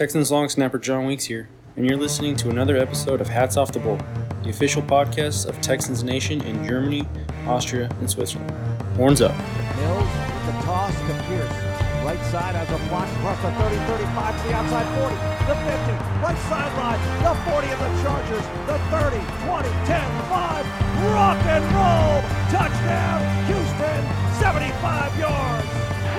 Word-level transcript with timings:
Texans 0.00 0.32
long 0.32 0.48
snapper 0.48 0.78
John 0.78 1.04
Weeks 1.04 1.24
here, 1.24 1.50
and 1.76 1.84
you're 1.84 1.98
listening 1.98 2.34
to 2.36 2.48
another 2.48 2.78
episode 2.78 3.20
of 3.20 3.28
Hats 3.28 3.58
Off 3.58 3.70
the 3.70 3.80
Bowl, 3.80 4.00
the 4.42 4.48
official 4.48 4.80
podcast 4.80 5.44
of 5.44 5.60
Texans 5.60 6.02
Nation 6.02 6.40
in 6.40 6.64
Germany, 6.64 7.06
Austria, 7.44 7.86
and 8.00 8.08
Switzerland. 8.08 8.50
Horns 8.96 9.20
up. 9.20 9.36
Mills 9.76 10.08
with 10.08 10.46
the 10.48 10.56
toss 10.64 10.96
to 10.96 11.12
Pierce. 11.28 11.52
Right 12.00 12.16
side 12.32 12.56
has 12.56 12.64
a 12.72 12.80
block 12.88 13.12
across 13.20 13.36
the 13.44 13.52
30, 13.60 13.76
35 13.92 14.40
to 14.40 14.48
the 14.48 14.54
outside 14.56 14.88
40, 15.04 15.12
the 15.44 15.56
50, 15.68 15.92
right 16.24 16.40
sideline, 16.48 17.00
the 17.20 17.36
40 17.52 17.68
of 17.68 17.78
the 17.84 17.92
Chargers, 18.00 18.46
the 18.72 18.80
30, 18.88 19.20
20, 19.52 19.68
10, 19.84 20.00
5, 20.32 21.12
rock 21.12 21.36
and 21.44 21.64
roll, 21.76 22.24
touchdown, 22.48 23.20
Houston, 23.52 24.00
75 24.40 25.20
yards. 25.20 25.59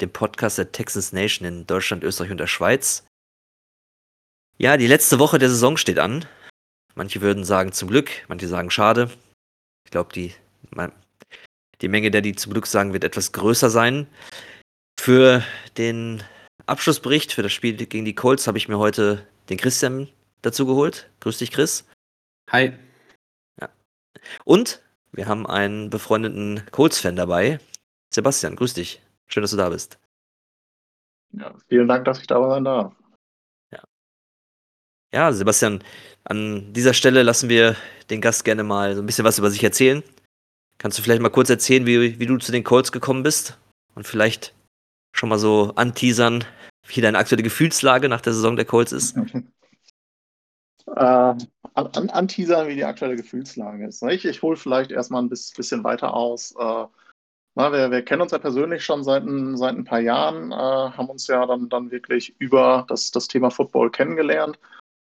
dem 0.00 0.10
Podcast 0.10 0.58
der 0.58 0.72
Texas 0.72 1.12
Nation 1.12 1.46
in 1.46 1.66
Deutschland, 1.66 2.04
Österreich 2.04 2.30
und 2.30 2.38
der 2.38 2.46
Schweiz. 2.46 3.04
Ja, 4.58 4.76
die 4.76 4.86
letzte 4.86 5.18
Woche 5.18 5.38
der 5.38 5.48
Saison 5.48 5.76
steht 5.76 5.98
an. 5.98 6.24
Manche 6.94 7.20
würden 7.20 7.44
sagen 7.44 7.72
zum 7.72 7.88
Glück, 7.88 8.10
manche 8.28 8.48
sagen 8.48 8.70
schade. 8.70 9.10
Ich 9.84 9.90
glaube, 9.90 10.12
die, 10.14 10.34
die 11.82 11.88
Menge 11.88 12.10
der, 12.10 12.22
die 12.22 12.34
zum 12.34 12.52
Glück 12.52 12.66
sagen, 12.66 12.92
wird 12.92 13.04
etwas 13.04 13.32
größer 13.32 13.68
sein. 13.68 14.06
Für 14.98 15.44
den 15.76 16.22
Abschlussbericht 16.64 17.32
für 17.32 17.42
das 17.42 17.52
Spiel 17.52 17.76
gegen 17.76 18.04
die 18.04 18.14
Colts 18.14 18.46
habe 18.46 18.58
ich 18.58 18.68
mir 18.68 18.78
heute 18.78 19.26
den 19.50 19.58
Christian 19.58 20.08
dazu 20.42 20.66
geholt. 20.66 21.10
Grüß 21.20 21.38
dich, 21.38 21.52
Chris. 21.52 21.84
Hi. 22.50 22.72
Ja. 23.60 23.68
Und 24.44 24.82
wir 25.12 25.26
haben 25.28 25.46
einen 25.46 25.90
befreundeten 25.90 26.62
Colts-Fan 26.70 27.16
dabei. 27.16 27.60
Sebastian, 28.12 28.56
grüß 28.56 28.74
dich. 28.74 29.02
Schön, 29.26 29.42
dass 29.42 29.50
du 29.50 29.56
da 29.56 29.68
bist. 29.68 29.98
Ja, 31.32 31.54
vielen 31.68 31.88
Dank, 31.88 32.04
dass 32.04 32.20
ich 32.20 32.26
da 32.26 32.48
sein 32.48 32.64
darf. 32.64 32.94
Ja. 33.72 33.82
Ja, 35.12 35.32
Sebastian, 35.32 35.82
an 36.24 36.72
dieser 36.72 36.94
Stelle 36.94 37.22
lassen 37.22 37.48
wir 37.48 37.76
den 38.10 38.20
Gast 38.20 38.44
gerne 38.44 38.62
mal 38.62 38.94
so 38.94 39.02
ein 39.02 39.06
bisschen 39.06 39.24
was 39.24 39.38
über 39.38 39.50
sich 39.50 39.62
erzählen. 39.62 40.02
Kannst 40.78 40.98
du 40.98 41.02
vielleicht 41.02 41.22
mal 41.22 41.30
kurz 41.30 41.50
erzählen, 41.50 41.86
wie, 41.86 42.18
wie 42.18 42.26
du 42.26 42.36
zu 42.38 42.52
den 42.52 42.64
Colts 42.64 42.92
gekommen 42.92 43.22
bist? 43.22 43.58
Und 43.94 44.06
vielleicht 44.06 44.54
schon 45.12 45.28
mal 45.28 45.38
so 45.38 45.72
anteasern, 45.76 46.44
wie 46.86 47.00
deine 47.00 47.18
aktuelle 47.18 47.42
Gefühlslage 47.42 48.08
nach 48.08 48.20
der 48.20 48.34
Saison 48.34 48.56
der 48.56 48.66
Colts 48.66 48.92
ist? 48.92 49.16
äh, 50.86 51.34
an, 51.74 52.10
anteasern, 52.10 52.68
wie 52.68 52.74
die 52.74 52.84
aktuelle 52.84 53.16
Gefühlslage 53.16 53.86
ist. 53.86 54.02
Ich, 54.02 54.24
ich 54.24 54.42
hole 54.42 54.56
vielleicht 54.56 54.90
erstmal 54.90 55.22
ein 55.22 55.28
bisschen 55.28 55.84
weiter 55.84 56.14
aus. 56.14 56.54
Äh, 56.58 56.86
na, 57.56 57.72
wir, 57.72 57.90
wir, 57.90 58.02
kennen 58.02 58.20
uns 58.20 58.32
ja 58.32 58.38
persönlich 58.38 58.84
schon 58.84 59.02
seit 59.02 59.24
ein, 59.24 59.56
seit 59.56 59.74
ein 59.76 59.84
paar 59.84 60.00
Jahren, 60.00 60.52
äh, 60.52 60.54
haben 60.54 61.08
uns 61.08 61.26
ja 61.26 61.46
dann, 61.46 61.70
dann 61.70 61.90
wirklich 61.90 62.36
über 62.38 62.84
das, 62.88 63.10
das 63.10 63.28
Thema 63.28 63.50
Football 63.50 63.90
kennengelernt. 63.90 64.58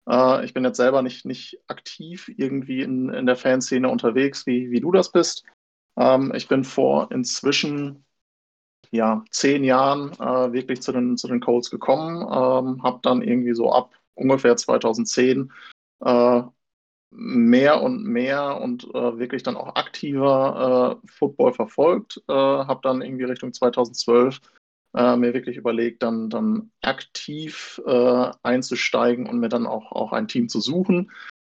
Äh, 0.06 0.44
ich 0.44 0.52
bin 0.52 0.62
jetzt 0.64 0.76
selber 0.76 1.00
nicht, 1.00 1.24
nicht 1.24 1.58
aktiv 1.68 2.30
irgendwie 2.36 2.82
in, 2.82 3.08
in 3.08 3.24
der 3.24 3.36
Fanszene 3.36 3.88
unterwegs, 3.88 4.46
wie, 4.46 4.70
wie 4.70 4.80
du 4.80 4.92
das 4.92 5.10
bist. 5.10 5.44
Ähm, 5.98 6.32
ich 6.34 6.46
bin 6.46 6.62
vor 6.62 7.10
inzwischen 7.10 8.04
ja, 8.90 9.24
zehn 9.30 9.64
Jahren 9.64 10.12
äh, 10.20 10.52
wirklich 10.52 10.82
zu 10.82 10.92
den, 10.92 11.16
zu 11.16 11.28
den 11.28 11.40
Colts 11.40 11.70
gekommen, 11.70 12.20
ähm, 12.20 12.82
habe 12.82 13.00
dann 13.02 13.22
irgendwie 13.22 13.54
so 13.54 13.72
ab 13.72 13.94
ungefähr 14.14 14.56
2010 14.56 15.50
äh, 16.04 16.42
mehr 17.12 17.82
und 17.82 18.04
mehr 18.04 18.60
und 18.60 18.84
äh, 18.94 19.18
wirklich 19.18 19.42
dann 19.42 19.56
auch 19.56 19.76
aktiver 19.76 21.00
äh, 21.04 21.08
Football 21.08 21.52
verfolgt, 21.52 22.22
äh, 22.28 22.32
habe 22.32 22.80
dann 22.82 23.02
irgendwie 23.02 23.24
Richtung 23.24 23.52
2012 23.52 24.40
äh, 24.94 25.16
mir 25.16 25.34
wirklich 25.34 25.56
überlegt, 25.56 26.02
dann, 26.02 26.30
dann 26.30 26.70
aktiv 26.82 27.80
einzusteigen 28.42 29.28
und 29.28 29.38
mir 29.40 29.48
dann 29.48 29.66
auch, 29.66 29.92
auch 29.92 30.12
ein 30.12 30.28
Team 30.28 30.48
zu 30.48 30.60
suchen. 30.60 31.10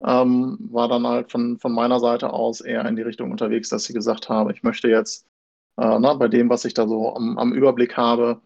Ähm, 0.03 0.57
war 0.71 0.87
dann 0.87 1.07
halt 1.07 1.31
von, 1.31 1.57
von 1.57 1.71
meiner 1.73 1.99
Seite 1.99 2.31
aus 2.31 2.61
eher 2.61 2.85
in 2.85 2.95
die 2.95 3.01
Richtung 3.01 3.31
unterwegs, 3.31 3.69
dass 3.69 3.89
ich 3.89 3.95
gesagt 3.95 4.29
habe, 4.29 4.51
ich 4.51 4.61
möchte 4.61 4.89
jetzt 4.89 5.25
äh, 5.77 5.99
na, 5.99 6.13
bei 6.13 6.27
dem, 6.27 6.49
was 6.49 6.65
ich 6.65 6.73
da 6.73 6.87
so 6.87 7.15
am, 7.15 7.37
am 7.37 7.53
Überblick 7.53 7.97
habe, 7.97 8.41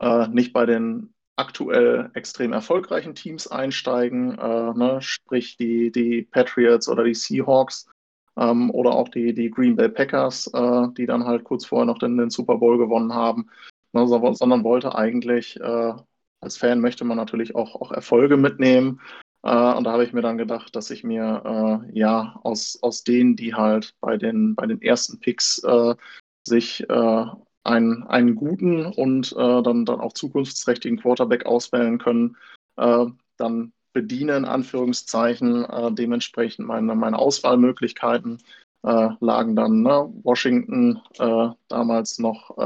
äh, 0.00 0.28
nicht 0.28 0.52
bei 0.52 0.66
den 0.66 1.11
aktuell 1.36 2.10
extrem 2.14 2.52
erfolgreichen 2.52 3.14
Teams 3.14 3.46
einsteigen, 3.46 4.38
äh, 4.38 4.72
ne, 4.74 4.98
sprich 5.00 5.56
die, 5.56 5.90
die 5.90 6.22
Patriots 6.22 6.88
oder 6.88 7.04
die 7.04 7.14
Seahawks 7.14 7.88
ähm, 8.36 8.70
oder 8.70 8.92
auch 8.92 9.08
die, 9.08 9.32
die 9.34 9.50
Green 9.50 9.76
Bay 9.76 9.88
Packers, 9.88 10.48
äh, 10.52 10.88
die 10.96 11.06
dann 11.06 11.24
halt 11.24 11.44
kurz 11.44 11.64
vorher 11.64 11.86
noch 11.86 11.98
den, 11.98 12.18
den 12.18 12.30
Super 12.30 12.58
Bowl 12.58 12.78
gewonnen 12.78 13.14
haben, 13.14 13.48
ne, 13.92 14.06
sondern 14.06 14.64
wollte 14.64 14.94
eigentlich, 14.94 15.58
äh, 15.60 15.94
als 16.40 16.56
Fan 16.56 16.80
möchte 16.80 17.04
man 17.04 17.16
natürlich 17.16 17.54
auch, 17.54 17.80
auch 17.80 17.92
Erfolge 17.92 18.36
mitnehmen. 18.36 19.00
Äh, 19.42 19.74
und 19.74 19.84
da 19.84 19.92
habe 19.92 20.04
ich 20.04 20.12
mir 20.12 20.22
dann 20.22 20.38
gedacht, 20.38 20.76
dass 20.76 20.90
ich 20.90 21.02
mir 21.02 21.82
äh, 21.92 21.98
ja 21.98 22.38
aus, 22.42 22.78
aus 22.82 23.04
denen, 23.04 23.36
die 23.36 23.54
halt 23.54 23.94
bei 24.00 24.16
den, 24.16 24.54
bei 24.54 24.66
den 24.66 24.82
ersten 24.82 25.18
Picks 25.18 25.58
äh, 25.64 25.94
sich 26.46 26.84
einen, 27.64 28.02
einen 28.04 28.34
guten 28.34 28.86
und 28.86 29.32
äh, 29.32 29.62
dann, 29.62 29.84
dann 29.84 30.00
auch 30.00 30.12
zukunftsträchtigen 30.12 30.98
Quarterback 30.98 31.46
auswählen 31.46 31.98
können, 31.98 32.36
äh, 32.76 33.06
dann 33.36 33.72
bedienen, 33.92 34.38
in 34.38 34.44
Anführungszeichen, 34.46 35.66
dementsprechend 35.94 36.66
meine, 36.66 36.94
meine 36.94 37.18
Auswahlmöglichkeiten. 37.18 38.38
lagen 38.82 39.54
dann 39.54 39.82
ne? 39.82 40.10
Washington, 40.22 40.98
damals 41.68 42.18
noch 42.18 42.56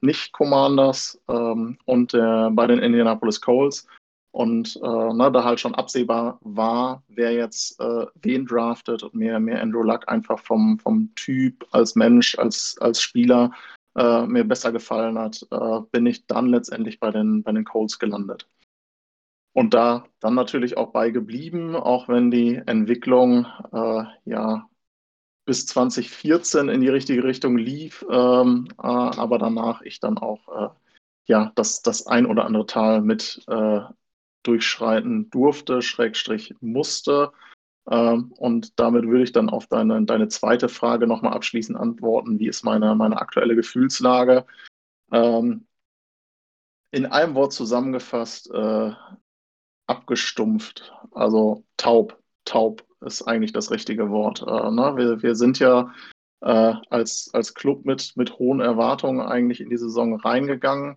nicht 0.00 0.32
Commanders 0.32 1.20
ähm, 1.28 1.76
und 1.86 2.12
bei 2.12 2.66
den 2.68 2.78
Indianapolis 2.78 3.40
Colts 3.40 3.88
und 4.32 4.76
äh, 4.82 5.12
ne, 5.12 5.30
da 5.32 5.44
halt 5.44 5.60
schon 5.60 5.74
absehbar 5.74 6.38
war, 6.42 7.02
wer 7.08 7.32
jetzt 7.32 7.80
äh, 7.80 8.06
wen 8.22 8.46
draftet 8.46 9.02
und 9.02 9.14
mir, 9.14 9.40
mir 9.40 9.60
Andrew 9.60 9.82
Luck 9.82 10.08
einfach 10.08 10.38
vom, 10.38 10.78
vom 10.78 11.12
Typ 11.16 11.66
als 11.72 11.96
Mensch, 11.96 12.38
als, 12.38 12.76
als 12.80 13.00
Spieler 13.00 13.50
äh, 14.00 14.26
mir 14.26 14.44
besser 14.44 14.72
gefallen 14.72 15.18
hat, 15.18 15.46
äh, 15.50 15.80
bin 15.92 16.06
ich 16.06 16.26
dann 16.26 16.48
letztendlich 16.48 17.00
bei 17.00 17.10
den, 17.10 17.42
bei 17.42 17.52
den 17.52 17.64
Colts 17.64 17.98
gelandet. 17.98 18.48
Und 19.52 19.74
da 19.74 20.06
dann 20.20 20.34
natürlich 20.34 20.76
auch 20.76 20.92
bei 20.92 21.10
geblieben, 21.10 21.76
auch 21.76 22.08
wenn 22.08 22.30
die 22.30 22.54
Entwicklung 22.54 23.46
äh, 23.72 24.04
ja 24.24 24.68
bis 25.44 25.66
2014 25.66 26.68
in 26.68 26.80
die 26.80 26.88
richtige 26.88 27.24
Richtung 27.24 27.56
lief, 27.58 28.04
ähm, 28.10 28.68
äh, 28.78 28.86
aber 28.86 29.38
danach 29.38 29.82
ich 29.82 30.00
dann 30.00 30.18
auch 30.18 30.76
ja, 31.26 31.52
das, 31.54 31.82
das 31.82 32.06
ein 32.06 32.26
oder 32.26 32.44
andere 32.44 32.66
Tal 32.66 33.02
mit 33.02 33.42
äh, 33.46 33.80
durchschreiten 34.42 35.30
durfte, 35.30 35.82
Schrägstrich 35.82 36.54
musste. 36.60 37.32
Ähm, 37.90 38.32
und 38.38 38.78
damit 38.78 39.04
würde 39.06 39.24
ich 39.24 39.32
dann 39.32 39.50
auf 39.50 39.66
deine, 39.66 40.04
deine 40.04 40.28
zweite 40.28 40.68
Frage 40.68 41.06
nochmal 41.06 41.34
abschließend 41.34 41.76
antworten. 41.76 42.38
Wie 42.38 42.46
ist 42.46 42.64
meine, 42.64 42.94
meine 42.94 43.20
aktuelle 43.20 43.56
Gefühlslage? 43.56 44.46
Ähm, 45.12 45.66
in 46.92 47.06
einem 47.06 47.34
Wort 47.34 47.52
zusammengefasst, 47.52 48.50
äh, 48.52 48.92
abgestumpft, 49.86 50.92
also 51.12 51.64
taub. 51.76 52.16
Taub 52.44 52.84
ist 53.00 53.22
eigentlich 53.22 53.52
das 53.52 53.70
richtige 53.70 54.10
Wort. 54.10 54.42
Äh, 54.42 54.70
ne? 54.70 54.96
wir, 54.96 55.22
wir 55.22 55.34
sind 55.34 55.58
ja 55.58 55.92
äh, 56.40 56.74
als, 56.90 57.30
als 57.32 57.54
Club 57.54 57.84
mit, 57.84 58.16
mit 58.16 58.38
hohen 58.38 58.60
Erwartungen 58.60 59.20
eigentlich 59.20 59.60
in 59.60 59.70
die 59.70 59.76
Saison 59.76 60.14
reingegangen, 60.14 60.96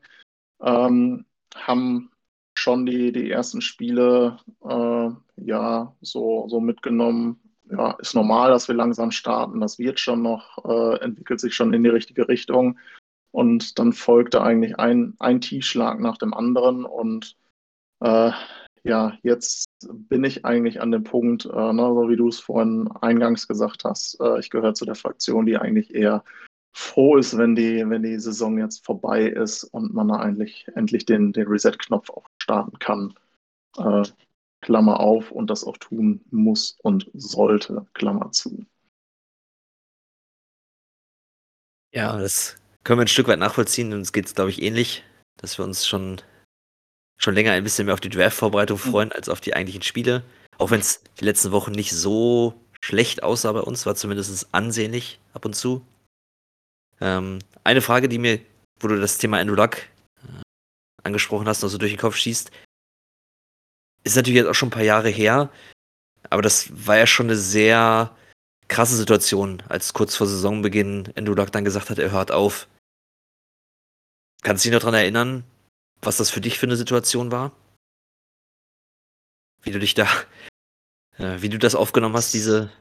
ähm, 0.61 1.25
haben 1.55 2.11
schon 2.53 2.85
die, 2.85 3.11
die 3.11 3.31
ersten 3.31 3.61
Spiele 3.61 4.37
äh, 4.63 5.09
ja 5.37 5.95
so, 6.01 6.47
so 6.47 6.59
mitgenommen. 6.59 7.39
Ja, 7.69 7.91
ist 7.99 8.13
normal, 8.13 8.51
dass 8.51 8.67
wir 8.67 8.75
langsam 8.75 9.11
starten. 9.11 9.59
Das 9.59 9.79
wird 9.79 9.99
schon 9.99 10.21
noch, 10.21 10.63
äh, 10.65 10.99
entwickelt 10.99 11.39
sich 11.39 11.55
schon 11.55 11.73
in 11.73 11.83
die 11.83 11.89
richtige 11.89 12.27
Richtung. 12.27 12.77
Und 13.31 13.79
dann 13.79 13.93
folgte 13.93 14.43
eigentlich 14.43 14.77
ein, 14.77 15.15
ein 15.19 15.41
Tiefschlag 15.41 15.99
nach 15.99 16.17
dem 16.17 16.33
anderen. 16.33 16.85
Und 16.85 17.35
äh, 18.01 18.31
ja, 18.83 19.17
jetzt 19.23 19.65
bin 19.81 20.23
ich 20.23 20.45
eigentlich 20.45 20.81
an 20.81 20.91
dem 20.91 21.03
Punkt, 21.03 21.45
äh, 21.45 21.73
ne, 21.73 21.81
so 21.81 22.09
wie 22.09 22.17
du 22.17 22.27
es 22.27 22.39
vorhin 22.39 22.89
eingangs 23.01 23.47
gesagt 23.47 23.85
hast, 23.85 24.19
äh, 24.21 24.39
ich 24.39 24.49
gehöre 24.49 24.73
zu 24.73 24.85
der 24.85 24.95
Fraktion, 24.95 25.45
die 25.45 25.57
eigentlich 25.57 25.95
eher 25.95 26.23
froh 26.73 27.17
ist, 27.17 27.37
wenn 27.37 27.55
die, 27.55 27.87
wenn 27.87 28.03
die 28.03 28.19
Saison 28.19 28.57
jetzt 28.57 28.85
vorbei 28.85 29.23
ist 29.27 29.63
und 29.63 29.93
man 29.93 30.09
da 30.09 30.15
eigentlich 30.15 30.67
endlich 30.75 31.05
den, 31.05 31.31
den 31.31 31.47
Reset-Knopf 31.47 32.09
auch 32.09 32.27
starten 32.43 32.77
kann. 32.79 33.13
Äh, 33.77 34.03
Klammer 34.61 34.99
auf, 34.99 35.31
und 35.31 35.49
das 35.49 35.63
auch 35.63 35.77
tun 35.77 36.21
muss 36.31 36.77
und 36.83 37.09
sollte, 37.13 37.85
Klammer 37.93 38.31
zu. 38.31 38.65
Ja, 41.93 42.17
das 42.17 42.55
können 42.83 42.99
wir 42.99 43.05
ein 43.05 43.09
Stück 43.09 43.27
weit 43.27 43.39
nachvollziehen. 43.39 43.93
Uns 43.93 44.13
geht 44.13 44.25
es, 44.25 44.35
glaube 44.35 44.49
ich, 44.49 44.61
ähnlich, 44.61 45.03
dass 45.37 45.57
wir 45.57 45.65
uns 45.65 45.85
schon, 45.85 46.21
schon 47.17 47.33
länger 47.33 47.51
ein 47.51 47.63
bisschen 47.63 47.85
mehr 47.85 47.93
auf 47.93 47.99
die 47.99 48.09
Draft-Vorbereitung 48.09 48.79
mhm. 48.83 48.91
freuen, 48.91 49.11
als 49.11 49.29
auf 49.29 49.41
die 49.41 49.53
eigentlichen 49.53 49.83
Spiele. 49.83 50.23
Auch 50.57 50.71
wenn 50.71 50.79
es 50.79 51.03
die 51.19 51.25
letzten 51.25 51.51
Wochen 51.51 51.71
nicht 51.71 51.91
so 51.91 52.53
schlecht 52.81 53.23
aussah 53.23 53.51
bei 53.51 53.61
uns, 53.61 53.85
war 53.85 53.95
zumindest 53.95 54.47
ansehnlich 54.53 55.19
ab 55.33 55.45
und 55.45 55.55
zu. 55.55 55.85
Ähm, 57.01 57.39
eine 57.63 57.81
Frage, 57.81 58.07
die 58.07 58.17
mir, 58.17 58.39
wo 58.79 58.87
du 58.87 58.99
das 58.99 59.17
Thema 59.17 59.39
Andrew 59.39 59.55
Luck 59.55 59.77
angesprochen 61.03 61.47
hast 61.47 61.63
und 61.63 61.69
so 61.69 61.77
durch 61.77 61.91
den 61.91 61.99
Kopf 61.99 62.15
schießt, 62.15 62.51
ist 64.03 64.15
natürlich 64.15 64.37
jetzt 64.37 64.47
auch 64.47 64.55
schon 64.55 64.67
ein 64.67 64.73
paar 64.73 64.83
Jahre 64.83 65.09
her, 65.09 65.49
aber 66.29 66.41
das 66.41 66.69
war 66.85 66.97
ja 66.97 67.07
schon 67.07 67.27
eine 67.27 67.35
sehr 67.35 68.15
krasse 68.67 68.95
Situation, 68.95 69.61
als 69.69 69.93
kurz 69.93 70.15
vor 70.15 70.27
Saisonbeginn 70.27 71.13
Luck 71.15 71.51
dann 71.51 71.65
gesagt 71.65 71.89
hat, 71.89 71.99
er 71.99 72.11
hört 72.11 72.31
auf. 72.31 72.67
Kannst 74.41 74.63
du 74.63 74.69
dich 74.69 74.73
noch 74.73 74.81
daran 74.81 74.95
erinnern, 74.95 75.43
was 76.01 76.17
das 76.17 76.29
für 76.29 76.41
dich 76.41 76.59
für 76.59 76.65
eine 76.65 76.75
Situation 76.75 77.31
war? 77.31 77.51
Wie 79.61 79.71
du 79.71 79.79
dich 79.79 79.93
da, 79.93 80.07
äh, 81.17 81.41
wie 81.41 81.49
du 81.49 81.57
das 81.57 81.75
aufgenommen 81.75 82.15
hast, 82.15 82.33
diese, 82.33 82.71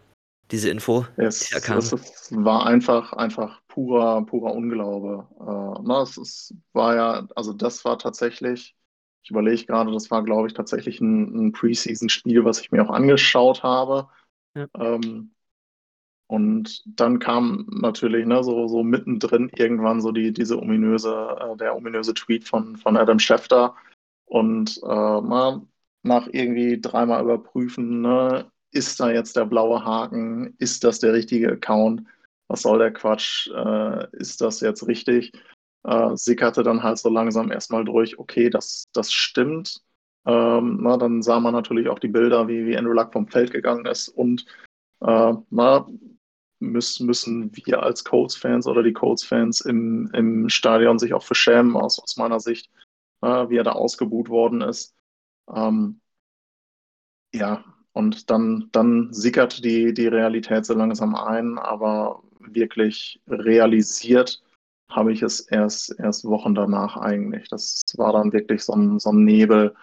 diese 0.51 0.71
Info? 0.71 1.07
Es, 1.17 1.53
es 1.53 2.33
war 2.33 2.67
einfach, 2.67 3.13
einfach 3.13 3.62
purer, 3.73 4.25
purer 4.27 4.55
Unglaube. 4.55 5.27
Äh, 5.41 5.83
na, 5.83 6.03
es, 6.03 6.19
es 6.19 6.55
war 6.73 6.95
ja, 6.95 7.27
also 7.35 7.53
das 7.55 7.85
war 7.85 7.99
tatsächlich, 7.99 8.77
ich 9.23 9.31
überlege 9.31 9.65
gerade, 9.65 9.93
das 9.93 10.11
war, 10.11 10.23
glaube 10.23 10.49
ich, 10.49 10.55
tatsächlich 10.55 11.01
ein, 11.01 11.47
ein 11.47 11.53
Preseason-Spiel, 11.53 12.45
was 12.45 12.61
ich 12.61 12.71
mir 12.71 12.83
auch 12.85 12.91
angeschaut 12.91 13.63
habe. 13.63 14.09
Ja. 14.55 14.67
Ähm, 14.79 15.33
und 16.27 16.83
dann 16.87 17.19
kam 17.19 17.67
natürlich 17.71 18.27
ne, 18.27 18.45
so, 18.45 18.69
so 18.69 18.83
mittendrin 18.83 19.51
irgendwann 19.57 20.01
so 20.03 20.13
die, 20.13 20.33
diese 20.33 20.59
ominöse, 20.61 21.37
äh, 21.41 21.57
der 21.57 21.75
ominöse 21.75 22.15
Tweet 22.15 22.47
von, 22.47 22.77
von 22.77 22.97
Adam 22.97 23.19
Schefter. 23.19 23.75
Und 24.27 24.79
äh, 24.83 24.87
na, 24.87 25.63
nach 26.03 26.29
irgendwie 26.31 26.79
dreimal 26.81 27.23
überprüfen, 27.23 28.03
ne, 28.03 28.51
ist 28.71 29.01
da 29.01 29.11
jetzt 29.11 29.37
der 29.37 29.47
blaue 29.47 29.85
Haken? 29.85 30.55
Ist 30.59 30.85
das 30.85 30.99
der 30.99 31.15
richtige 31.15 31.53
Account? 31.53 32.03
Was 32.52 32.62
soll 32.62 32.78
der 32.78 32.93
Quatsch? 32.93 33.49
Äh, 33.49 34.08
ist 34.12 34.43
das 34.43 34.60
jetzt 34.60 34.87
richtig? 34.87 35.32
Äh, 35.84 36.14
sickerte 36.16 36.62
dann 36.62 36.82
halt 36.82 36.99
so 36.99 37.08
langsam 37.08 37.50
erstmal 37.50 37.82
durch, 37.82 38.19
okay, 38.19 38.50
das, 38.50 38.84
das 38.93 39.10
stimmt. 39.10 39.81
Ähm, 40.26 40.78
na, 40.82 40.99
dann 40.99 41.22
sah 41.22 41.40
man 41.40 41.54
natürlich 41.54 41.88
auch 41.88 41.99
die 41.99 42.08
Bilder, 42.08 42.49
wie, 42.49 42.66
wie 42.66 42.76
Andrew 42.76 42.93
Luck 42.93 43.14
vom 43.14 43.26
Feld 43.26 43.52
gegangen 43.52 43.87
ist 43.87 44.08
und 44.08 44.44
äh, 45.00 45.32
na, 45.49 45.88
müssen, 46.60 47.06
müssen 47.06 47.50
wir 47.56 47.82
als 47.82 48.04
Colts-Fans 48.04 48.66
oder 48.66 48.82
die 48.82 48.93
Colts-Fans 48.93 49.62
im, 49.62 50.10
im 50.12 50.50
Stadion 50.50 50.99
sich 50.99 51.14
auch 51.14 51.25
verschämen, 51.25 51.75
aus, 51.75 51.99
aus 51.99 52.19
meiner 52.19 52.38
Sicht, 52.38 52.70
äh, 53.22 53.49
wie 53.49 53.56
er 53.56 53.64
da 53.64 53.72
ausgebuht 53.72 54.28
worden 54.28 54.60
ist. 54.60 54.94
Ähm, 55.50 56.02
ja, 57.34 57.64
und 57.93 58.28
dann, 58.31 58.69
dann 58.72 59.10
sickert 59.10 59.64
die, 59.64 59.94
die 59.94 60.06
Realität 60.06 60.66
so 60.66 60.75
langsam 60.75 61.14
ein, 61.14 61.58
aber 61.58 62.22
wirklich 62.50 63.21
realisiert 63.29 64.43
habe 64.91 65.12
ich 65.12 65.23
es 65.23 65.41
erst, 65.41 65.99
erst 65.99 66.25
Wochen 66.25 66.55
danach 66.55 66.97
eigentlich. 66.97 67.49
Das 67.49 67.83
war 67.97 68.12
dann 68.12 68.33
wirklich 68.33 68.62
so 68.62 68.75
ein, 68.75 68.99
so 68.99 69.11
ein 69.11 69.25
Nebel. 69.25 69.75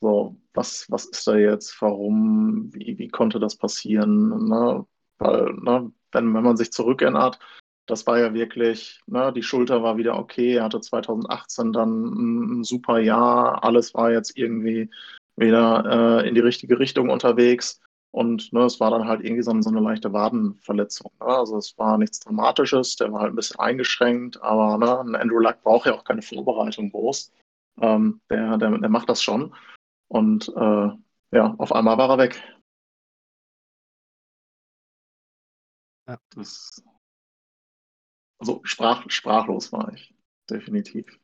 So, 0.00 0.36
was, 0.54 0.90
was 0.90 1.06
ist 1.06 1.26
da 1.26 1.36
jetzt? 1.36 1.80
Warum? 1.80 2.70
Wie, 2.72 2.98
wie 2.98 3.08
konnte 3.08 3.38
das 3.38 3.56
passieren? 3.56 4.48
Ne? 4.48 4.86
Weil, 5.18 5.54
ne, 5.54 5.92
wenn, 6.12 6.34
wenn 6.34 6.44
man 6.44 6.56
sich 6.56 6.72
zurückerinnert, 6.72 7.38
das 7.86 8.06
war 8.06 8.18
ja 8.18 8.32
wirklich, 8.32 9.00
ne, 9.06 9.32
die 9.32 9.42
Schulter 9.42 9.82
war 9.82 9.96
wieder 9.96 10.18
okay. 10.18 10.54
Er 10.56 10.64
hatte 10.64 10.80
2018 10.80 11.72
dann 11.72 12.04
ein, 12.04 12.60
ein 12.60 12.64
super 12.64 12.98
Jahr. 12.98 13.62
Alles 13.64 13.94
war 13.94 14.10
jetzt 14.12 14.36
irgendwie 14.36 14.90
wieder 15.36 16.22
äh, 16.22 16.28
in 16.28 16.34
die 16.34 16.40
richtige 16.40 16.78
Richtung 16.78 17.10
unterwegs. 17.10 17.80
Und 18.14 18.52
ne, 18.52 18.60
es 18.60 18.78
war 18.78 18.92
dann 18.92 19.08
halt 19.08 19.24
irgendwie 19.24 19.42
so, 19.42 19.60
so 19.60 19.70
eine 19.70 19.80
leichte 19.80 20.12
Wadenverletzung. 20.12 21.10
Ne? 21.18 21.26
Also 21.26 21.58
es 21.58 21.76
war 21.78 21.98
nichts 21.98 22.20
Dramatisches, 22.20 22.94
der 22.94 23.12
war 23.12 23.22
halt 23.22 23.32
ein 23.32 23.36
bisschen 23.36 23.58
eingeschränkt, 23.58 24.40
aber 24.40 24.78
ne, 24.78 25.00
ein 25.00 25.16
Andrew 25.16 25.40
Luck 25.40 25.60
braucht 25.62 25.86
ja 25.86 25.94
auch 25.94 26.04
keine 26.04 26.22
Vorbereitung 26.22 26.92
groß. 26.92 27.32
Ähm, 27.80 28.20
der, 28.30 28.56
der, 28.56 28.78
der 28.78 28.88
macht 28.88 29.08
das 29.08 29.20
schon. 29.20 29.52
Und 30.06 30.48
äh, 30.48 30.90
ja, 31.32 31.54
auf 31.58 31.72
einmal 31.72 31.98
war 31.98 32.08
er 32.10 32.18
weg. 32.18 32.40
Ja. 36.06 36.16
Das, 36.36 36.84
also 38.38 38.60
sprach, 38.62 39.10
sprachlos 39.10 39.72
war 39.72 39.92
ich, 39.92 40.14
definitiv. 40.48 41.18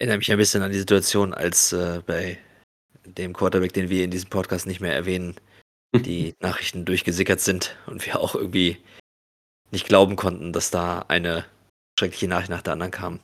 Erinnere 0.00 0.18
mich 0.18 0.32
ein 0.32 0.38
bisschen 0.38 0.62
an 0.64 0.72
die 0.72 0.78
Situation, 0.80 1.32
als 1.32 1.72
äh, 1.72 2.02
bei 2.04 2.40
dem 3.14 3.32
Quarterback, 3.32 3.72
den 3.72 3.90
wir 3.90 4.04
in 4.04 4.10
diesem 4.10 4.30
Podcast 4.30 4.66
nicht 4.66 4.80
mehr 4.80 4.94
erwähnen, 4.94 5.36
die 5.94 6.34
Nachrichten 6.40 6.84
durchgesickert 6.84 7.40
sind 7.40 7.76
und 7.86 8.04
wir 8.04 8.20
auch 8.20 8.34
irgendwie 8.34 8.78
nicht 9.70 9.86
glauben 9.86 10.16
konnten, 10.16 10.52
dass 10.52 10.70
da 10.70 11.00
eine 11.08 11.44
schreckliche 11.98 12.28
Nachricht 12.28 12.50
nach 12.50 12.62
der 12.62 12.74
anderen 12.74 12.92
kam. 12.92 13.20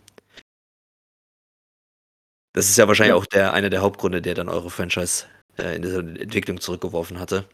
Das 2.52 2.68
ist 2.68 2.78
ja 2.78 2.86
wahrscheinlich 2.86 3.14
auch 3.14 3.26
der, 3.26 3.52
einer 3.52 3.70
der 3.70 3.82
Hauptgründe, 3.82 4.22
der 4.22 4.34
dann 4.34 4.48
eure 4.48 4.70
Franchise 4.70 5.26
äh, 5.58 5.76
in 5.76 5.82
diese 5.82 5.98
Entwicklung 5.98 6.60
zurückgeworfen 6.60 7.18
hatte 7.18 7.48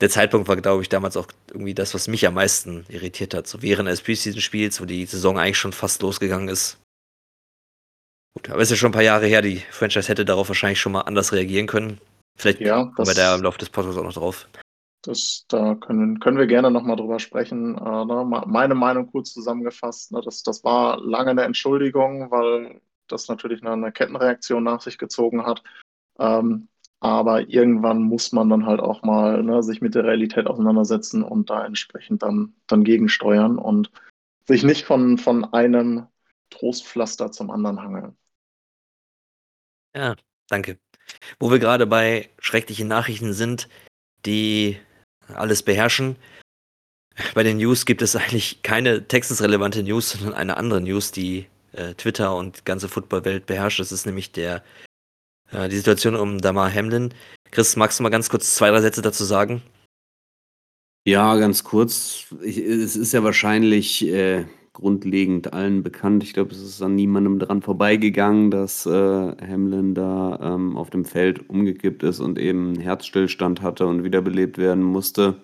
der 0.00 0.08
Zeitpunkt 0.08 0.48
war, 0.48 0.56
glaube 0.56 0.82
ich, 0.82 0.88
damals 0.88 1.16
auch 1.16 1.26
irgendwie 1.52 1.74
das, 1.74 1.94
was 1.94 2.08
mich 2.08 2.26
am 2.26 2.34
meisten 2.34 2.86
irritiert 2.88 3.34
hat. 3.34 3.46
So 3.46 3.62
während 3.62 3.88
des 3.88 4.00
Preseason-Spiels, 4.00 4.80
wo 4.80 4.86
die 4.86 5.04
Saison 5.04 5.38
eigentlich 5.38 5.58
schon 5.58 5.72
fast 5.72 6.02
losgegangen 6.02 6.48
ist. 6.48 6.78
Gut, 8.34 8.50
aber 8.50 8.60
es 8.60 8.68
ist 8.68 8.70
ja 8.72 8.76
schon 8.76 8.90
ein 8.90 8.94
paar 8.94 9.02
Jahre 9.02 9.26
her, 9.26 9.42
die 9.42 9.56
Franchise 9.70 10.08
hätte 10.08 10.24
darauf 10.24 10.48
wahrscheinlich 10.48 10.80
schon 10.80 10.92
mal 10.92 11.02
anders 11.02 11.32
reagieren 11.32 11.66
können. 11.66 12.00
Vielleicht 12.36 12.60
ja, 12.60 12.84
kommen 12.84 13.08
wir 13.08 13.14
da 13.14 13.34
im 13.34 13.42
Laufe 13.42 13.58
des 13.58 13.70
Podcasts 13.70 13.98
auch 13.98 14.04
noch 14.04 14.12
drauf. 14.12 14.48
Das, 15.02 15.46
da 15.48 15.74
können, 15.74 16.20
können 16.20 16.38
wir 16.38 16.46
gerne 16.46 16.70
nochmal 16.70 16.96
drüber 16.96 17.18
sprechen. 17.18 17.76
Äh, 17.76 18.04
ne, 18.04 18.42
meine 18.46 18.74
Meinung 18.74 19.10
kurz 19.10 19.32
zusammengefasst, 19.32 20.12
ne, 20.12 20.20
das, 20.22 20.42
das 20.42 20.62
war 20.62 21.00
lange 21.00 21.30
eine 21.30 21.42
Entschuldigung, 21.42 22.30
weil 22.30 22.80
das 23.08 23.28
natürlich 23.28 23.62
eine, 23.62 23.72
eine 23.72 23.92
Kettenreaktion 23.92 24.62
nach 24.62 24.80
sich 24.80 24.98
gezogen 24.98 25.44
hat. 25.44 25.62
Ähm, 26.18 26.68
aber 27.00 27.48
irgendwann 27.48 28.02
muss 28.02 28.32
man 28.32 28.50
dann 28.50 28.66
halt 28.66 28.80
auch 28.80 29.02
mal 29.02 29.42
ne, 29.42 29.62
sich 29.62 29.80
mit 29.80 29.94
der 29.94 30.04
Realität 30.04 30.46
auseinandersetzen 30.46 31.22
und 31.22 31.48
da 31.48 31.64
entsprechend 31.64 32.22
dann, 32.22 32.54
dann 32.66 32.84
gegensteuern 32.84 33.58
und 33.58 33.90
sich 34.46 34.64
nicht 34.64 34.84
von, 34.84 35.16
von 35.16 35.44
einem 35.52 36.06
Trostpflaster 36.50 37.32
zum 37.32 37.50
anderen 37.50 37.80
hangeln. 37.80 38.16
Ja, 39.94 40.16
danke. 40.48 40.78
Wo 41.38 41.50
wir 41.50 41.58
gerade 41.58 41.86
bei 41.86 42.30
schrecklichen 42.38 42.88
Nachrichten 42.88 43.32
sind, 43.32 43.68
die 44.26 44.78
alles 45.28 45.62
beherrschen. 45.62 46.16
Bei 47.34 47.42
den 47.42 47.58
News 47.58 47.86
gibt 47.86 48.02
es 48.02 48.16
eigentlich 48.16 48.62
keine 48.62 49.06
Texans-relevante 49.06 49.82
News, 49.82 50.10
sondern 50.10 50.34
eine 50.34 50.56
andere 50.56 50.80
News, 50.80 51.12
die 51.12 51.46
äh, 51.72 51.94
Twitter 51.94 52.34
und 52.36 52.58
die 52.58 52.64
ganze 52.64 52.88
Footballwelt 52.88 53.46
beherrscht. 53.46 53.80
Das 53.80 53.92
ist 53.92 54.06
nämlich 54.06 54.32
der 54.32 54.62
äh, 55.50 55.68
die 55.68 55.76
Situation 55.76 56.16
um 56.16 56.40
Damar 56.40 56.72
Hamlin. 56.72 57.12
Chris, 57.50 57.76
magst 57.76 57.98
du 57.98 58.02
mal 58.02 58.10
ganz 58.10 58.30
kurz 58.30 58.54
zwei, 58.54 58.70
drei 58.70 58.80
Sätze 58.80 59.02
dazu 59.02 59.24
sagen? 59.24 59.62
Ja, 61.06 61.36
ganz 61.36 61.64
kurz. 61.64 62.26
Ich, 62.42 62.58
es 62.58 62.96
ist 62.96 63.12
ja 63.12 63.24
wahrscheinlich 63.24 64.06
äh, 64.06 64.46
grundlegend 64.80 65.52
allen 65.52 65.82
bekannt. 65.82 66.24
Ich 66.24 66.32
glaube, 66.32 66.52
es 66.52 66.60
ist 66.60 66.82
an 66.82 66.94
niemandem 66.94 67.38
dran 67.38 67.62
vorbeigegangen, 67.62 68.50
dass 68.50 68.86
äh, 68.86 68.90
Hamlin 68.90 69.94
da 69.94 70.38
ähm, 70.42 70.76
auf 70.76 70.90
dem 70.90 71.04
Feld 71.04 71.48
umgekippt 71.50 72.02
ist 72.02 72.20
und 72.20 72.38
eben 72.38 72.76
Herzstillstand 72.76 73.62
hatte 73.62 73.86
und 73.86 74.04
wiederbelebt 74.04 74.58
werden 74.58 74.82
musste. 74.82 75.42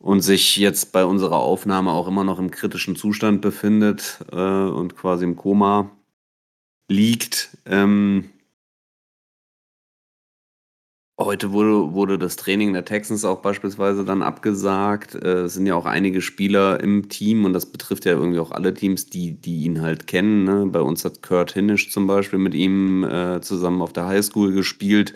Und 0.00 0.20
sich 0.20 0.56
jetzt 0.56 0.92
bei 0.92 1.04
unserer 1.04 1.38
Aufnahme 1.38 1.90
auch 1.90 2.06
immer 2.06 2.22
noch 2.22 2.38
im 2.38 2.52
kritischen 2.52 2.94
Zustand 2.94 3.40
befindet 3.40 4.24
äh, 4.30 4.36
und 4.36 4.94
quasi 4.94 5.24
im 5.24 5.34
Koma 5.34 5.90
liegt. 6.88 7.58
Ähm, 7.66 8.30
Heute 11.20 11.50
wurde, 11.50 11.94
wurde 11.94 12.16
das 12.16 12.36
Training 12.36 12.72
der 12.72 12.84
Texans 12.84 13.24
auch 13.24 13.42
beispielsweise 13.42 14.04
dann 14.04 14.22
abgesagt. 14.22 15.16
Äh, 15.16 15.42
es 15.42 15.54
sind 15.54 15.66
ja 15.66 15.74
auch 15.74 15.84
einige 15.84 16.20
Spieler 16.20 16.78
im 16.78 17.08
Team 17.08 17.44
und 17.44 17.54
das 17.54 17.66
betrifft 17.66 18.04
ja 18.04 18.12
irgendwie 18.12 18.38
auch 18.38 18.52
alle 18.52 18.72
Teams, 18.72 19.06
die, 19.06 19.32
die 19.32 19.64
ihn 19.64 19.82
halt 19.82 20.06
kennen. 20.06 20.44
Ne? 20.44 20.66
Bei 20.66 20.80
uns 20.80 21.04
hat 21.04 21.20
Kurt 21.20 21.52
Hinnisch 21.52 21.90
zum 21.90 22.06
Beispiel 22.06 22.38
mit 22.38 22.54
ihm 22.54 23.02
äh, 23.02 23.40
zusammen 23.40 23.82
auf 23.82 23.92
der 23.92 24.06
Highschool 24.06 24.52
gespielt. 24.52 25.14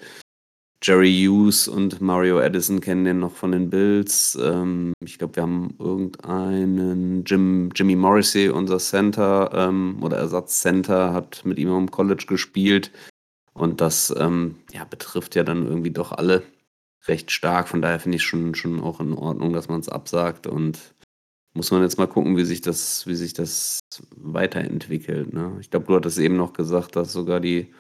Jerry 0.83 1.25
Hughes 1.25 1.69
und 1.69 2.01
Mario 2.01 2.41
Edison 2.41 2.81
kennen 2.81 3.05
den 3.05 3.21
noch 3.21 3.37
von 3.37 3.53
den 3.53 3.71
Bills. 3.71 4.37
Ähm, 4.43 4.95
ich 5.05 5.19
glaube, 5.19 5.37
wir 5.37 5.45
haben 5.45 5.77
irgendeinen 5.79 7.23
Jim, 7.25 7.71
Jimmy 7.77 7.95
Morrissey, 7.95 8.49
unser 8.49 8.79
Center 8.79 9.53
ähm, 9.55 9.99
oder 10.03 10.17
Ersatzcenter, 10.17 11.13
hat 11.13 11.43
mit 11.45 11.61
ihm 11.61 11.69
im 11.69 11.93
College 11.93 12.25
gespielt. 12.27 12.91
Und 13.55 13.81
das 13.81 14.15
ähm, 14.17 14.57
ja, 14.73 14.85
betrifft 14.85 15.35
ja 15.35 15.45
dann 15.45 15.67
irgendwie 15.67 15.91
doch 15.91 16.13
alle 16.13 16.43
recht 17.07 17.31
stark. 17.31 17.69
Von 17.69 17.83
daher 17.83 18.01
finde 18.01 18.17
ich 18.17 18.23
schon, 18.23 18.55
schon 18.55 18.81
auch 18.81 19.01
in 19.01 19.13
Ordnung, 19.13 19.53
dass 19.53 19.69
man 19.69 19.81
es 19.81 19.89
absagt. 19.89 20.47
Und 20.47 20.79
muss 21.55 21.71
man 21.71 21.83
jetzt 21.83 21.99
mal 21.99 22.07
gucken, 22.07 22.37
wie 22.37 22.45
sich 22.45 22.61
das, 22.61 23.07
wie 23.07 23.15
sich 23.15 23.35
das 23.35 23.81
weiterentwickelt. 24.17 25.33
Ne? 25.33 25.57
Ich 25.61 25.71
glaube, 25.71 25.87
du 25.87 25.95
hattest 25.95 26.19
eben 26.19 26.37
noch 26.37 26.55
gesagt, 26.55 26.97
dass 26.97 27.13
sogar 27.13 27.41
die 27.41 27.73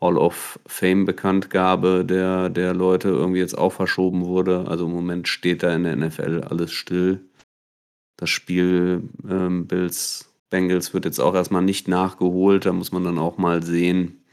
Hall 0.00 0.18
of 0.18 0.58
Fame 0.66 1.06
Bekanntgabe 1.06 2.04
der, 2.04 2.50
der 2.50 2.74
Leute 2.74 3.08
irgendwie 3.08 3.38
jetzt 3.38 3.56
auch 3.56 3.72
verschoben 3.72 4.26
wurde. 4.26 4.66
Also 4.68 4.86
im 4.86 4.92
Moment 4.92 5.28
steht 5.28 5.62
da 5.62 5.74
in 5.74 5.84
der 5.84 5.96
NFL 5.96 6.42
alles 6.42 6.72
still. 6.72 7.24
Das 8.16 8.28
Spiel 8.28 9.08
ähm, 9.28 9.66
Bills 9.66 10.30
Bengals 10.50 10.94
wird 10.94 11.04
jetzt 11.04 11.20
auch 11.20 11.34
erstmal 11.34 11.62
nicht 11.62 11.88
nachgeholt. 11.88 12.66
Da 12.66 12.72
muss 12.72 12.92
man 12.92 13.04
dann 13.04 13.18
auch 13.18 13.38
mal 13.38 13.62
sehen, 13.62 14.23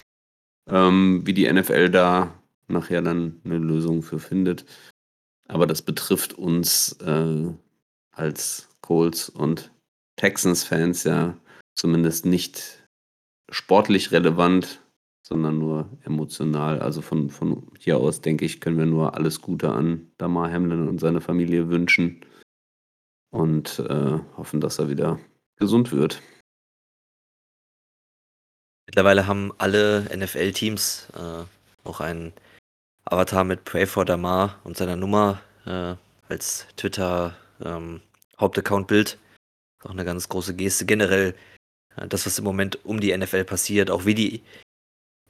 ähm, 0.70 1.22
wie 1.26 1.34
die 1.34 1.52
NFL 1.52 1.90
da 1.90 2.34
nachher 2.68 3.02
dann 3.02 3.42
eine 3.44 3.58
Lösung 3.58 4.02
für 4.02 4.20
findet. 4.20 4.66
Aber 5.48 5.68
das 5.68 5.82
betrifft 5.82 6.34
uns 6.34 6.94
äh, 7.02 7.54
als 8.12 8.70
Colts 8.82 9.30
und 9.30 9.72
Texans-Fans 10.16 11.04
ja 11.04 11.38
zumindest 11.76 12.26
nicht 12.26 12.88
sportlich 13.50 14.12
relevant, 14.12 14.82
sondern 15.24 15.60
nur 15.60 15.90
emotional. 16.04 16.80
Also 16.80 17.02
von, 17.02 17.30
von 17.30 17.68
hier 17.80 17.98
aus, 17.98 18.22
denke 18.22 18.46
ich, 18.46 18.62
können 18.62 18.78
wir 18.78 18.86
nur 18.86 19.16
alles 19.16 19.42
Gute 19.42 19.72
an 19.72 20.12
Damar 20.18 20.52
Hamlin 20.52 20.88
und 20.88 21.00
seine 21.00 21.22
Familie 21.22 21.70
wünschen 21.70 22.26
und 23.32 23.80
äh, 23.80 24.20
hoffen, 24.38 24.62
dass 24.62 24.80
er 24.80 24.90
wieder 24.90 25.20
gesund 25.58 25.92
wird. 25.92 26.22
Mittlerweile 28.92 29.26
haben 29.26 29.54
alle 29.58 30.02
NFL-Teams 30.14 31.08
äh, 31.16 31.88
auch 31.88 32.02
einen 32.02 32.34
Avatar 33.06 33.46
mit 33.46 33.64
Pray 33.64 33.88
for 33.88 34.04
Damar 34.04 34.60
und 34.66 34.76
seiner 34.76 34.98
Nummer 34.98 35.42
äh, 35.66 35.96
als 36.28 36.68
Twitter 36.76 37.38
ähm, 37.64 38.02
Hauptaccount-Bild. 38.38 39.18
Auch 39.86 39.92
eine 39.92 40.04
ganz 40.04 40.28
große 40.28 40.58
Geste. 40.58 40.86
Generell 40.86 41.36
äh, 41.96 42.06
das, 42.10 42.26
was 42.26 42.38
im 42.38 42.44
Moment 42.44 42.84
um 42.84 43.00
die 43.00 43.16
NFL 43.16 43.46
passiert, 43.46 43.90
auch 43.90 44.04
wie 44.06 44.14
die 44.14 44.44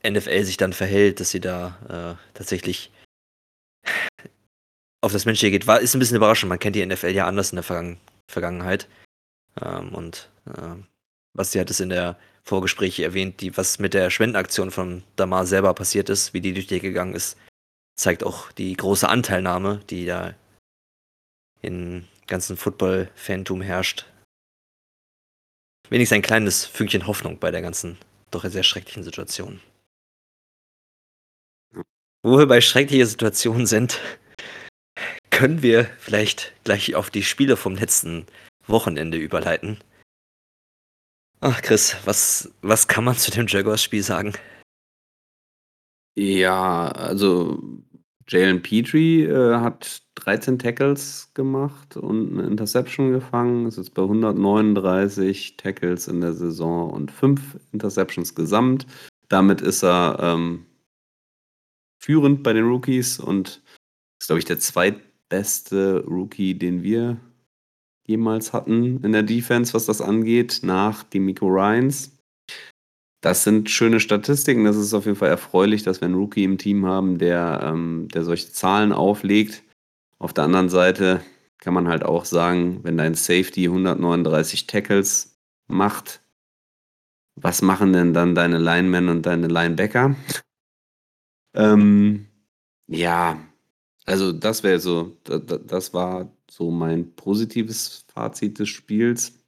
NFL 0.04 0.44
sich 0.44 0.58
dann 0.58 0.74
verhält, 0.74 1.20
dass 1.20 1.30
sie 1.30 1.40
da 1.40 2.18
äh, 2.18 2.34
tatsächlich 2.34 2.92
auf 5.02 5.12
das 5.12 5.26
Menschliche 5.26 5.52
geht, 5.52 5.68
war, 5.68 5.82
ist 5.82 5.94
ein 5.96 6.00
bisschen 6.00 6.18
überraschend. 6.18 6.50
Man 6.50 6.58
kennt 6.58 6.76
die 6.76 6.84
NFL 6.84 7.10
ja 7.12 7.28
anders 7.28 7.52
in 7.52 7.58
der 7.58 7.64
Vergangen 7.64 8.00
Vergangenheit. 8.28 8.88
Ähm, 9.62 9.94
und 9.94 10.32
äh, 10.48 10.82
Basti 11.34 11.60
hat 11.60 11.70
es 11.70 11.80
in 11.80 11.90
der 11.90 12.18
Vorgespräche 12.44 13.04
erwähnt, 13.04 13.42
die, 13.42 13.56
was 13.56 13.80
mit 13.80 13.94
der 13.94 14.10
Spendenaktion 14.10 14.72
von 14.72 15.04
Damar 15.16 15.46
selber 15.46 15.74
passiert 15.74 16.10
ist, 16.10 16.34
wie 16.34 16.42
die 16.42 16.54
durch 16.54 16.68
die 16.68 16.80
gegangen 16.80 17.14
ist, 17.14 17.38
zeigt 17.96 18.24
auch 18.24 18.52
die 18.52 18.76
große 18.76 19.08
Anteilnahme, 19.08 19.82
die 19.90 20.06
da 20.06 20.34
im 21.62 22.08
ganzen 22.28 22.58
Football-Fantum 22.58 23.62
herrscht. 23.62 24.06
Wenigstens 25.90 26.16
ein 26.16 26.22
kleines 26.22 26.66
Fünkchen 26.66 27.06
Hoffnung 27.06 27.38
bei 27.38 27.52
der 27.52 27.62
ganzen, 27.62 27.98
doch 28.32 28.46
sehr 28.46 28.64
schrecklichen 28.64 29.04
Situation. 29.04 29.62
Wo 32.24 32.38
wir 32.38 32.48
bei 32.48 32.62
schrecklichen 32.62 33.08
Situationen 33.08 33.68
sind, 33.68 34.00
können 35.30 35.62
wir 35.62 35.86
vielleicht 36.00 36.54
gleich 36.64 36.96
auf 36.96 37.10
die 37.10 37.24
Spiele 37.24 37.58
vom 37.58 37.76
letzten 37.76 38.26
Wochenende 38.68 39.18
überleiten. 39.18 39.80
Ach, 41.44 41.60
Chris, 41.64 41.98
was, 42.06 42.54
was 42.62 42.88
kann 42.88 43.04
man 43.04 43.16
zu 43.16 43.32
dem 43.32 43.48
Jaguars-Spiel 43.48 44.04
sagen? 44.04 44.34
Ja, 46.16 46.90
also 46.90 47.60
Jalen 48.28 48.62
Petrie 48.62 49.24
äh, 49.24 49.56
hat 49.56 50.04
13 50.16 50.60
Tackles 50.60 51.32
gemacht 51.34 51.98
und 51.98 52.34
eine 52.34 52.48
Interception 52.48 53.12
gefangen. 53.12 53.66
Ist 53.66 53.78
jetzt 53.78 53.96
bei 53.96 54.04
139 54.04 55.58
Tackles 55.58 56.08
in 56.08 56.22
der 56.22 56.34
Saison 56.34 56.92
und 56.92 57.12
5 57.12 57.58
Interceptions 57.72 58.36
gesamt. 58.36 58.86
Damit 59.28 59.62
ist 59.62 59.84
er 59.84 60.20
ähm, 60.22 60.68
führend 61.98 62.44
bei 62.44 62.54
den 62.54 62.66
Rookies 62.66 63.20
und 63.20 63.64
ist, 64.20 64.28
glaube 64.28 64.40
ich, 64.40 64.46
der 64.46 64.60
zweitbeste 64.60 66.04
Rookie, 66.06 66.54
den 66.54 66.84
wir 66.84 67.18
jemals 68.12 68.54
hatten 68.54 69.04
in 69.04 69.12
der 69.12 69.24
Defense, 69.24 69.74
was 69.74 69.86
das 69.86 70.02
angeht, 70.02 70.60
nach 70.64 71.04
Demico 71.04 71.48
Ryans. 71.48 72.18
Das 73.22 73.44
sind 73.44 73.70
schöne 73.70 74.00
Statistiken. 74.00 74.66
Das 74.66 74.76
ist 74.76 74.94
auf 74.94 75.06
jeden 75.06 75.18
Fall 75.18 75.30
erfreulich, 75.30 75.84
dass 75.84 76.02
wir 76.02 76.08
einen 76.08 76.16
Rookie 76.16 76.44
im 76.44 76.58
Team 76.58 76.86
haben, 76.86 77.18
der, 77.18 77.62
ähm, 77.64 78.08
der 78.14 78.24
solche 78.24 78.52
Zahlen 78.52 78.92
auflegt. 78.92 79.64
Auf 80.20 80.34
der 80.34 80.46
anderen 80.46 80.70
Seite 80.70 81.22
kann 81.60 81.74
man 81.74 81.88
halt 81.88 82.04
auch 82.04 82.26
sagen, 82.26 82.80
wenn 82.84 82.98
dein 82.98 83.14
Safety 83.14 83.66
139 83.66 84.68
Tackles 84.68 85.38
macht, 85.68 86.22
was 87.36 87.62
machen 87.62 87.94
denn 87.94 88.14
dann 88.14 88.36
deine 88.36 88.58
Linemen 88.58 89.10
und 89.10 89.26
deine 89.26 89.48
Linebacker? 89.48 90.16
ähm, 91.54 92.28
ja, 92.88 93.40
also 94.06 94.32
das 94.32 94.64
wäre 94.64 94.80
so, 94.80 95.18
das 95.24 95.94
war 95.94 96.32
so 96.52 96.70
mein 96.70 97.16
positives 97.16 98.04
Fazit 98.14 98.60
des 98.60 98.68
Spiels, 98.68 99.40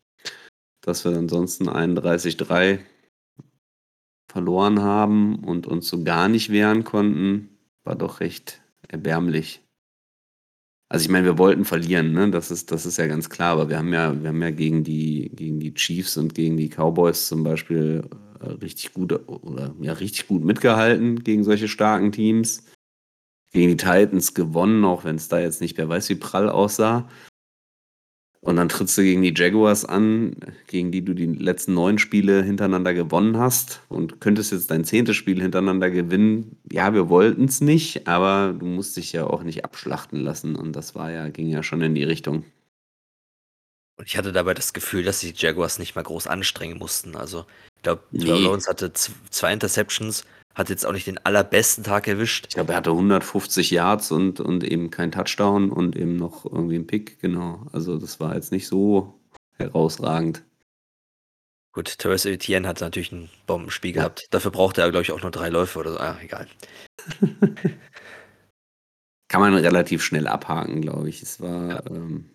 dass 0.80 1.04
wir 1.04 1.12
ansonsten 1.18 1.68
31-3 1.68 2.80
verloren 4.32 4.82
haben 4.82 5.44
und 5.44 5.68
uns 5.68 5.90
so 5.90 6.02
gar 6.04 6.30
nicht 6.30 6.50
wehren 6.50 6.86
konnten, 6.86 7.50
war 7.84 7.96
doch 7.96 8.22
recht 8.22 8.62
erbärmlich. 8.88 9.62
Also 10.90 11.04
ich 11.04 11.12
meine, 11.12 11.26
wir 11.26 11.38
wollten 11.38 11.66
verlieren, 11.66 12.14
ne? 12.14 12.32
Das 12.32 12.52
ist, 12.52 12.72
das 12.72 12.86
ist 12.86 12.98
ja 12.98 13.08
ganz 13.08 13.30
klar, 13.30 13.52
aber 13.54 13.68
wir 13.68 13.80
haben 13.80 13.92
ja, 13.92 14.22
wir 14.22 14.30
haben 14.30 14.42
ja 14.42 14.52
gegen 14.52 14.86
die, 14.86 15.30
gegen 15.36 15.60
die 15.60 15.74
Chiefs 15.74 16.16
und 16.16 16.34
gegen 16.34 16.56
die 16.56 16.70
Cowboys 16.70 17.28
zum 17.28 17.44
Beispiel 17.44 18.04
äh, 18.40 18.46
richtig 18.46 18.94
gut 18.94 19.12
oder 19.28 19.76
ja 19.82 19.92
richtig 19.94 20.28
gut 20.28 20.46
mitgehalten 20.46 21.22
gegen 21.24 21.44
solche 21.44 21.68
starken 21.68 22.14
Teams. 22.14 22.64
Gegen 23.54 23.70
die 23.70 23.78
Titans 23.78 24.34
gewonnen, 24.34 24.84
auch 24.84 25.04
wenn 25.04 25.16
es 25.16 25.30
da 25.30 25.40
jetzt 25.40 25.62
nicht 25.62 25.78
wer 25.78 25.88
weiß 25.88 26.10
wie 26.10 26.16
prall 26.16 26.50
aussah. 26.50 27.08
Und 28.44 28.58
dann 28.58 28.68
trittst 28.68 28.98
du 28.98 29.04
gegen 29.04 29.22
die 29.22 29.34
Jaguars 29.34 29.86
an, 29.86 30.36
gegen 30.68 30.92
die 30.92 31.06
du 31.06 31.14
die 31.14 31.28
letzten 31.28 31.76
neun 31.76 31.98
Spiele 31.98 32.44
hintereinander 32.44 32.94
gewonnen 32.94 33.38
hast 33.38 33.82
und 33.88 34.20
könntest 34.20 34.52
jetzt 34.52 34.70
dein 34.70 34.84
zehntes 34.84 35.16
Spiel 35.16 35.42
hintereinander 35.42 35.90
gewinnen. 35.90 36.58
Ja, 36.70 36.94
wir 36.94 37.08
wollten 37.08 37.46
es 37.46 37.62
nicht, 37.62 38.06
aber 38.06 38.54
du 38.54 38.66
musst 38.66 38.98
dich 38.98 39.14
ja 39.14 39.26
auch 39.26 39.44
nicht 39.44 39.64
abschlachten 39.64 40.20
lassen 40.20 40.58
und 40.58 40.76
das 40.76 40.94
war 40.94 41.10
ja, 41.10 41.30
ging 41.30 41.48
ja 41.48 41.64
schon 41.64 41.82
in 41.82 41.96
die 41.96 42.04
Richtung. 42.04 42.44
Und 43.96 44.08
ich 44.08 44.18
hatte 44.18 44.34
dabei 44.34 44.54
das 44.54 44.74
Gefühl, 44.74 45.04
dass 45.04 45.22
die 45.22 45.34
Jaguars 45.34 45.80
nicht 45.80 45.96
mal 45.96 46.04
groß 46.04 46.28
anstrengen 46.28 46.78
mussten. 46.78 47.16
Also, 47.16 47.46
ich 47.78 47.84
glaube, 47.84 48.04
nee. 48.12 48.26
Lawrence 48.26 48.70
hatte 48.70 48.92
zwei 48.92 49.54
Interceptions, 49.54 50.26
hat 50.56 50.70
jetzt 50.70 50.86
auch 50.86 50.92
nicht 50.92 51.08
den 51.08 51.18
allerbesten 51.18 51.84
Tag 51.84 52.08
erwischt. 52.08 52.46
Ich 52.50 52.56
glaube, 52.56 52.74
er 52.74 52.78
hatte 52.78 52.92
150 52.92 53.72
Yards 53.72 54.12
und, 54.12 54.40
und 54.40 54.64
eben 54.64 54.92
kein 54.92 55.12
Touchdown 55.12 55.72
und 55.72 55.96
eben 55.96 56.16
noch 56.16 56.46
irgendwie 56.46 56.76
ein 56.76 56.88
Pick, 56.88 57.20
genau. 57.20 57.66
Also 57.72 57.98
das 57.98 58.20
war 58.20 58.36
jetzt 58.36 58.52
nicht 58.52 58.68
so 58.68 59.20
herausragend. 59.58 60.44
Gut, 61.74 61.98
Terence 61.98 62.26
Etienne 62.26 62.68
hat 62.68 62.82
natürlich 62.82 63.12
ein 63.12 63.30
Bombenspiel 63.48 63.96
ja. 63.96 64.04
gehabt. 64.04 64.28
Dafür 64.30 64.52
brauchte 64.52 64.82
er, 64.82 64.92
glaube 64.92 65.02
ich, 65.02 65.12
auch 65.12 65.24
nur 65.24 65.32
drei 65.32 65.50
Läufe 65.50 65.80
oder 65.80 65.94
so. 65.94 66.00
Ah, 66.00 66.18
egal. 66.22 66.48
Kann 69.28 69.42
man 69.42 69.56
relativ 69.56 70.04
schnell 70.04 70.28
abhaken, 70.28 70.82
glaube 70.82 71.10
ich. 71.10 71.24
Es 71.24 71.42
war. 71.42 71.70
Ja. 71.70 71.84
Ähm, 71.90 72.30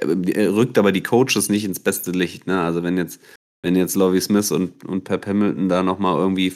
er 0.00 0.54
rückt 0.54 0.78
aber 0.78 0.92
die 0.92 1.02
Coaches 1.02 1.50
nicht 1.50 1.64
ins 1.64 1.78
beste 1.78 2.10
Licht. 2.10 2.46
Ne? 2.46 2.60
Also 2.60 2.82
wenn 2.82 2.96
jetzt, 2.96 3.20
wenn 3.62 3.76
jetzt 3.76 3.94
Lovie 3.96 4.22
Smith 4.22 4.50
und, 4.50 4.82
und 4.84 5.04
Pep 5.04 5.26
Hamilton 5.26 5.68
da 5.68 5.82
nochmal 5.82 6.16
irgendwie 6.16 6.54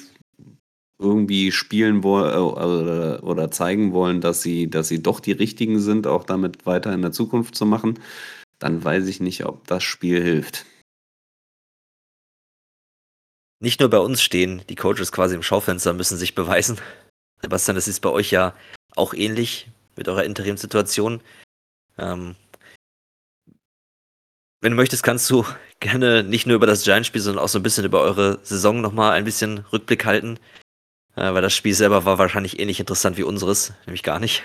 irgendwie 0.98 1.52
spielen 1.52 2.02
wollen 2.02 2.34
äh, 2.34 3.20
oder, 3.22 3.50
zeigen 3.50 3.92
wollen, 3.92 4.20
dass 4.20 4.42
sie, 4.42 4.68
dass 4.68 4.88
sie 4.88 5.02
doch 5.02 5.20
die 5.20 5.32
richtigen 5.32 5.78
sind, 5.80 6.06
auch 6.06 6.24
damit 6.24 6.66
weiter 6.66 6.92
in 6.92 7.02
der 7.02 7.12
Zukunft 7.12 7.54
zu 7.54 7.66
machen, 7.66 8.00
dann 8.58 8.82
weiß 8.82 9.06
ich 9.06 9.20
nicht, 9.20 9.44
ob 9.44 9.66
das 9.66 9.84
Spiel 9.84 10.22
hilft. 10.22 10.66
Nicht 13.60 13.80
nur 13.80 13.90
bei 13.90 13.98
uns 13.98 14.22
stehen 14.22 14.62
die 14.68 14.76
Coaches 14.76 15.12
quasi 15.12 15.34
im 15.34 15.42
Schaufenster, 15.42 15.92
müssen 15.92 16.18
sich 16.18 16.34
beweisen. 16.34 16.78
Sebastian, 17.42 17.76
das 17.76 17.88
ist 17.88 18.00
bei 18.00 18.10
euch 18.10 18.30
ja 18.30 18.54
auch 18.96 19.14
ähnlich 19.14 19.68
mit 19.96 20.08
eurer 20.08 20.24
Interimsituation. 20.24 21.20
Ähm, 21.96 22.34
wenn 24.60 24.72
du 24.72 24.76
möchtest, 24.76 25.04
kannst 25.04 25.30
du 25.30 25.44
gerne 25.80 26.24
nicht 26.24 26.46
nur 26.46 26.56
über 26.56 26.66
das 26.66 26.82
Giants-Spiel, 26.82 27.20
sondern 27.20 27.44
auch 27.44 27.48
so 27.48 27.60
ein 27.60 27.62
bisschen 27.62 27.84
über 27.84 28.00
eure 28.00 28.40
Saison 28.42 28.80
nochmal 28.80 29.12
ein 29.12 29.24
bisschen 29.24 29.58
Rückblick 29.72 30.04
halten. 30.04 30.38
Äh, 31.18 31.34
weil 31.34 31.42
das 31.42 31.52
Spiel 31.54 31.74
selber 31.74 32.04
war 32.04 32.18
wahrscheinlich 32.18 32.60
ähnlich 32.60 32.78
interessant 32.78 33.18
wie 33.18 33.24
unseres, 33.24 33.74
nämlich 33.86 34.04
gar 34.04 34.20
nicht. 34.20 34.44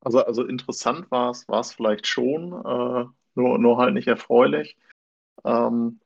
Also, 0.00 0.24
also 0.24 0.44
interessant 0.44 1.08
war 1.10 1.30
es, 1.30 1.46
war 1.48 1.60
es 1.60 1.72
vielleicht 1.72 2.06
schon, 2.08 2.52
äh, 2.52 3.06
nur, 3.36 3.58
nur 3.58 3.78
halt 3.78 3.94
nicht 3.94 4.08
erfreulich. 4.08 4.76
Ähm, 5.44 6.00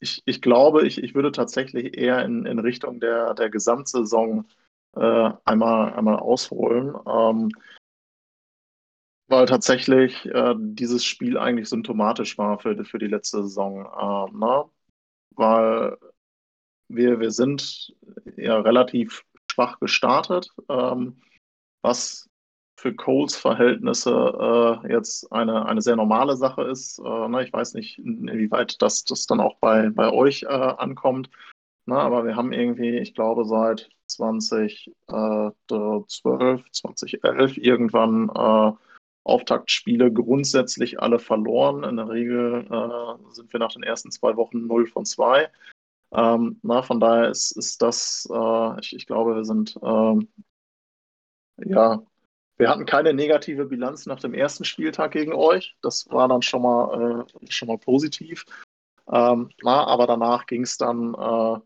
ich, 0.00 0.22
ich 0.24 0.40
glaube, 0.40 0.86
ich, 0.86 1.02
ich 1.02 1.14
würde 1.14 1.30
tatsächlich 1.30 1.98
eher 1.98 2.24
in, 2.24 2.46
in 2.46 2.58
Richtung 2.58 3.00
der, 3.00 3.34
der 3.34 3.50
Gesamtsaison 3.50 4.46
äh, 4.96 5.30
einmal, 5.44 5.92
einmal 5.92 6.16
ausholen. 6.16 6.94
Ähm, 7.06 7.50
weil 9.26 9.46
tatsächlich 9.46 10.24
äh, 10.26 10.54
dieses 10.58 11.04
Spiel 11.04 11.36
eigentlich 11.38 11.68
symptomatisch 11.68 12.38
war 12.38 12.58
für, 12.58 12.82
für 12.84 12.98
die 12.98 13.08
letzte 13.08 13.42
Saison. 13.42 13.84
Äh, 13.84 14.36
ne? 14.36 14.64
Weil 15.30 15.98
wir, 16.88 17.20
wir 17.20 17.30
sind 17.30 17.94
ja 18.36 18.58
relativ 18.60 19.24
schwach 19.50 19.78
gestartet, 19.80 20.50
ähm, 20.68 21.16
was 21.82 22.28
für 22.76 22.94
Coles 22.94 23.36
Verhältnisse 23.36 24.80
äh, 24.84 24.92
jetzt 24.92 25.32
eine, 25.32 25.66
eine 25.66 25.80
sehr 25.80 25.96
normale 25.96 26.36
Sache 26.36 26.64
ist. 26.64 26.98
Äh, 26.98 27.28
ne? 27.28 27.44
Ich 27.44 27.52
weiß 27.52 27.74
nicht, 27.74 27.98
inwieweit 27.98 28.80
das, 28.82 29.04
das 29.04 29.26
dann 29.26 29.40
auch 29.40 29.56
bei, 29.56 29.90
bei 29.90 30.12
euch 30.12 30.42
äh, 30.42 30.48
ankommt. 30.48 31.30
Na, 31.86 32.00
aber 32.00 32.24
wir 32.24 32.36
haben 32.36 32.52
irgendwie, 32.52 32.98
ich 32.98 33.14
glaube, 33.14 33.44
seit 33.44 33.90
2012, 34.08 36.70
2011 36.70 37.56
irgendwann 37.58 38.30
äh, 38.30 38.72
Auftaktspiele 39.24 40.12
grundsätzlich 40.12 41.00
alle 41.00 41.18
verloren. 41.18 41.84
In 41.84 41.96
der 41.96 42.08
Regel 42.08 42.66
äh, 42.70 43.32
sind 43.32 43.52
wir 43.52 43.60
nach 43.60 43.72
den 43.72 43.82
ersten 43.82 44.10
zwei 44.10 44.36
Wochen 44.36 44.66
0 44.66 44.86
von 44.86 45.06
2. 45.06 45.48
Ähm, 46.14 46.60
na, 46.62 46.82
von 46.82 47.00
daher 47.00 47.28
ist, 47.28 47.52
ist 47.52 47.82
das, 47.82 48.28
äh, 48.32 48.80
ich, 48.80 48.94
ich, 48.94 49.06
glaube, 49.06 49.34
wir 49.34 49.44
sind, 49.44 49.76
ähm, 49.82 50.28
ja, 51.58 52.02
wir 52.56 52.68
hatten 52.68 52.86
keine 52.86 53.12
negative 53.12 53.66
Bilanz 53.66 54.06
nach 54.06 54.20
dem 54.20 54.32
ersten 54.32 54.64
Spieltag 54.64 55.12
gegen 55.12 55.32
euch. 55.32 55.76
Das 55.82 56.08
war 56.10 56.28
dann 56.28 56.42
schon 56.42 56.62
mal, 56.62 57.26
äh, 57.42 57.50
schon 57.50 57.68
mal 57.68 57.78
positiv. 57.78 58.44
Ähm, 59.10 59.50
na, 59.62 59.84
aber 59.86 60.06
danach 60.06 60.46
ging 60.46 60.62
es 60.62 60.78
dann, 60.78 61.14
äh, 61.14 61.58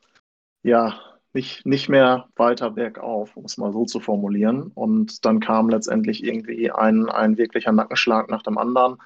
ja, 0.63 0.99
nicht, 1.35 1.67
nicht 1.67 1.89
mehr 1.91 2.29
weiter 2.37 2.71
bergauf, 2.71 3.37
um 3.37 3.45
es 3.45 3.59
mal 3.59 3.73
so 3.73 3.85
zu 3.85 4.01
formulieren. 4.01 4.73
Und 4.75 5.25
dann 5.27 5.41
kam 5.41 5.69
letztendlich 5.69 6.25
irgendwie 6.25 6.71
ein, 6.71 7.09
ein 7.11 7.37
wirklicher 7.37 7.73
Nackenschlag 7.73 8.31
nach 8.31 8.43
dem 8.43 8.57
anderen. 8.57 8.97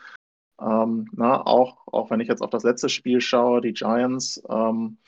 Ähm, 0.61 1.09
na, 1.13 1.45
auch, 1.45 1.87
auch 1.89 2.11
wenn 2.11 2.21
ich 2.21 2.29
jetzt 2.29 2.43
auf 2.43 2.51
das 2.51 2.63
letzte 2.63 2.89
Spiel 2.89 3.21
schaue, 3.21 3.61
die 3.61 3.73
Giants, 3.73 4.41
ähm, 4.49 4.99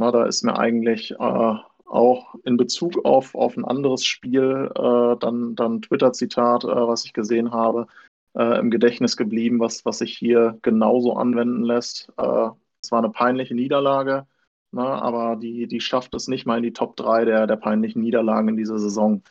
na, 0.00 0.10
da 0.10 0.24
ist 0.24 0.42
mir 0.44 0.58
eigentlich 0.58 1.12
äh, 1.12 1.54
auch 1.84 2.34
in 2.44 2.56
Bezug 2.56 3.04
auf, 3.04 3.34
auf 3.34 3.56
ein 3.56 3.66
anderes 3.66 4.04
Spiel 4.04 4.70
äh, 4.74 5.16
dann, 5.18 5.54
dann 5.56 5.82
Twitter-Zitat, 5.82 6.64
äh, 6.64 6.68
was 6.68 7.04
ich 7.04 7.12
gesehen 7.12 7.52
habe, 7.52 7.86
äh, 8.34 8.58
im 8.58 8.70
Gedächtnis 8.70 9.18
geblieben, 9.18 9.60
was, 9.60 9.84
was 9.84 9.98
sich 9.98 10.16
hier 10.16 10.58
genauso 10.62 11.16
anwenden 11.16 11.62
lässt. 11.64 12.10
Äh, 12.16 12.48
es 12.82 12.90
war 12.90 13.00
eine 13.00 13.10
peinliche 13.10 13.54
Niederlage. 13.54 14.26
Ne, 14.72 14.82
aber 14.82 15.36
die, 15.36 15.66
die 15.66 15.80
schafft 15.80 16.14
es 16.14 16.28
nicht 16.28 16.46
mal 16.46 16.58
in 16.58 16.62
die 16.62 16.72
Top 16.72 16.96
3 16.96 17.24
der, 17.24 17.46
der 17.48 17.56
peinlichen 17.56 18.02
Niederlagen 18.02 18.48
in 18.48 18.56
dieser 18.56 18.78
Saison. 18.78 19.22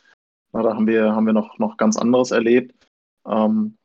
Na, 0.52 0.62
da 0.62 0.74
haben 0.74 0.86
wir, 0.86 1.14
haben 1.14 1.26
wir 1.26 1.32
noch, 1.32 1.58
noch 1.58 1.78
ganz 1.78 1.96
anderes 1.96 2.30
erlebt. 2.30 2.74
Ähm, 3.26 3.76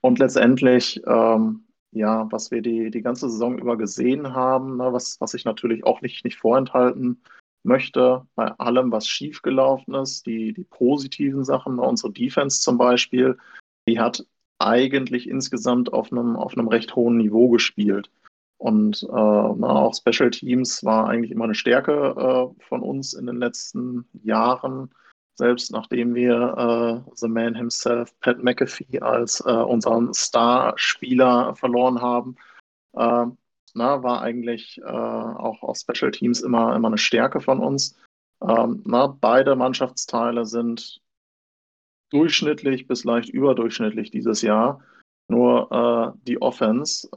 und 0.00 0.18
letztendlich, 0.18 1.00
ähm, 1.06 1.66
ja, 1.92 2.30
was 2.30 2.50
wir 2.50 2.62
die, 2.62 2.90
die 2.90 3.02
ganze 3.02 3.28
Saison 3.30 3.58
über 3.58 3.76
gesehen 3.76 4.34
haben, 4.34 4.76
ne, 4.76 4.92
was, 4.92 5.20
was 5.20 5.34
ich 5.34 5.44
natürlich 5.44 5.84
auch 5.84 6.00
nicht, 6.02 6.24
nicht 6.24 6.38
vorenthalten 6.38 7.22
möchte, 7.62 8.26
bei 8.34 8.46
allem, 8.58 8.92
was 8.92 9.06
schiefgelaufen 9.06 9.94
ist, 9.94 10.26
die, 10.26 10.52
die 10.52 10.64
positiven 10.64 11.44
Sachen, 11.44 11.76
ne, 11.76 11.82
unsere 11.82 12.12
Defense 12.12 12.60
zum 12.60 12.78
Beispiel, 12.78 13.36
die 13.88 13.98
hat 13.98 14.24
eigentlich 14.58 15.28
insgesamt 15.28 15.92
auf 15.92 16.12
einem, 16.12 16.36
auf 16.36 16.56
einem 16.56 16.68
recht 16.68 16.94
hohen 16.94 17.16
Niveau 17.16 17.48
gespielt. 17.48 18.10
Und 18.58 19.02
äh, 19.04 19.06
na, 19.06 19.68
auch 19.68 19.94
Special 19.94 20.30
Teams 20.30 20.84
war 20.84 21.08
eigentlich 21.08 21.30
immer 21.30 21.44
eine 21.44 21.54
Stärke 21.54 22.14
äh, 22.16 22.62
von 22.64 22.82
uns 22.82 23.14
in 23.14 23.26
den 23.26 23.38
letzten 23.38 24.06
Jahren, 24.22 24.90
selbst 25.40 25.72
nachdem 25.72 26.14
wir 26.14 27.02
äh, 27.06 27.10
The 27.14 27.26
Man 27.26 27.54
himself, 27.54 28.12
Pat 28.20 28.42
McAfee, 28.42 29.00
als 29.00 29.40
äh, 29.40 29.50
unseren 29.50 30.12
Star-Spieler 30.12 31.56
verloren 31.56 32.02
haben. 32.02 32.36
Äh, 32.92 33.26
na, 33.72 34.02
war 34.02 34.20
eigentlich 34.20 34.78
äh, 34.78 34.84
auch 34.84 35.62
auf 35.62 35.78
Special 35.78 36.10
Teams 36.10 36.42
immer, 36.42 36.76
immer 36.76 36.88
eine 36.88 36.98
Stärke 36.98 37.40
von 37.40 37.58
uns. 37.58 37.96
Ähm, 38.46 38.82
na, 38.84 39.06
beide 39.06 39.56
Mannschaftsteile 39.56 40.44
sind 40.44 41.00
durchschnittlich 42.10 42.86
bis 42.86 43.04
leicht 43.04 43.30
überdurchschnittlich 43.30 44.10
dieses 44.10 44.42
Jahr. 44.42 44.82
Nur 45.28 46.16
die 46.26 46.42
Offense 46.42 47.08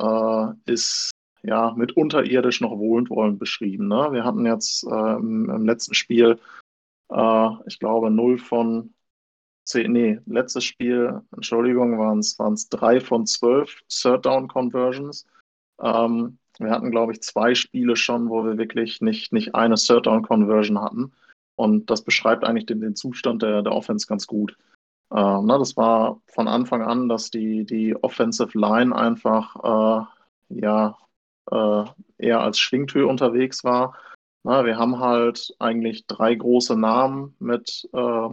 ist 0.65 1.11
ja, 1.43 1.73
mit 1.75 1.97
unterirdisch 1.97 2.61
noch 2.61 2.77
wohlwollend 2.77 3.37
beschrieben. 3.37 3.87
Ne? 3.87 4.09
Wir 4.11 4.23
hatten 4.23 4.45
jetzt 4.45 4.85
äh, 4.85 5.15
im, 5.15 5.65
letzten 5.65 5.93
Spiel, 5.93 6.39
äh, 7.13 7.49
ich 7.67 7.79
glaube, 7.79 8.09
0 8.09 8.37
von 8.37 8.93
10, 9.65 9.91
nee, 9.91 10.19
letztes 10.25 10.65
Spiel, 10.65 11.21
Entschuldigung, 11.31 11.97
waren 11.97 12.19
es 12.19 12.69
drei 12.69 12.99
von 12.99 13.25
zwölf 13.25 13.81
Third 13.87 14.25
Down 14.25 14.47
Conversions. 14.47 15.25
Ähm, 15.81 16.37
wir 16.59 16.69
hatten, 16.71 16.91
glaube 16.91 17.13
ich, 17.13 17.21
zwei 17.21 17.55
Spiele 17.55 17.95
schon, 17.95 18.29
wo 18.29 18.43
wir 18.43 18.57
wirklich 18.57 19.01
nicht, 19.01 19.31
nicht 19.31 19.55
eine 19.55 19.75
Third 19.75 20.05
Down 20.05 20.23
Conversion 20.23 20.81
hatten. 20.81 21.13
Und 21.55 21.89
das 21.89 22.03
beschreibt 22.03 22.43
eigentlich 22.43 22.65
den, 22.65 22.81
den 22.81 22.95
Zustand 22.95 23.41
der, 23.41 23.61
der 23.61 23.73
Offense 23.73 24.07
ganz 24.07 24.27
gut. 24.27 24.57
Äh, 25.11 25.15
na, 25.15 25.41
ne, 25.41 25.59
das 25.59 25.77
war 25.77 26.21
von 26.27 26.47
Anfang 26.47 26.81
an, 26.81 27.07
dass 27.07 27.29
die, 27.31 27.65
die 27.65 27.95
Offensive 28.03 28.57
Line 28.57 28.95
einfach 28.95 29.55
äh, 30.49 30.59
ja, 30.59 30.97
äh, 31.51 31.83
eher 32.17 32.41
als 32.41 32.59
Schwingtür 32.59 33.07
unterwegs 33.07 33.63
war. 33.63 33.95
Na, 34.43 34.65
wir 34.65 34.77
haben 34.77 34.99
halt 34.99 35.55
eigentlich 35.59 36.05
drei 36.07 36.35
große 36.35 36.77
Namen 36.77 37.35
mit, 37.39 37.87
äh, 37.93 38.29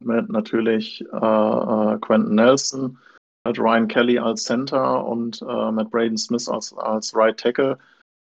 mit 0.00 0.28
natürlich 0.30 1.02
äh, 1.12 1.16
äh 1.16 1.98
Quentin 2.00 2.34
Nelson, 2.34 2.98
mit 3.44 3.58
Ryan 3.58 3.88
Kelly 3.88 4.18
als 4.18 4.44
Center 4.44 5.04
und 5.04 5.42
äh, 5.42 5.72
mit 5.72 5.90
Braden 5.90 6.16
Smith 6.16 6.48
als, 6.48 6.72
als 6.74 7.14
Right 7.14 7.38
Tackle. 7.38 7.78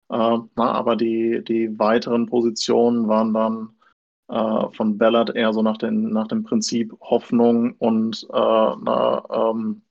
Äh, 0.10 0.38
na, 0.56 0.72
aber 0.72 0.96
die, 0.96 1.44
die 1.44 1.78
weiteren 1.78 2.28
Positionen 2.28 3.08
waren 3.08 3.34
dann 3.34 3.72
von 4.28 4.98
Ballard 4.98 5.36
eher 5.36 5.54
so 5.54 5.62
nach, 5.62 5.78
den, 5.78 6.10
nach 6.10 6.28
dem 6.28 6.44
Prinzip 6.44 6.92
Hoffnung 7.00 7.74
und 7.74 8.28
na, 8.32 9.24
ähm, 9.30 9.84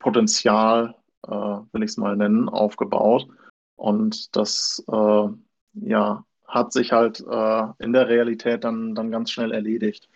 Potenzial 0.00 0.96
äh, 1.28 1.30
will 1.30 1.82
ich 1.84 1.90
es 1.90 1.96
mal 1.96 2.16
nennen, 2.16 2.48
aufgebaut. 2.48 3.28
Und 3.76 4.34
das 4.34 4.84
äh, 4.88 5.28
ja, 5.74 6.24
hat 6.46 6.72
sich 6.72 6.92
halt 6.92 7.20
äh, 7.20 7.62
in 7.78 7.92
der 7.92 8.08
Realität 8.08 8.64
dann, 8.64 8.94
dann 8.94 9.10
ganz 9.10 9.30
schnell 9.30 9.52
erledigt. 9.52 10.08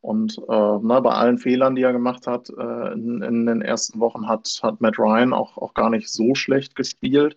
Und 0.00 0.38
äh, 0.38 0.78
na, 0.82 1.00
bei 1.00 1.10
allen 1.10 1.38
Fehlern, 1.38 1.74
die 1.74 1.82
er 1.82 1.92
gemacht 1.92 2.26
hat, 2.26 2.50
äh, 2.50 2.92
in, 2.92 3.20
in, 3.22 3.46
den 3.46 3.62
ersten 3.62 3.98
Wochen 3.98 4.28
hat, 4.28 4.48
hat 4.62 4.80
Matt 4.80 4.98
Ryan 4.98 5.32
auch, 5.32 5.56
auch 5.58 5.74
gar 5.74 5.90
nicht 5.90 6.08
so 6.08 6.34
schlecht 6.34 6.76
gespielt. 6.76 7.36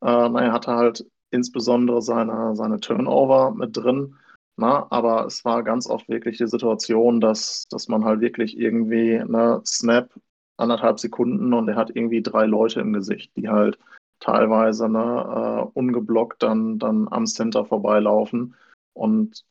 Äh, 0.00 0.28
na, 0.28 0.40
er 0.40 0.52
hatte 0.52 0.72
halt 0.72 1.06
insbesondere 1.30 2.00
seine, 2.00 2.56
seine 2.56 2.80
Turnover 2.80 3.52
mit 3.52 3.76
drin. 3.76 4.16
Na, 4.56 4.86
aber 4.90 5.26
es 5.26 5.44
war 5.44 5.62
ganz 5.62 5.88
oft 5.88 6.08
wirklich 6.08 6.38
die 6.38 6.48
Situation, 6.48 7.20
dass, 7.20 7.68
dass 7.70 7.88
man 7.88 8.04
halt 8.04 8.20
wirklich 8.20 8.58
irgendwie 8.58 9.22
ne, 9.24 9.60
Snap 9.64 10.10
anderthalb 10.56 10.98
Sekunden 10.98 11.52
und 11.52 11.68
er 11.68 11.76
hat 11.76 11.94
irgendwie 11.94 12.22
drei 12.22 12.46
Leute 12.46 12.80
im 12.80 12.92
Gesicht, 12.92 13.30
die 13.36 13.48
halt 13.48 13.78
teilweise 14.20 14.88
ne, 14.88 14.98
uh, 14.98 15.70
ungeblockt 15.78 16.42
dann, 16.42 16.78
dann 16.78 17.08
am 17.10 17.26
Center 17.26 17.64
vorbeilaufen. 17.64 18.54
Und 18.94 19.44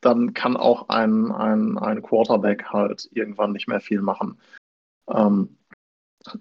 dann 0.00 0.34
kann 0.34 0.56
auch 0.56 0.88
ein, 0.88 1.30
ein, 1.32 1.78
ein 1.78 2.02
Quarterback 2.02 2.66
halt 2.72 3.08
irgendwann 3.12 3.52
nicht 3.52 3.68
mehr 3.68 3.80
viel 3.80 4.00
machen. 4.00 4.40
Ähm, 5.08 5.58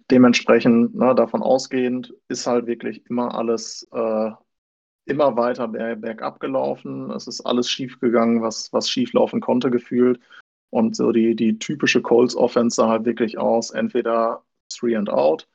dementsprechend, 0.09 0.95
ne, 0.95 1.15
davon 1.15 1.41
ausgehend, 1.41 2.13
ist 2.27 2.47
halt 2.47 2.67
wirklich 2.67 3.05
immer 3.09 3.35
alles 3.35 3.87
äh, 3.91 4.31
immer 5.05 5.35
weiter 5.35 5.67
bergab 5.67 6.39
gelaufen. 6.39 7.11
Es 7.11 7.27
ist 7.27 7.41
alles 7.41 7.69
schief 7.69 7.99
gegangen, 7.99 8.41
was, 8.41 8.71
was 8.71 8.89
schief 8.89 9.13
laufen 9.13 9.41
konnte, 9.41 9.71
gefühlt. 9.71 10.19
Und 10.69 10.95
so 10.95 11.11
die, 11.11 11.35
die 11.35 11.59
typische 11.59 12.01
Colts 12.01 12.35
Offense 12.35 12.75
sah 12.75 12.87
halt 12.87 13.05
wirklich 13.05 13.37
aus, 13.37 13.71
entweder 13.71 14.43
three 14.69 14.95
and 14.95 15.09
out 15.09 15.47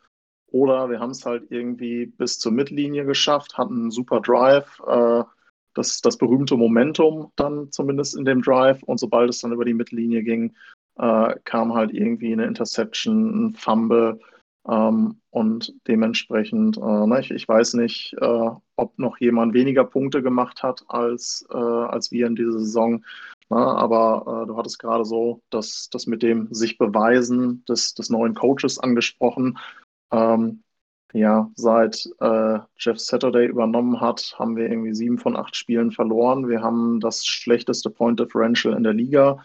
oder 0.57 0.89
wir 0.89 1.01
haben 1.01 1.11
es 1.11 1.27
halt 1.27 1.51
irgendwie 1.51 2.07
bis 2.07 2.39
zur 2.39 2.53
Mittellinie 2.53 3.05
geschafft, 3.05 3.59
hatten 3.59 3.75
einen 3.75 3.91
super 3.91 4.21
Drive, 4.21 4.81
äh, 4.87 5.23
das, 5.75 6.01
das 6.01 6.17
berühmte 6.17 6.57
Momentum 6.57 7.31
dann 7.37 7.71
zumindest 7.71 8.17
in 8.17 8.25
dem 8.25 8.41
Drive. 8.41 8.83
Und 8.83 8.99
sobald 8.99 9.29
es 9.29 9.41
dann 9.41 9.53
über 9.53 9.67
die 9.67 9.75
Mittellinie 9.75 10.23
ging, 10.23 10.55
äh, 10.99 11.35
kam 11.45 11.75
halt 11.75 11.93
irgendwie 11.93 12.33
eine 12.33 12.47
Interception, 12.47 13.49
ein 13.49 13.55
Fumble. 13.55 14.19
Ähm, 14.67 15.21
und 15.31 15.75
dementsprechend, 15.87 16.79
äh, 16.79 17.07
ne, 17.07 17.21
ich, 17.21 17.31
ich 17.31 17.47
weiß 17.47 17.75
nicht, 17.75 18.17
äh, 18.21 18.51
ob 18.77 18.99
noch 18.99 19.19
jemand 19.19 19.53
weniger 19.53 19.85
Punkte 19.85 20.23
gemacht 20.23 20.63
hat 20.63 20.85
als, 20.89 21.47
äh, 21.53 21.57
als 21.57 22.11
wir 22.11 22.27
in 22.27 22.37
dieser 22.37 22.59
Saison. 22.59 23.05
Na, 23.49 23.59
ne, 23.59 23.79
aber 23.79 24.43
äh, 24.43 24.47
du 24.47 24.57
hattest 24.57 24.79
gerade 24.79 25.05
so 25.05 25.43
das, 25.51 25.89
das 25.91 26.07
mit 26.07 26.23
dem 26.23 26.49
sich 26.53 26.79
beweisen 26.79 27.65
des, 27.67 27.95
des 27.95 28.11
neuen 28.11 28.35
Coaches 28.35 28.79
angesprochen. 28.79 29.59
Ähm, 30.13 30.63
ja, 31.13 31.51
seit 31.55 32.09
äh, 32.21 32.59
Jeff 32.77 32.99
Saturday 32.99 33.47
übernommen 33.47 34.01
hat, 34.01 34.35
haben 34.39 34.57
wir 34.57 34.69
irgendwie 34.69 34.95
sieben 34.95 35.19
von 35.19 35.37
acht 35.37 35.57
Spielen 35.57 35.91
verloren. 35.93 36.49
Wir 36.49 36.63
haben 36.63 37.01
das 37.01 37.25
schlechteste 37.25 37.91
Point 37.91 38.21
Differential 38.21 38.75
in 38.75 38.83
der 38.83 38.93
Liga, 38.93 39.45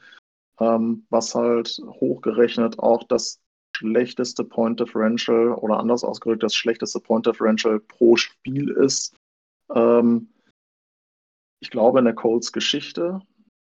ähm, 0.59 1.05
was 1.09 1.33
halt 1.35 1.79
hochgerechnet 1.85 2.79
auch 2.79 3.03
das 3.03 3.39
schlechteste 3.75 4.43
Point 4.43 4.79
Differential 4.79 5.53
oder 5.53 5.79
anders 5.79 6.03
ausgedrückt 6.03 6.43
das 6.43 6.55
schlechteste 6.55 6.99
Point 6.99 7.25
Differential 7.25 7.79
pro 7.79 8.15
Spiel 8.17 8.69
ist. 8.71 9.15
Ähm, 9.73 10.29
ich 11.61 11.69
glaube 11.69 11.99
in 11.99 12.05
der 12.05 12.15
Colts 12.15 12.51
Geschichte. 12.51 13.21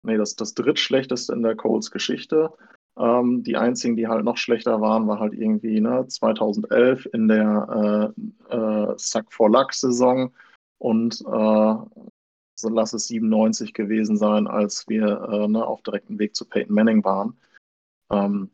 Nee, 0.03 0.17
das, 0.17 0.37
das 0.37 0.55
drittschlechteste 0.55 1.33
in 1.35 1.43
der 1.43 1.57
Colts 1.57 1.91
Geschichte. 1.91 2.53
Ähm, 2.99 3.43
die 3.43 3.57
einzigen, 3.57 3.97
die 3.97 4.09
halt 4.09 4.25
noch 4.25 4.37
schlechter 4.37 4.81
waren, 4.81 5.07
war 5.07 5.21
halt 5.21 5.35
irgendwie 5.35 5.81
ne, 5.81 6.07
2011 6.07 7.07
in 7.13 7.29
der 7.29 8.13
äh, 8.51 8.55
äh, 8.55 8.95
Suck 8.97 9.33
for 9.33 9.51
Luck 9.51 9.73
Saison 9.73 10.33
und 10.79 11.21
äh, 11.21 11.75
so 12.55 12.69
lass 12.69 12.93
es 12.93 13.07
97 13.09 13.75
gewesen 13.75 14.17
sein, 14.17 14.47
als 14.47 14.89
wir 14.89 15.29
äh, 15.31 15.49
ne, 15.49 15.67
auf 15.67 15.83
direktem 15.83 16.19
Weg 16.19 16.37
zu 16.37 16.45
Peyton 16.45 16.75
Manning 16.75 17.05
waren. 17.05 17.39
Ähm, 18.11 18.51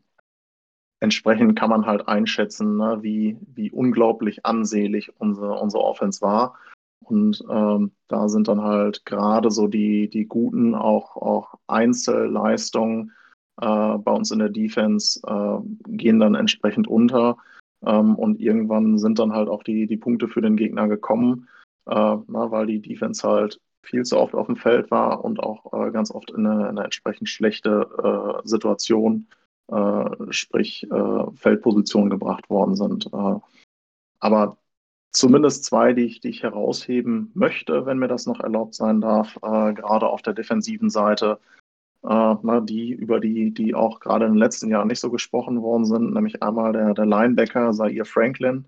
entsprechend 1.01 1.59
kann 1.59 1.70
man 1.70 1.87
halt 1.87 2.09
einschätzen, 2.09 2.77
ne, 2.77 2.99
wie, 3.03 3.37
wie 3.55 3.70
unglaublich 3.70 4.46
ansehlich 4.46 5.12
unsere, 5.18 5.59
unsere 5.59 5.83
Offense 5.83 6.20
war. 6.22 6.59
Und 7.01 7.44
ähm, 7.51 7.92
da 8.09 8.29
sind 8.29 8.49
dann 8.49 8.62
halt 8.62 9.05
gerade 9.05 9.51
so 9.51 9.68
die, 9.68 10.09
die 10.09 10.27
guten 10.27 10.75
auch, 10.75 11.16
auch 11.16 11.55
Einzelleistungen 11.66 13.12
äh, 13.61 13.99
bei 13.99 14.12
uns 14.12 14.31
in 14.31 14.38
der 14.38 14.51
Defense 14.51 15.21
äh, 15.27 15.59
gehen 15.88 16.21
dann 16.21 16.35
entsprechend 16.35 16.88
unter. 16.88 17.38
Ähm, 17.85 18.14
und 18.16 18.40
irgendwann 18.40 18.99
sind 18.99 19.19
dann 19.19 19.33
halt 19.33 19.49
auch 19.49 19.62
die, 19.62 19.87
die 19.87 19.97
Punkte 19.97 20.29
für 20.29 20.40
den 20.40 20.57
Gegner 20.57 20.88
gekommen, 20.88 21.49
äh, 21.87 22.16
na, 22.27 22.51
weil 22.51 22.66
die 22.66 22.81
Defense 22.81 23.27
halt 23.27 23.61
viel 23.83 24.05
zu 24.05 24.19
oft 24.19 24.35
auf 24.35 24.47
dem 24.47 24.57
Feld 24.57 24.90
war 24.90 25.25
und 25.25 25.40
auch 25.40 25.73
äh, 25.73 25.90
ganz 25.90 26.11
oft 26.11 26.31
in 26.31 26.47
eine, 26.47 26.62
in 26.62 26.69
eine 26.71 26.85
entsprechend 26.85 27.29
schlechte 27.29 27.88
äh, 28.45 28.47
Situation, 28.47 29.29
äh, 29.69 30.05
sprich 30.31 30.87
Feldposition 31.35 32.11
gebracht 32.11 32.49
worden 32.51 32.77
sind. 32.77 33.11
aber 34.21 34.59
zumindest 35.11 35.64
zwei, 35.64 35.92
die 35.92 36.03
ich, 36.03 36.21
die 36.21 36.29
ich 36.29 36.42
herausheben 36.42 37.31
möchte, 37.35 37.87
wenn 37.87 37.99
mir 37.99 38.09
das 38.09 38.27
noch 38.27 38.40
erlaubt 38.40 38.75
sein 38.75 39.01
darf, 39.01 39.35
gerade 39.40 40.09
auf 40.09 40.23
der 40.23 40.35
defensiven 40.35 40.90
Seite 40.90 41.38
die, 42.02 42.92
über 42.92 43.18
die, 43.18 43.52
die 43.52 43.74
auch 43.74 43.98
gerade 44.00 44.26
in 44.26 44.32
den 44.32 44.38
letzten 44.38 44.70
Jahren 44.70 44.88
nicht 44.88 45.00
so 45.00 45.11
gesprochen 45.11 45.62
worden 45.62 45.85
sind, 45.85 46.14
nämlich 46.14 46.42
einmal 46.42 46.72
der, 46.72 46.94
der 46.94 47.06
Linebacker 47.06 47.72
Zaire 47.72 48.04
Franklin, 48.04 48.64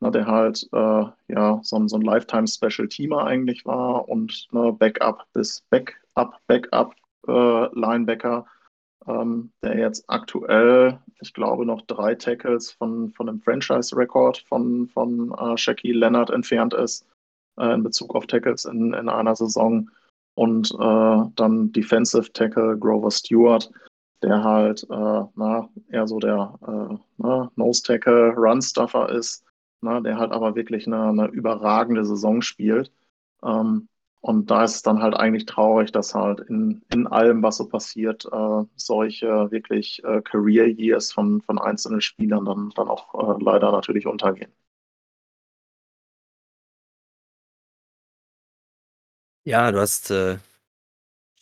na, 0.00 0.10
der 0.10 0.26
halt 0.26 0.68
äh, 0.72 1.04
ja, 1.28 1.60
so, 1.62 1.76
ein, 1.76 1.88
so 1.88 1.96
ein 1.96 2.02
Lifetime-Special-Teamer 2.02 3.24
eigentlich 3.24 3.64
war 3.64 4.08
und 4.08 4.46
ne, 4.52 4.72
Backup 4.72 5.26
bis 5.32 5.62
Backup, 5.70 6.38
Backup 6.46 6.94
äh, 7.26 7.78
Linebacker, 7.78 8.46
ähm, 9.06 9.52
der 9.62 9.78
jetzt 9.78 10.04
aktuell, 10.08 10.98
ich 11.20 11.32
glaube, 11.32 11.64
noch 11.64 11.82
drei 11.82 12.14
Tackles 12.14 12.72
von, 12.72 13.10
von 13.10 13.26
dem 13.26 13.40
Franchise-Rekord 13.40 14.38
von, 14.38 14.88
von 14.88 15.32
äh, 15.32 15.56
Shaquille 15.56 15.98
Leonard 15.98 16.30
entfernt 16.30 16.74
ist 16.74 17.06
äh, 17.58 17.74
in 17.74 17.82
Bezug 17.82 18.14
auf 18.14 18.26
Tackles 18.26 18.64
in, 18.64 18.92
in 18.94 19.08
einer 19.08 19.36
Saison 19.36 19.90
und 20.36 20.70
äh, 20.78 21.30
dann 21.34 21.72
Defensive 21.72 22.32
Tackle 22.32 22.78
Grover 22.78 23.10
Stewart, 23.10 23.70
der 24.22 24.44
halt 24.44 24.84
äh, 24.90 25.22
na, 25.34 25.68
eher 25.90 26.06
so 26.06 26.18
der 26.20 26.58
äh, 26.62 26.96
na, 27.18 27.50
Nose 27.56 27.82
Tackle 27.82 28.34
Run 28.36 28.62
Stuffer 28.62 29.10
ist, 29.10 29.44
na, 29.80 30.00
der 30.00 30.18
halt 30.18 30.32
aber 30.32 30.54
wirklich 30.54 30.86
eine, 30.86 31.08
eine 31.08 31.26
überragende 31.28 32.04
Saison 32.04 32.42
spielt. 32.42 32.92
Ähm, 33.42 33.88
und 34.20 34.50
da 34.50 34.64
ist 34.64 34.74
es 34.76 34.82
dann 34.82 35.00
halt 35.02 35.14
eigentlich 35.14 35.46
traurig, 35.46 35.92
dass 35.92 36.14
halt 36.14 36.40
in, 36.40 36.82
in 36.92 37.06
allem, 37.06 37.42
was 37.42 37.58
so 37.58 37.68
passiert, 37.68 38.26
äh, 38.30 38.64
solche 38.76 39.50
wirklich 39.50 40.02
äh, 40.04 40.20
Career 40.22 40.66
Years 40.68 41.12
von, 41.12 41.40
von 41.42 41.58
einzelnen 41.58 42.00
Spielern 42.00 42.44
dann, 42.44 42.70
dann 42.76 42.88
auch 42.88 43.14
äh, 43.38 43.42
leider 43.42 43.70
natürlich 43.72 44.06
untergehen. 44.06 44.52
Ja, 49.46 49.70
du 49.70 49.78
hast, 49.78 50.10
äh, 50.10 50.38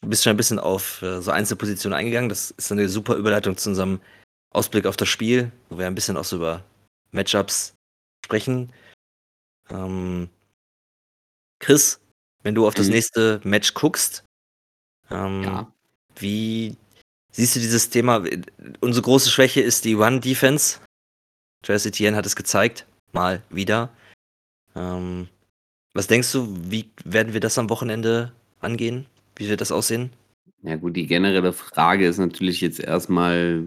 du 0.02 0.08
bist 0.08 0.22
schon 0.22 0.30
ein 0.30 0.36
bisschen 0.36 0.58
auf 0.58 1.00
äh, 1.00 1.22
so 1.22 1.30
Einzelpositionen 1.30 1.98
eingegangen. 1.98 2.28
Das 2.28 2.50
ist 2.50 2.70
eine 2.70 2.86
super 2.90 3.16
Überleitung 3.16 3.56
zu 3.56 3.70
unserem 3.70 3.98
Ausblick 4.50 4.84
auf 4.84 4.98
das 4.98 5.08
Spiel, 5.08 5.50
wo 5.70 5.78
wir 5.78 5.86
ein 5.86 5.94
bisschen 5.94 6.18
auch 6.18 6.24
so 6.24 6.36
über 6.36 6.62
Matchups 7.12 7.74
sprechen. 8.26 8.70
Ähm, 9.70 10.28
Chris, 11.60 11.98
wenn 12.42 12.54
du 12.54 12.66
auf 12.66 12.74
das 12.74 12.88
mhm. 12.88 12.92
nächste 12.92 13.40
Match 13.42 13.72
guckst, 13.72 14.22
ähm, 15.10 15.42
ja. 15.42 15.72
wie 16.16 16.76
siehst 17.32 17.56
du 17.56 17.60
dieses 17.60 17.88
Thema? 17.88 18.22
Unsere 18.80 19.02
große 19.02 19.30
Schwäche 19.30 19.62
ist 19.62 19.86
die 19.86 19.94
Run-Defense. 19.94 20.78
Travis 21.62 21.86
Etienne 21.86 22.18
hat 22.18 22.26
es 22.26 22.36
gezeigt, 22.36 22.86
mal 23.12 23.42
wieder. 23.48 23.88
Ähm, 24.76 25.30
was 25.94 26.08
denkst 26.08 26.32
du, 26.32 26.48
wie 26.70 26.90
werden 27.04 27.32
wir 27.32 27.40
das 27.40 27.56
am 27.56 27.70
Wochenende 27.70 28.32
angehen? 28.60 29.06
Wie 29.36 29.48
wird 29.48 29.60
das 29.60 29.72
aussehen? 29.72 30.10
Ja 30.62 30.76
gut, 30.76 30.96
die 30.96 31.06
generelle 31.06 31.52
Frage 31.52 32.06
ist 32.06 32.18
natürlich 32.18 32.60
jetzt 32.60 32.80
erstmal, 32.80 33.62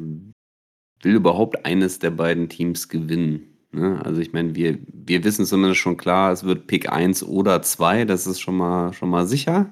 will 1.01 1.15
überhaupt 1.15 1.65
eines 1.65 1.99
der 1.99 2.11
beiden 2.11 2.49
Teams 2.49 2.89
gewinnen? 2.89 3.57
Ne? 3.71 4.03
Also 4.03 4.19
ich 4.19 4.33
meine, 4.33 4.55
wir, 4.55 4.77
wir 4.91 5.23
wissen 5.23 5.45
zumindest 5.45 5.79
schon 5.79 5.97
klar, 5.97 6.31
es 6.31 6.43
wird 6.43 6.67
Pick 6.67 6.91
1 6.91 7.23
oder 7.23 7.61
2, 7.61 8.05
das 8.05 8.27
ist 8.27 8.39
schon 8.39 8.57
mal, 8.57 8.93
schon 8.93 9.09
mal 9.09 9.25
sicher. 9.25 9.71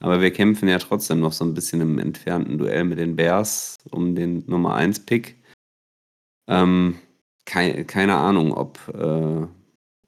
Aber 0.00 0.20
wir 0.20 0.32
kämpfen 0.32 0.68
ja 0.68 0.78
trotzdem 0.78 1.20
noch 1.20 1.32
so 1.32 1.44
ein 1.44 1.54
bisschen 1.54 1.80
im 1.80 1.98
entfernten 1.98 2.58
Duell 2.58 2.84
mit 2.84 2.98
den 2.98 3.16
Bears 3.16 3.76
um 3.90 4.14
den 4.14 4.44
Nummer 4.46 4.74
1 4.74 5.06
Pick. 5.06 5.36
Ähm, 6.48 6.98
keine, 7.46 7.84
keine 7.84 8.16
Ahnung, 8.16 8.52
ob, 8.52 8.78
äh, 8.92 9.46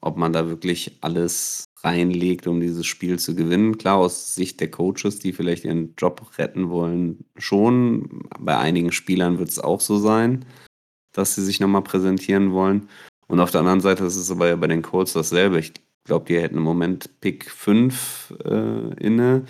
ob 0.01 0.17
man 0.17 0.33
da 0.33 0.47
wirklich 0.49 0.97
alles 1.01 1.66
reinlegt, 1.83 2.47
um 2.47 2.59
dieses 2.59 2.85
Spiel 2.85 3.19
zu 3.19 3.35
gewinnen. 3.35 3.77
Klar, 3.77 3.97
aus 3.97 4.35
Sicht 4.35 4.59
der 4.59 4.71
Coaches, 4.71 5.19
die 5.19 5.33
vielleicht 5.33 5.65
ihren 5.65 5.93
Job 5.97 6.37
retten 6.37 6.69
wollen, 6.69 7.25
schon. 7.37 8.23
Bei 8.39 8.57
einigen 8.57 8.91
Spielern 8.91 9.39
wird 9.39 9.49
es 9.49 9.59
auch 9.59 9.81
so 9.81 9.97
sein, 9.97 10.45
dass 11.13 11.35
sie 11.35 11.43
sich 11.43 11.59
nochmal 11.59 11.83
präsentieren 11.83 12.51
wollen. 12.51 12.89
Und 13.27 13.39
auf 13.39 13.51
der 13.51 13.61
anderen 13.61 13.81
Seite 13.81 14.05
ist 14.05 14.15
es 14.15 14.31
aber 14.31 14.47
ja 14.47 14.55
bei 14.55 14.67
den 14.67 14.81
Colts 14.81 15.13
dasselbe. 15.13 15.59
Ich 15.59 15.73
glaube, 16.05 16.25
die 16.25 16.39
hätten 16.39 16.57
im 16.57 16.63
Moment 16.63 17.19
Pick 17.21 17.49
5 17.49 18.33
äh, 18.43 18.93
inne. 19.03 19.45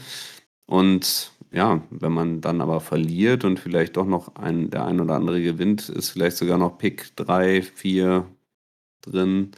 Und 0.65 1.31
ja, 1.51 1.81
wenn 1.89 2.11
man 2.11 2.41
dann 2.41 2.61
aber 2.61 2.81
verliert 2.81 3.45
und 3.45 3.59
vielleicht 3.59 3.95
doch 3.97 4.05
noch 4.05 4.35
ein, 4.35 4.69
der 4.69 4.85
ein 4.85 4.99
oder 4.99 5.15
andere 5.15 5.41
gewinnt, 5.41 5.89
ist 5.89 6.09
vielleicht 6.09 6.37
sogar 6.37 6.57
noch 6.57 6.77
Pick 6.77 7.15
3, 7.15 7.61
4 7.61 8.25
drin. 9.01 9.51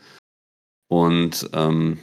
Und 0.87 1.49
ähm, 1.53 1.97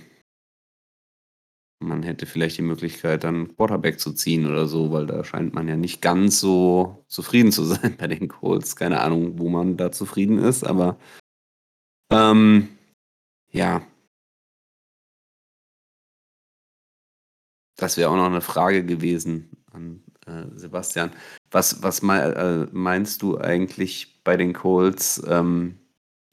man 1.79 2.03
hätte 2.03 2.27
vielleicht 2.27 2.59
die 2.59 2.63
Möglichkeit, 2.63 3.25
dann 3.25 3.55
Quarterback 3.57 4.01
zu 4.01 4.13
ziehen 4.13 4.47
oder 4.47 4.67
so, 4.67 4.93
weil 4.93 5.07
da 5.07 5.25
scheint 5.25 5.55
man 5.55 5.69
ja 5.69 5.77
nicht 5.77 6.01
ganz 6.01 6.41
so 6.41 7.05
zufrieden 7.09 7.53
zu 7.53 7.65
sein 7.67 7.97
bei 7.99 8.07
den 8.07 8.29
Colts. 8.29 8.77
Keine 8.77 9.01
Ahnung, 9.01 9.39
wo 9.39 9.49
man 9.49 9.77
da 9.77 9.93
zufrieden 9.93 10.39
ist, 10.39 10.65
aber 10.65 10.99
ähm, 12.11 12.69
ja. 13.51 13.87
Das 17.77 17.97
wäre 17.97 18.11
auch 18.11 18.17
noch 18.17 18.27
eine 18.27 18.41
Frage 18.41 18.85
gewesen 18.85 19.51
an 19.71 20.03
äh, 20.27 20.47
Sebastian. 20.55 21.11
Was, 21.51 21.83
was 21.83 22.03
äh, 22.03 22.67
meinst 22.73 23.23
du 23.23 23.39
eigentlich 23.39 24.23
bei 24.25 24.37
den 24.37 24.55
Colts? 24.55 25.23
Ähm, 25.29 25.79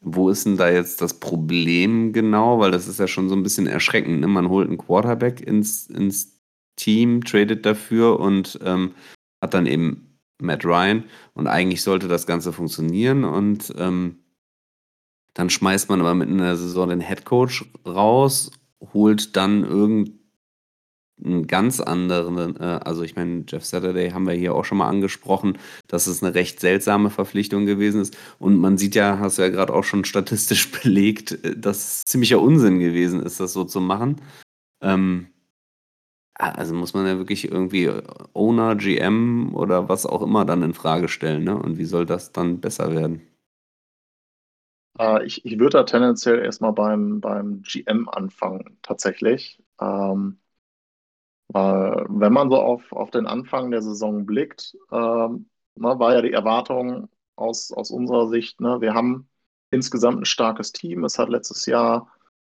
wo 0.04 0.30
ist 0.30 0.46
denn 0.46 0.58
da 0.58 0.70
jetzt 0.70 1.02
das 1.02 1.20
Problem 1.20 2.14
genau? 2.14 2.60
Weil 2.60 2.72
das 2.72 2.88
ist 2.88 3.00
ja 3.00 3.08
schon 3.08 3.30
so 3.30 3.36
ein 3.36 3.44
bisschen 3.44 3.68
erschreckend. 3.68 4.20
Ne? 4.20 4.28
Man 4.28 4.50
holt 4.50 4.68
einen 4.68 4.78
Quarterback 4.78 5.42
ins, 5.42 5.88
ins 5.88 6.40
Team, 6.76 7.24
tradet 7.24 7.66
dafür 7.66 8.20
und 8.20 8.60
ähm, 8.64 8.94
hat 9.42 9.54
dann 9.54 9.66
eben 9.66 10.20
Matt 10.42 10.66
Ryan. 10.66 11.06
Und 11.34 11.48
eigentlich 11.48 11.82
sollte 11.82 12.08
das 12.08 12.28
Ganze 12.28 12.52
funktionieren. 12.54 13.24
Und 13.24 13.74
ähm, 13.78 14.20
dann 15.34 15.50
schmeißt 15.50 15.90
man 15.90 16.02
aber 16.02 16.14
mitten 16.14 16.34
in 16.34 16.38
der 16.40 16.58
Saison 16.58 16.90
den 16.90 17.02
Head 17.02 17.26
Coach 17.26 17.66
raus, 17.86 18.52
holt 18.94 19.36
dann 19.36 19.64
irgendeinen 19.64 20.20
einen 21.24 21.48
ganz 21.48 21.80
anderen, 21.80 22.58
äh, 22.58 22.80
also 22.84 23.04
ich 23.04 23.16
meine, 23.16 23.44
Jeff 23.48 23.66
Saturday 23.66 24.12
haben 24.12 24.26
wir 24.26 24.34
hier 24.34 24.56
auch 24.56 24.66
schon 24.66 24.78
mal 24.80 24.90
angesprochen, 24.90 25.58
dass 25.88 26.08
es 26.08 26.24
eine 26.24 26.34
recht 26.36 26.60
seltsame 26.60 27.10
Verpflichtung 27.10 27.66
gewesen 27.66 28.02
ist. 28.02 28.18
Und 28.40 28.58
man 28.58 28.78
sieht 28.78 28.96
ja, 28.96 29.20
hast 29.20 29.38
du 29.38 29.44
ja 29.44 29.50
gerade 29.50 29.74
auch 29.74 29.84
schon 29.84 30.06
statistisch 30.06 30.72
belegt, 30.84 31.44
äh, 31.44 31.58
dass 31.58 31.78
es 31.78 32.02
ziemlicher 32.06 32.42
Unsinn 32.42 32.80
gewesen 32.80 33.22
ist, 33.22 33.40
das 33.40 33.54
so 33.54 33.64
zu 33.64 33.82
machen. 33.82 34.22
Ähm, 34.82 35.28
also 36.36 36.74
muss 36.74 36.94
man 36.94 37.06
ja 37.06 37.18
wirklich 37.18 37.50
irgendwie 37.52 37.92
Owner, 38.34 38.76
GM 38.76 39.54
oder 39.56 39.88
was 39.90 40.06
auch 40.06 40.22
immer 40.22 40.46
dann 40.46 40.64
in 40.64 40.74
Frage 40.74 41.08
stellen, 41.08 41.44
ne? 41.44 41.56
Und 41.56 41.78
wie 41.78 41.86
soll 41.86 42.06
das 42.06 42.32
dann 42.32 42.60
besser 42.60 42.92
werden? 42.92 43.22
Äh, 45.00 45.26
ich, 45.26 45.46
ich 45.46 45.60
würde 45.60 45.78
da 45.78 45.84
tendenziell 45.84 46.40
erstmal 46.40 46.74
beim, 46.74 47.22
beim 47.22 47.62
GM 47.64 48.10
anfangen, 48.10 48.78
tatsächlich. 48.82 49.62
Ähm, 49.80 50.40
wenn 51.54 52.34
man 52.34 52.50
so 52.50 52.58
auf, 52.58 52.92
auf 52.92 53.12
den 53.12 53.28
Anfang 53.28 53.72
der 53.72 53.82
Saison 53.82 54.26
blickt, 54.26 54.76
ähm, 54.92 55.50
ne, 55.76 56.00
war 56.00 56.14
ja 56.14 56.22
die 56.22 56.34
Erwartung 56.34 57.10
aus, 57.36 57.72
aus 57.72 57.92
unserer 57.92 58.28
Sicht, 58.30 58.62
ne, 58.62 58.82
wir 58.82 58.94
haben 58.94 59.30
insgesamt 59.72 60.22
ein 60.22 60.26
starkes 60.26 60.72
Team. 60.72 61.04
Es 61.04 61.18
hat 61.18 61.30
letztes 61.30 61.66
Jahr 61.66 62.08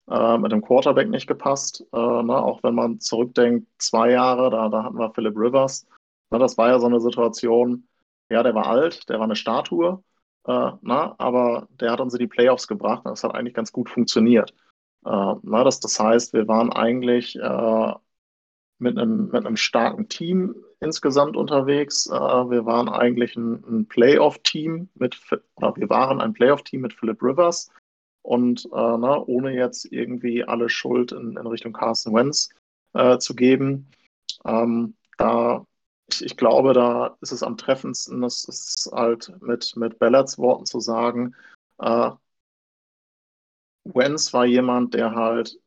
äh, 0.10 0.38
mit 0.38 0.52
dem 0.52 0.62
Quarterback 0.62 1.10
nicht 1.10 1.28
gepasst. 1.28 1.86
Äh, 1.94 2.24
ne, 2.24 2.38
auch 2.38 2.64
wenn 2.64 2.76
man 2.76 3.00
zurückdenkt, 3.00 3.68
zwei 3.80 4.12
Jahre, 4.12 4.50
da, 4.50 4.70
da 4.70 4.84
hatten 4.84 4.98
wir 4.98 5.12
Philip 5.14 5.36
Rivers. 5.38 5.88
Ne, 6.32 6.40
das 6.40 6.58
war 6.58 6.70
ja 6.70 6.80
so 6.80 6.88
eine 6.88 7.02
Situation, 7.02 7.88
ja, 8.30 8.44
der 8.44 8.56
war 8.56 8.68
alt, 8.68 9.10
der 9.10 9.18
war 9.18 9.26
eine 9.26 9.36
Statue. 9.36 10.04
Äh, 10.46 10.72
na, 10.82 11.16
aber 11.18 11.68
der 11.72 11.92
hat 11.92 12.00
uns 12.02 12.14
in 12.14 12.20
die 12.20 12.28
Playoffs 12.28 12.68
gebracht 12.68 13.06
und 13.06 13.12
das 13.12 13.24
hat 13.24 13.36
eigentlich 13.36 13.54
ganz 13.54 13.72
gut 13.72 13.90
funktioniert. 13.90 14.52
Äh, 15.06 15.36
na, 15.44 15.64
das, 15.64 15.80
das 15.80 16.00
heißt, 16.00 16.34
wir 16.34 16.48
waren 16.48 16.72
eigentlich 16.72 17.36
äh, 17.36 17.94
mit, 18.80 18.98
einem, 18.98 19.30
mit 19.32 19.46
einem 19.46 19.58
starken 19.58 20.08
Team 20.10 20.56
insgesamt 20.80 21.36
unterwegs. 21.36 22.08
Äh, 22.08 22.12
wir 22.12 22.66
waren 22.66 22.90
eigentlich 22.90 23.36
ein, 23.36 23.64
ein 23.68 23.88
Playoff-Team 23.88 24.90
mit, 24.96 25.20
oder 25.56 25.76
wir 25.76 25.90
waren 25.90 26.22
ein 26.22 26.34
Playoff-Team 26.34 26.82
mit 26.82 26.94
Philip 26.94 27.22
Rivers 27.22 27.72
und 28.22 28.66
äh, 28.66 28.70
na, 28.72 29.24
ohne 29.26 29.54
jetzt 29.54 29.92
irgendwie 29.92 30.44
alle 30.44 30.70
Schuld 30.70 31.12
in, 31.12 31.38
in 31.38 31.48
Richtung 31.48 31.74
Carson 31.74 32.14
Wentz 32.14 32.50
äh, 32.94 33.18
zu 33.18 33.36
geben. 33.36 33.90
Ähm, 34.46 34.96
da 35.18 35.66
ich, 36.10 36.24
ich, 36.24 36.38
glaube, 36.38 36.74
da 36.74 37.18
ist 37.22 37.32
es 37.32 37.44
am 37.44 37.58
treffendsten, 37.58 38.22
das 38.22 38.46
ist 38.46 38.90
halt 38.94 39.32
mit, 39.42 39.76
mit 39.76 40.00
Ballards 40.00 40.38
Worten 40.38 40.66
zu 40.66 40.80
sagen, 40.80 41.36
äh, 41.80 42.12
Wenz 43.84 44.34
war 44.34 44.46
jemand, 44.46 44.94
der 44.94 45.16
halt 45.16 45.60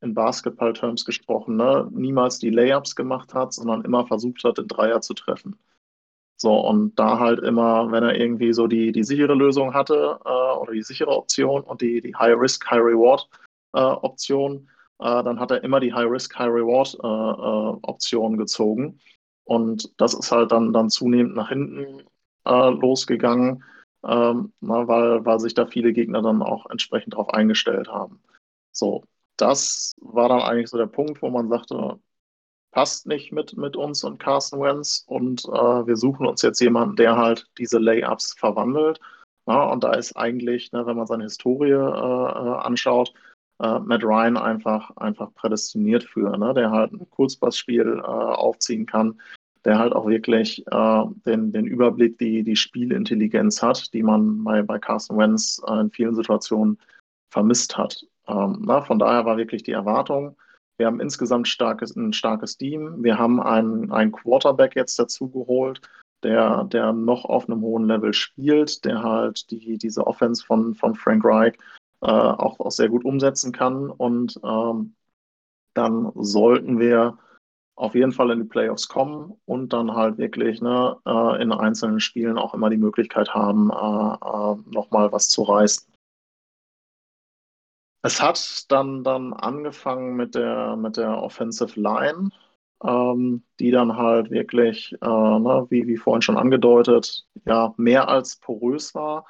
in 0.00 0.14
Basketball-Terms 0.14 1.04
gesprochen, 1.04 1.56
ne, 1.56 1.88
niemals 1.90 2.38
die 2.38 2.50
Layups 2.50 2.96
gemacht 2.96 3.34
hat, 3.34 3.52
sondern 3.52 3.84
immer 3.84 4.06
versucht 4.06 4.44
hat, 4.44 4.58
den 4.58 4.68
Dreier 4.68 5.00
zu 5.00 5.14
treffen. 5.14 5.58
So, 6.38 6.54
und 6.54 6.98
da 6.98 7.18
halt 7.18 7.40
immer, 7.40 7.90
wenn 7.90 8.04
er 8.04 8.14
irgendwie 8.14 8.52
so 8.52 8.66
die, 8.66 8.92
die 8.92 9.04
sichere 9.04 9.34
Lösung 9.34 9.72
hatte 9.72 10.20
äh, 10.24 10.58
oder 10.58 10.72
die 10.72 10.82
sichere 10.82 11.16
Option 11.16 11.62
und 11.62 11.80
die, 11.80 12.02
die 12.02 12.14
High-Risk, 12.14 12.70
High-Reward-Option, 12.70 14.68
äh, 15.00 15.18
äh, 15.20 15.22
dann 15.24 15.40
hat 15.40 15.50
er 15.50 15.64
immer 15.64 15.80
die 15.80 15.94
High-Risk, 15.94 16.38
High-Reward-Option 16.38 18.32
äh, 18.32 18.34
äh, 18.34 18.38
gezogen. 18.38 19.00
Und 19.44 19.98
das 19.98 20.12
ist 20.12 20.30
halt 20.30 20.52
dann, 20.52 20.74
dann 20.74 20.90
zunehmend 20.90 21.36
nach 21.36 21.48
hinten 21.48 22.02
äh, 22.44 22.70
losgegangen, 22.70 23.64
ähm, 24.04 24.52
na, 24.60 24.86
weil, 24.88 25.24
weil 25.24 25.40
sich 25.40 25.54
da 25.54 25.66
viele 25.66 25.92
Gegner 25.92 26.20
dann 26.20 26.42
auch 26.42 26.66
entsprechend 26.68 27.14
darauf 27.14 27.30
eingestellt 27.30 27.88
haben. 27.88 28.20
So, 28.72 29.04
das 29.36 29.94
war 30.00 30.28
dann 30.28 30.40
eigentlich 30.40 30.68
so 30.68 30.78
der 30.78 30.86
Punkt, 30.86 31.22
wo 31.22 31.30
man 31.30 31.48
sagte, 31.48 31.98
passt 32.70 33.06
nicht 33.06 33.32
mit, 33.32 33.56
mit 33.56 33.76
uns 33.76 34.04
und 34.04 34.18
Carson 34.18 34.60
Wentz 34.60 35.04
und 35.06 35.44
äh, 35.46 35.86
wir 35.86 35.96
suchen 35.96 36.26
uns 36.26 36.42
jetzt 36.42 36.60
jemanden, 36.60 36.96
der 36.96 37.16
halt 37.16 37.46
diese 37.58 37.78
Layups 37.78 38.34
verwandelt. 38.38 39.00
Na, 39.46 39.64
und 39.70 39.84
da 39.84 39.94
ist 39.94 40.16
eigentlich, 40.16 40.72
ne, 40.72 40.84
wenn 40.86 40.96
man 40.96 41.06
seine 41.06 41.24
Historie 41.24 41.70
äh, 41.70 41.74
äh 41.74 42.58
anschaut, 42.58 43.14
äh, 43.60 43.78
Matt 43.78 44.04
Ryan 44.04 44.36
einfach, 44.36 44.90
einfach 44.96 45.32
prädestiniert 45.34 46.04
für, 46.04 46.36
ne, 46.36 46.52
der 46.52 46.70
halt 46.70 46.92
ein 46.92 47.08
Kurzpassspiel 47.10 47.98
äh, 47.98 48.02
aufziehen 48.02 48.86
kann, 48.86 49.20
der 49.64 49.78
halt 49.78 49.94
auch 49.94 50.06
wirklich 50.06 50.66
äh, 50.66 51.04
den, 51.24 51.52
den 51.52 51.66
Überblick, 51.66 52.18
die, 52.18 52.42
die 52.42 52.56
Spielintelligenz 52.56 53.62
hat, 53.62 53.92
die 53.94 54.02
man 54.02 54.44
bei, 54.44 54.62
bei 54.62 54.78
Carson 54.78 55.16
Wentz 55.16 55.62
in 55.66 55.90
vielen 55.90 56.14
Situationen 56.14 56.78
vermisst 57.30 57.76
hat. 57.78 58.04
Ähm, 58.28 58.62
na, 58.66 58.82
von 58.82 58.98
daher 58.98 59.24
war 59.24 59.36
wirklich 59.36 59.62
die 59.62 59.72
Erwartung, 59.72 60.36
wir 60.78 60.86
haben 60.86 61.00
insgesamt 61.00 61.48
starkes, 61.48 61.96
ein 61.96 62.12
starkes 62.12 62.58
Team. 62.58 63.02
Wir 63.02 63.18
haben 63.18 63.40
einen, 63.40 63.90
einen 63.90 64.12
Quarterback 64.12 64.76
jetzt 64.76 64.98
dazu 64.98 65.30
geholt, 65.30 65.80
der, 66.22 66.64
der 66.64 66.92
noch 66.92 67.24
auf 67.24 67.48
einem 67.48 67.62
hohen 67.62 67.86
Level 67.86 68.12
spielt, 68.12 68.84
der 68.84 69.02
halt 69.02 69.50
die, 69.50 69.78
diese 69.78 70.06
Offense 70.06 70.44
von, 70.44 70.74
von 70.74 70.94
Frank 70.94 71.24
Reich 71.24 71.54
äh, 72.02 72.10
auch, 72.10 72.60
auch 72.60 72.70
sehr 72.70 72.88
gut 72.88 73.04
umsetzen 73.04 73.52
kann. 73.52 73.90
Und 73.90 74.38
ähm, 74.44 74.94
dann 75.74 76.12
sollten 76.14 76.78
wir 76.78 77.18
auf 77.74 77.94
jeden 77.94 78.12
Fall 78.12 78.30
in 78.30 78.40
die 78.40 78.48
Playoffs 78.48 78.88
kommen 78.88 79.38
und 79.44 79.72
dann 79.72 79.94
halt 79.94 80.18
wirklich 80.18 80.60
ne, 80.60 80.96
äh, 81.06 81.42
in 81.42 81.52
einzelnen 81.52 82.00
Spielen 82.00 82.38
auch 82.38 82.54
immer 82.54 82.70
die 82.70 82.78
Möglichkeit 82.78 83.34
haben, 83.34 83.70
äh, 83.70 83.74
äh, 83.74 84.56
nochmal 84.74 85.12
was 85.12 85.28
zu 85.28 85.42
reißen. 85.42 85.86
Es 88.02 88.22
hat 88.22 88.70
dann, 88.70 89.02
dann 89.04 89.32
angefangen 89.32 90.16
mit 90.16 90.34
der, 90.34 90.76
mit 90.76 90.96
der 90.96 91.22
Offensive 91.22 91.78
Line, 91.80 92.30
ähm, 92.84 93.42
die 93.58 93.70
dann 93.70 93.96
halt 93.96 94.30
wirklich, 94.30 94.92
äh, 95.00 95.06
ne, 95.06 95.66
wie, 95.70 95.86
wie 95.86 95.96
vorhin 95.96 96.22
schon 96.22 96.36
angedeutet, 96.36 97.26
ja, 97.46 97.74
mehr 97.76 98.08
als 98.08 98.36
porös 98.36 98.94
war. 98.94 99.26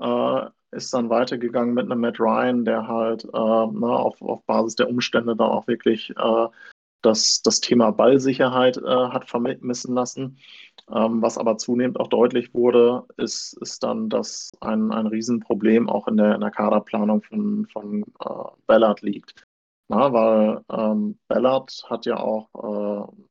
Äh, 0.00 0.50
ist 0.72 0.94
dann 0.94 1.10
weitergegangen 1.10 1.74
mit 1.74 1.86
einem 1.90 2.00
Matt 2.00 2.20
Ryan, 2.20 2.64
der 2.64 2.86
halt 2.86 3.24
äh, 3.24 3.28
ne, 3.28 3.88
auf, 3.88 4.22
auf 4.22 4.44
Basis 4.44 4.76
der 4.76 4.88
Umstände 4.88 5.34
dann 5.34 5.50
auch 5.50 5.66
wirklich 5.66 6.10
äh, 6.16 6.46
das, 7.02 7.42
das 7.42 7.60
Thema 7.60 7.90
Ballsicherheit 7.90 8.76
äh, 8.76 9.08
hat 9.08 9.28
vermissen 9.28 9.94
lassen. 9.94 10.38
Ähm, 10.92 11.22
was 11.22 11.38
aber 11.38 11.56
zunehmend 11.58 12.00
auch 12.00 12.08
deutlich 12.08 12.52
wurde, 12.54 13.04
ist, 13.16 13.56
ist 13.60 13.82
dann, 13.82 14.08
dass 14.08 14.50
ein, 14.60 14.90
ein 14.92 15.06
Riesenproblem 15.06 15.88
auch 15.88 16.08
in 16.08 16.16
der, 16.16 16.34
in 16.34 16.40
der 16.40 16.50
Kaderplanung 16.50 17.22
von, 17.22 17.66
von 17.72 18.02
äh, 18.02 18.50
Ballard 18.66 19.02
liegt. 19.02 19.46
Na, 19.88 20.12
weil 20.12 20.64
ähm, 20.70 21.18
Ballard 21.28 21.84
hat 21.88 22.06
ja 22.06 22.16
auch, 22.18 22.48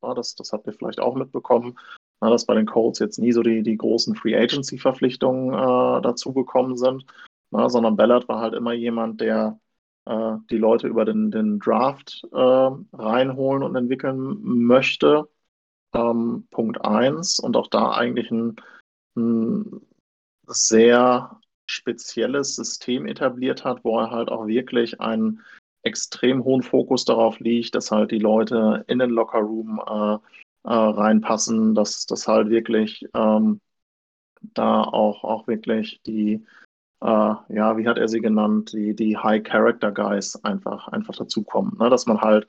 äh, 0.01 0.13
das, 0.15 0.35
das 0.35 0.51
habt 0.51 0.67
ihr 0.67 0.73
vielleicht 0.73 0.99
auch 0.99 1.15
mitbekommen, 1.15 1.77
na, 2.21 2.29
dass 2.29 2.45
bei 2.45 2.55
den 2.55 2.65
Colts 2.65 2.99
jetzt 2.99 3.17
nie 3.17 3.31
so 3.31 3.43
die, 3.43 3.63
die 3.63 3.77
großen 3.77 4.15
Free 4.15 4.35
Agency-Verpflichtungen 4.35 5.53
äh, 5.53 6.01
dazugekommen 6.01 6.77
sind, 6.77 7.05
na, 7.51 7.69
sondern 7.69 7.95
Ballard 7.95 8.27
war 8.27 8.39
halt 8.41 8.53
immer 8.53 8.73
jemand, 8.73 9.21
der 9.21 9.59
äh, 10.05 10.37
die 10.49 10.57
Leute 10.57 10.87
über 10.87 11.05
den, 11.05 11.31
den 11.31 11.59
Draft 11.59 12.23
äh, 12.31 12.37
reinholen 12.37 13.63
und 13.63 13.75
entwickeln 13.75 14.39
möchte. 14.41 15.29
Ähm, 15.93 16.47
Punkt 16.51 16.85
1 16.85 17.39
und 17.39 17.57
auch 17.57 17.67
da 17.67 17.91
eigentlich 17.91 18.29
ein, 18.31 18.55
ein 19.15 19.81
sehr 20.47 21.39
spezielles 21.65 22.55
System 22.55 23.05
etabliert 23.05 23.63
hat, 23.63 23.83
wo 23.83 23.99
er 23.99 24.11
halt 24.11 24.29
auch 24.29 24.47
wirklich 24.47 24.99
einen 25.01 25.41
extrem 25.83 26.43
hohen 26.43 26.63
Fokus 26.63 27.05
darauf 27.05 27.39
liegt, 27.39 27.75
dass 27.75 27.91
halt 27.91 28.11
die 28.11 28.19
Leute 28.19 28.83
in 28.87 28.99
den 28.99 29.11
Lockerroom 29.11 29.79
äh, 29.79 30.13
äh, 30.63 30.73
reinpassen, 30.73 31.73
dass 31.75 32.05
das 32.05 32.27
halt 32.27 32.49
wirklich 32.49 33.05
ähm, 33.13 33.61
da 34.41 34.83
auch, 34.83 35.23
auch 35.23 35.47
wirklich 35.47 36.01
die, 36.03 36.45
äh, 37.01 37.05
ja, 37.49 37.77
wie 37.77 37.87
hat 37.87 37.97
er 37.97 38.07
sie 38.07 38.19
genannt, 38.19 38.73
die, 38.73 38.95
die 38.95 39.17
High 39.17 39.43
Character 39.43 39.91
Guys 39.91 40.43
einfach, 40.43 40.87
einfach 40.89 41.15
dazukommen. 41.15 41.77
Ne? 41.77 41.89
Dass 41.89 42.05
man 42.05 42.21
halt 42.21 42.47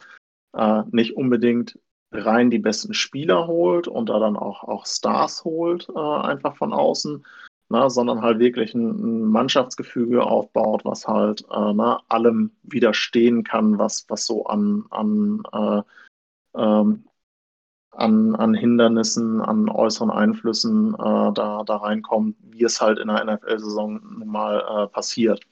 äh, 0.57 0.83
nicht 0.91 1.17
unbedingt 1.17 1.79
rein 2.13 2.51
die 2.51 2.59
besten 2.59 2.95
Spieler 2.95 3.47
holt 3.47 3.89
und 3.89 4.09
da 4.09 4.19
dann 4.19 4.37
auch, 4.37 4.65
auch 4.65 4.87
Stars 4.87 5.45
holt, 5.45 5.89
äh, 5.95 5.99
einfach 5.99 6.57
von 6.57 6.73
außen, 6.73 7.25
ne? 7.69 7.91
sondern 7.91 8.23
halt 8.23 8.39
wirklich 8.39 8.75
ein, 8.75 8.91
ein 8.91 9.25
Mannschaftsgefüge 9.27 10.25
aufbaut, 10.25 10.85
was 10.85 11.07
halt 11.07 11.45
äh, 11.51 11.73
ne, 11.73 11.99
allem 12.09 12.53
widerstehen 12.63 13.45
kann, 13.45 13.79
was, 13.79 14.07
was 14.09 14.27
so 14.27 14.45
an, 14.47 14.85
an 14.91 15.43
äh, 15.53 15.83
ähm, 16.61 17.05
an, 17.93 18.37
an 18.37 18.55
Hindernissen, 18.55 19.41
an 19.41 19.69
äußeren 19.69 20.11
Einflüssen 20.11 20.95
äh, 20.95 21.33
da, 21.33 21.63
da 21.65 21.77
reinkommt, 21.77 22.37
wie 22.43 22.65
es 22.65 22.81
halt 22.81 22.99
in 22.99 23.09
der 23.09 23.25
NFL-Saison 23.25 24.01
mal 24.25 24.61
äh, 24.61 24.87
passiert. 24.89 25.45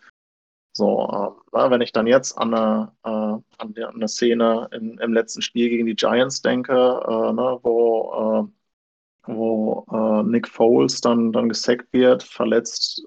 So, 0.78 1.34
äh, 1.52 1.70
wenn 1.70 1.80
ich 1.80 1.90
dann 1.92 2.06
jetzt 2.06 2.38
an 2.38 2.54
eine, 2.54 2.92
äh, 3.02 3.08
an, 3.08 3.74
die, 3.74 3.82
an 3.82 3.96
eine 3.96 4.06
Szene 4.06 4.68
in, 4.72 4.96
im 4.98 5.12
letzten 5.12 5.42
Spiel 5.42 5.68
gegen 5.70 5.86
die 5.86 5.96
Giants 5.96 6.40
denke, 6.40 6.72
äh, 6.72 7.32
ne, 7.32 7.58
wo, 7.64 8.46
äh, 8.46 9.32
wo 9.32 10.22
Nick 10.22 10.48
Foles 10.48 11.00
dann, 11.00 11.32
dann 11.32 11.48
gesackt 11.50 11.92
wird, 11.92 12.22
verletzt 12.22 13.02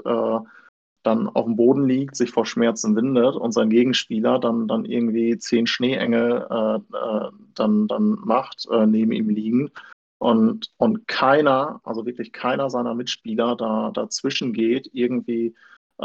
dann 1.03 1.29
auf 1.29 1.45
dem 1.45 1.55
Boden 1.55 1.87
liegt, 1.87 2.15
sich 2.15 2.29
vor 2.29 2.45
Schmerzen 2.45 2.95
windet 2.95 3.35
und 3.35 3.53
sein 3.53 3.71
Gegenspieler 3.71 4.37
dann, 4.37 4.67
dann 4.67 4.85
irgendwie 4.85 5.37
zehn 5.39 5.65
Schneeengel 5.65 6.45
äh, 6.47 6.75
äh, 6.75 7.31
dann, 7.55 7.87
dann 7.87 8.17
macht, 8.23 8.67
äh, 8.69 8.85
neben 8.85 9.11
ihm 9.11 9.29
liegen. 9.29 9.71
Und, 10.19 10.71
und 10.77 11.07
keiner, 11.07 11.81
also 11.83 12.05
wirklich 12.05 12.31
keiner 12.31 12.69
seiner 12.69 12.93
Mitspieler 12.93 13.55
da 13.55 13.89
dazwischen 13.91 14.53
geht, 14.53 14.87
irgendwie 14.93 15.47
äh, 15.47 15.53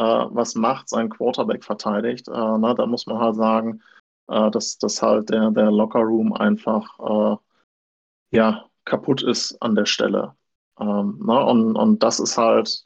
was 0.00 0.54
macht, 0.54 0.88
seinen 0.88 1.10
Quarterback 1.10 1.64
verteidigt. 1.64 2.28
Äh, 2.28 2.32
na, 2.32 2.74
da 2.74 2.86
muss 2.86 3.06
man 3.06 3.18
halt 3.18 3.36
sagen, 3.36 3.82
äh, 4.28 4.50
dass, 4.50 4.78
dass 4.78 5.02
halt 5.02 5.30
der, 5.30 5.50
der 5.50 5.70
Lockerroom 5.70 6.32
einfach 6.32 6.98
ja, 8.30 8.64
kaputt 8.84 9.22
ist 9.22 9.60
an 9.62 9.74
der 9.74 9.86
Stelle. 9.86 10.34
Ähm, 10.78 11.20
na, 11.24 11.42
und, 11.42 11.76
und 11.76 12.02
das 12.02 12.20
ist 12.20 12.36
halt 12.36 12.84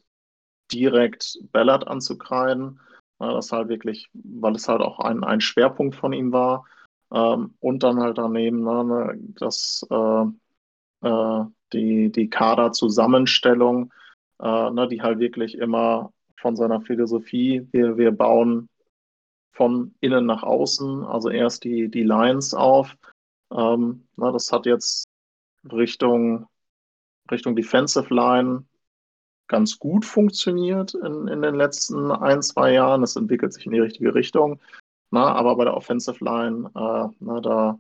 direkt 0.73 1.39
Ballard 1.53 1.87
anzukreiden. 1.89 2.81
Äh, 3.21 3.29
das 3.33 3.53
halt 3.53 3.69
wirklich, 3.69 4.09
weil 4.13 4.55
es 4.55 4.69
halt 4.69 4.81
auch 4.81 4.99
ein, 5.01 5.25
ein 5.25 5.41
Schwerpunkt 5.41 5.97
von 5.97 6.13
ihm 6.13 6.33
war. 6.33 6.65
Ähm, 7.13 7.55
und 7.61 7.83
dann 7.83 8.01
halt 8.01 8.19
daneben 8.19 8.63
ne, 8.63 8.85
ne 8.85 9.19
das, 9.39 9.87
äh, 9.91 10.25
äh, 11.07 11.45
die, 11.73 12.13
die 12.13 12.31
Kaderzusammenstellung, 12.31 13.93
äh, 14.41 14.71
ne, 14.71 14.89
die 14.89 15.03
halt 15.03 15.19
wirklich 15.19 15.59
immer 15.59 16.13
von 16.41 16.57
seiner 16.57 16.81
Philosophie, 16.81 17.67
wir, 17.73 17.97
wir 17.97 18.13
bauen 18.13 18.69
von 19.53 19.95
innen 20.01 20.27
nach 20.27 20.43
außen, 20.43 21.05
also 21.05 21.29
erst 21.29 21.65
die, 21.65 21.89
die 21.89 22.03
Lines 22.03 22.55
auf. 22.55 22.97
Ähm, 23.53 24.07
na, 24.17 24.31
das 24.33 24.51
hat 24.53 24.67
jetzt 24.67 25.07
Richtung, 25.71 26.47
Richtung 27.31 27.57
Defensive 27.57 28.13
Line 28.13 28.65
ganz 29.49 29.79
gut 29.79 30.05
funktioniert 30.05 30.95
in, 30.95 31.29
in 31.29 31.43
den 31.43 31.57
letzten 31.57 32.11
ein, 32.13 32.41
zwei 32.41 32.73
Jahren. 32.73 33.03
Es 33.03 33.17
entwickelt 33.17 33.53
sich 33.53 33.67
in 33.67 33.73
die 33.73 33.81
richtige 33.81 34.15
Richtung. 34.15 34.61
Na, 35.11 35.33
aber 35.35 35.57
bei 35.57 35.65
der 35.65 35.77
Offensive 35.77 36.25
Line, 36.25 36.71
äh, 36.75 37.09
na, 37.19 37.41
da, 37.41 37.79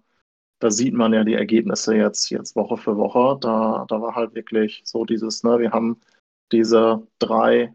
da 0.59 0.70
sieht 0.70 0.94
man 0.94 1.12
ja 1.12 1.25
die 1.25 1.35
Ergebnisse 1.35 1.94
jetzt, 1.94 2.29
jetzt 2.31 2.57
Woche 2.57 2.77
für 2.77 2.96
Woche. 2.96 3.38
Da, 3.40 3.87
da 3.88 4.03
war 4.03 4.16
halt 4.16 4.35
wirklich 4.35 4.83
so 4.85 5.05
dieses, 5.05 5.44
ne, 5.44 5.61
wir 5.61 5.70
haben 5.70 6.01
diese 6.51 7.07
drei 7.20 7.75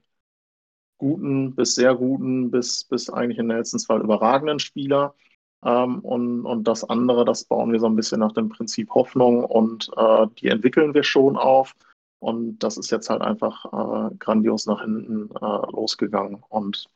guten 0.98 1.56
bis 1.56 1.76
sehr 1.76 1.96
guten 1.96 2.52
bis, 2.52 2.84
bis 2.84 3.10
eigentlich 3.10 3.38
in 3.38 3.48
Nelsons 3.48 3.86
Fall 3.86 4.02
überragenden 4.02 4.60
Spieler. 4.60 5.16
Ähm, 5.64 6.00
und, 6.00 6.46
und 6.46 6.66
das 6.66 6.84
andere, 6.84 7.26
das 7.26 7.46
bauen 7.46 7.72
wir 7.72 7.80
so 7.80 7.88
ein 7.88 7.96
bisschen 7.96 8.20
nach 8.20 8.34
dem 8.34 8.50
Prinzip 8.50 8.92
Hoffnung 8.92 9.44
und 9.44 9.90
äh, 9.98 10.28
die 10.40 10.48
entwickeln 10.48 10.94
wir 10.94 11.04
schon 11.04 11.38
auf. 11.38 11.74
Und 12.20 12.60
das 12.60 12.78
ist 12.78 12.92
jetzt 12.92 13.10
halt 13.10 13.22
einfach 13.22 13.66
äh, 13.66 14.16
grandios 14.18 14.66
nach 14.66 14.82
hinten 14.82 15.30
äh, 15.36 15.72
losgegangen. 15.72 16.44
Und 16.50 16.88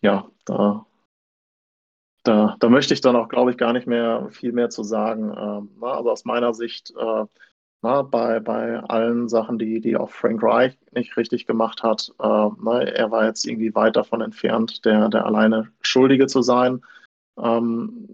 ja, 0.00 0.30
da, 0.44 0.86
da, 2.22 2.56
da 2.60 2.68
möchte 2.68 2.94
ich 2.94 3.00
dann 3.00 3.16
auch, 3.16 3.28
glaube 3.28 3.50
ich, 3.50 3.56
gar 3.56 3.72
nicht 3.72 3.86
mehr 3.86 4.28
viel 4.30 4.52
mehr 4.52 4.70
zu 4.70 4.82
sagen. 4.82 5.34
Ähm, 5.36 5.70
na, 5.80 5.94
also 5.94 6.10
aus 6.10 6.24
meiner 6.24 6.54
Sicht, 6.54 6.94
na, 7.86 8.02
bei, 8.02 8.40
bei 8.40 8.80
allen 8.80 9.28
Sachen, 9.28 9.58
die, 9.60 9.80
die 9.80 9.96
auch 9.96 10.10
Frank 10.10 10.42
Reich 10.42 10.76
nicht 10.90 11.16
richtig 11.16 11.46
gemacht 11.46 11.84
hat, 11.84 12.12
äh, 12.18 12.48
na, 12.58 12.82
er 12.82 13.12
war 13.12 13.26
jetzt 13.26 13.46
irgendwie 13.46 13.76
weit 13.76 13.94
davon 13.94 14.22
entfernt, 14.22 14.84
der, 14.84 15.08
der 15.08 15.24
alleine 15.24 15.70
Schuldige 15.82 16.26
zu 16.26 16.42
sein. 16.42 16.84
Ähm, 17.38 18.12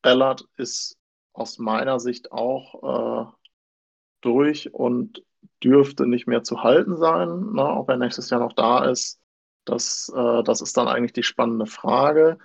Ballard 0.00 0.48
ist 0.56 0.96
aus 1.34 1.58
meiner 1.58 2.00
Sicht 2.00 2.32
auch 2.32 3.26
äh, 3.28 3.32
durch 4.22 4.72
und 4.72 5.22
dürfte 5.62 6.06
nicht 6.06 6.26
mehr 6.26 6.42
zu 6.42 6.62
halten 6.62 6.96
sein, 6.96 7.52
ne, 7.52 7.64
ob 7.66 7.90
er 7.90 7.98
nächstes 7.98 8.30
Jahr 8.30 8.40
noch 8.40 8.54
da 8.54 8.86
ist. 8.86 9.20
Das, 9.66 10.10
äh, 10.16 10.42
das 10.42 10.62
ist 10.62 10.74
dann 10.78 10.88
eigentlich 10.88 11.12
die 11.12 11.22
spannende 11.22 11.66
Frage, 11.66 12.38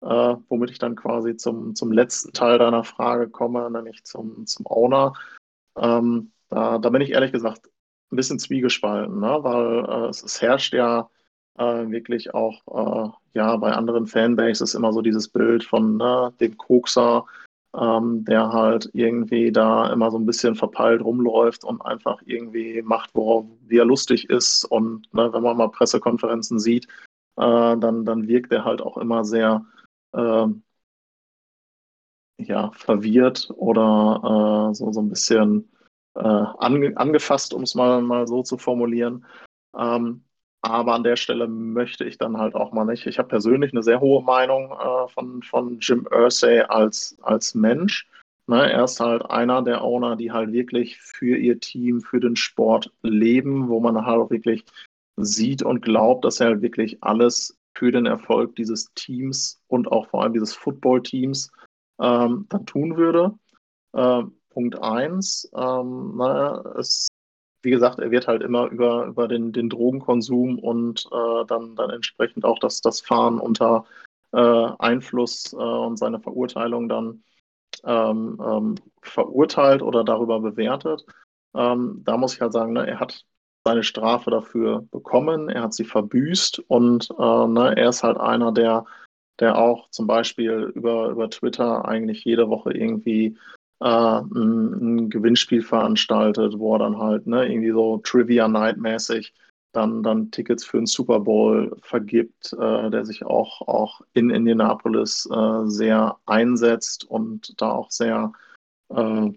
äh, 0.00 0.36
womit 0.48 0.70
ich 0.70 0.78
dann 0.78 0.96
quasi 0.96 1.36
zum, 1.36 1.74
zum 1.74 1.92
letzten 1.92 2.32
Teil 2.32 2.58
deiner 2.58 2.84
Frage 2.84 3.28
komme, 3.28 3.70
nämlich 3.70 4.04
zum, 4.04 4.46
zum 4.46 4.64
Owner. 4.66 5.12
Ähm, 5.76 6.32
da, 6.48 6.78
da 6.78 6.90
bin 6.90 7.02
ich 7.02 7.10
ehrlich 7.10 7.32
gesagt 7.32 7.68
ein 8.10 8.16
bisschen 8.16 8.38
zwiegespalten, 8.38 9.20
ne, 9.20 9.38
weil 9.42 9.84
äh, 9.84 10.08
es, 10.08 10.40
herrscht 10.40 10.74
ja 10.74 11.08
äh, 11.58 11.88
wirklich 11.90 12.34
auch 12.34 12.62
äh, 12.68 13.10
ja 13.34 13.56
bei 13.56 13.72
anderen 13.72 14.06
Fanbases 14.06 14.74
immer 14.74 14.92
so 14.92 15.02
dieses 15.02 15.28
Bild 15.28 15.64
von 15.64 15.96
ne, 15.96 16.32
dem 16.40 16.56
Kokser, 16.56 17.26
ähm, 17.76 18.24
der 18.24 18.52
halt 18.52 18.90
irgendwie 18.92 19.52
da 19.52 19.92
immer 19.92 20.10
so 20.10 20.18
ein 20.18 20.26
bisschen 20.26 20.54
verpeilt 20.54 21.02
rumläuft 21.02 21.64
und 21.64 21.80
einfach 21.82 22.22
irgendwie 22.24 22.82
macht, 22.82 23.10
worauf 23.14 23.46
wie 23.66 23.78
er 23.78 23.84
lustig 23.84 24.30
ist. 24.30 24.64
Und 24.64 25.12
ne, 25.12 25.32
wenn 25.32 25.42
man 25.42 25.56
mal 25.56 25.68
Pressekonferenzen 25.68 26.58
sieht, 26.58 26.86
äh, 27.36 27.76
dann, 27.76 28.04
dann 28.04 28.28
wirkt 28.28 28.52
er 28.52 28.64
halt 28.64 28.80
auch 28.80 28.96
immer 28.96 29.24
sehr 29.24 29.64
äh, 30.12 30.46
ja, 32.38 32.70
verwirrt 32.72 33.50
oder 33.56 34.70
äh, 34.70 34.74
so, 34.74 34.92
so 34.92 35.00
ein 35.00 35.08
bisschen 35.08 35.70
äh, 36.14 36.20
ange 36.20 36.96
angefasst, 36.96 37.54
um 37.54 37.62
es 37.62 37.74
mal, 37.74 38.02
mal 38.02 38.26
so 38.26 38.42
zu 38.42 38.58
formulieren. 38.58 39.24
Ähm, 39.76 40.22
aber 40.62 40.94
an 40.94 41.04
der 41.04 41.16
Stelle 41.16 41.46
möchte 41.46 42.04
ich 42.04 42.18
dann 42.18 42.38
halt 42.38 42.54
auch 42.54 42.72
mal 42.72 42.84
nicht. 42.84 43.06
Ich 43.06 43.18
habe 43.18 43.28
persönlich 43.28 43.72
eine 43.72 43.82
sehr 43.82 44.00
hohe 44.00 44.22
Meinung 44.22 44.72
äh, 44.72 45.08
von, 45.08 45.42
von 45.42 45.78
Jim 45.80 46.06
Ursay 46.10 46.62
als, 46.62 47.16
als 47.22 47.54
Mensch. 47.54 48.08
Ne, 48.48 48.70
er 48.70 48.84
ist 48.84 49.00
halt 49.00 49.28
einer 49.28 49.62
der 49.62 49.82
Owner, 49.82 50.14
die 50.16 50.30
halt 50.30 50.52
wirklich 50.52 50.98
für 51.00 51.36
ihr 51.36 51.58
Team, 51.58 52.00
für 52.00 52.20
den 52.20 52.36
Sport 52.36 52.92
leben, 53.02 53.68
wo 53.68 53.80
man 53.80 54.06
halt 54.06 54.18
auch 54.18 54.30
wirklich 54.30 54.64
sieht 55.16 55.62
und 55.62 55.82
glaubt, 55.82 56.24
dass 56.24 56.40
er 56.40 56.48
halt 56.48 56.62
wirklich 56.62 57.02
alles 57.02 57.58
für 57.76 57.90
den 57.90 58.06
Erfolg 58.06 58.54
dieses 58.56 58.92
Teams 58.94 59.60
und 59.66 59.90
auch 59.90 60.08
vor 60.08 60.22
allem 60.22 60.32
dieses 60.32 60.54
Football-Teams 60.54 61.50
ähm, 62.00 62.46
dann 62.48 62.66
tun 62.66 62.96
würde. 62.96 63.32
Äh, 63.92 64.22
Punkt 64.50 64.80
eins, 64.82 65.50
ähm, 65.54 66.14
na, 66.16 66.62
es 66.78 67.08
wie 67.66 67.70
gesagt, 67.70 67.98
er 67.98 68.12
wird 68.12 68.28
halt 68.28 68.42
immer 68.42 68.68
über, 68.68 69.06
über 69.06 69.26
den, 69.26 69.52
den 69.52 69.68
Drogenkonsum 69.68 70.60
und 70.60 71.04
äh, 71.12 71.44
dann, 71.46 71.74
dann 71.74 71.90
entsprechend 71.90 72.44
auch 72.44 72.60
das, 72.60 72.80
das 72.80 73.00
Fahren 73.00 73.40
unter 73.40 73.84
äh, 74.32 74.38
Einfluss 74.78 75.52
äh, 75.52 75.56
und 75.56 75.98
seine 75.98 76.20
Verurteilung 76.20 76.88
dann 76.88 77.24
ähm, 77.84 78.40
ähm, 78.40 78.74
verurteilt 79.02 79.82
oder 79.82 80.04
darüber 80.04 80.38
bewertet. 80.40 81.04
Ähm, 81.54 82.02
da 82.04 82.16
muss 82.16 82.34
ich 82.34 82.40
halt 82.40 82.52
sagen, 82.52 82.72
ne, 82.72 82.86
er 82.86 83.00
hat 83.00 83.24
seine 83.64 83.82
Strafe 83.82 84.30
dafür 84.30 84.86
bekommen, 84.92 85.48
er 85.48 85.64
hat 85.64 85.74
sie 85.74 85.84
verbüßt 85.84 86.60
und 86.68 87.10
äh, 87.18 87.46
ne, 87.48 87.74
er 87.76 87.88
ist 87.88 88.04
halt 88.04 88.16
einer, 88.18 88.52
der, 88.52 88.84
der 89.40 89.58
auch 89.58 89.90
zum 89.90 90.06
Beispiel 90.06 90.72
über, 90.74 91.10
über 91.10 91.30
Twitter 91.30 91.86
eigentlich 91.86 92.24
jede 92.24 92.48
Woche 92.48 92.72
irgendwie 92.72 93.36
äh, 93.80 93.86
ein, 93.86 94.72
ein, 95.04 95.10
Gewinnspiel 95.10 95.62
veranstaltet, 95.62 96.58
wo 96.58 96.74
er 96.74 96.78
dann 96.80 96.98
halt 96.98 97.26
ne, 97.26 97.46
irgendwie 97.46 97.72
so 97.72 97.98
Trivia 97.98 98.48
Night 98.48 98.78
mäßig 98.78 99.34
dann, 99.76 100.02
dann 100.02 100.30
Tickets 100.30 100.64
für 100.64 100.78
den 100.78 100.86
Super 100.86 101.20
Bowl 101.20 101.76
vergibt, 101.82 102.54
äh, 102.54 102.90
der 102.90 103.04
sich 103.04 103.24
auch, 103.24 103.60
auch 103.62 104.00
in 104.14 104.30
Indianapolis 104.30 105.28
äh, 105.30 105.66
sehr 105.66 106.18
einsetzt 106.24 107.04
und 107.04 107.60
da 107.60 107.72
auch 107.72 107.90
sehr, 107.90 108.32
äh, 108.88 109.30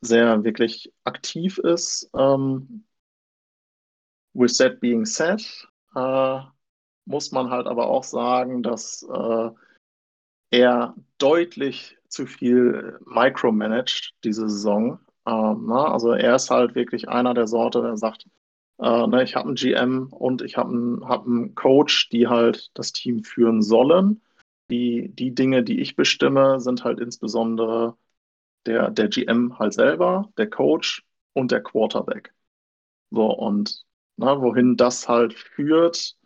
sehr 0.00 0.42
wirklich 0.42 0.92
aktiv 1.04 1.58
ist. 1.58 2.10
Ähm, 2.14 2.84
with 4.34 4.56
that 4.58 4.80
being 4.80 5.04
said, 5.04 5.40
äh, 5.94 6.40
muss 7.10 7.32
man 7.32 7.50
halt 7.50 7.66
aber 7.66 7.88
auch 7.88 8.04
sagen, 8.04 8.62
dass 8.62 9.02
äh, 9.02 9.50
er 10.50 10.94
deutlich 11.18 11.98
zu 12.08 12.26
viel 12.26 12.98
micromanaged 13.04 14.14
diese 14.24 14.48
Saison. 14.48 15.00
Ähm, 15.26 15.66
ne? 15.66 15.86
Also 15.86 16.12
er 16.12 16.36
ist 16.36 16.50
halt 16.50 16.74
wirklich 16.74 17.08
einer 17.08 17.34
der 17.34 17.46
Sorte, 17.46 17.82
der 17.82 17.96
sagt, 17.96 18.26
äh, 18.78 19.06
ne, 19.06 19.22
ich 19.24 19.36
habe 19.36 19.48
einen 19.48 19.56
GM 19.56 20.08
und 20.12 20.42
ich 20.42 20.56
habe 20.56 20.70
einen, 20.70 21.08
hab 21.08 21.26
einen 21.26 21.54
Coach, 21.54 22.08
die 22.10 22.28
halt 22.28 22.70
das 22.74 22.92
Team 22.92 23.24
führen 23.24 23.60
sollen. 23.62 24.22
Die, 24.70 25.08
die 25.12 25.34
Dinge, 25.34 25.64
die 25.64 25.80
ich 25.80 25.96
bestimme, 25.96 26.60
sind 26.60 26.84
halt 26.84 27.00
insbesondere 27.00 27.96
der, 28.66 28.90
der 28.90 29.08
GM 29.08 29.58
halt 29.58 29.74
selber, 29.74 30.30
der 30.38 30.48
Coach 30.48 31.04
und 31.34 31.50
der 31.50 31.62
Quarterback. 31.62 32.32
So, 33.10 33.26
und 33.26 33.84
ne, 34.16 34.40
wohin 34.40 34.76
das 34.76 35.08
halt 35.08 35.34
führt 35.34 36.16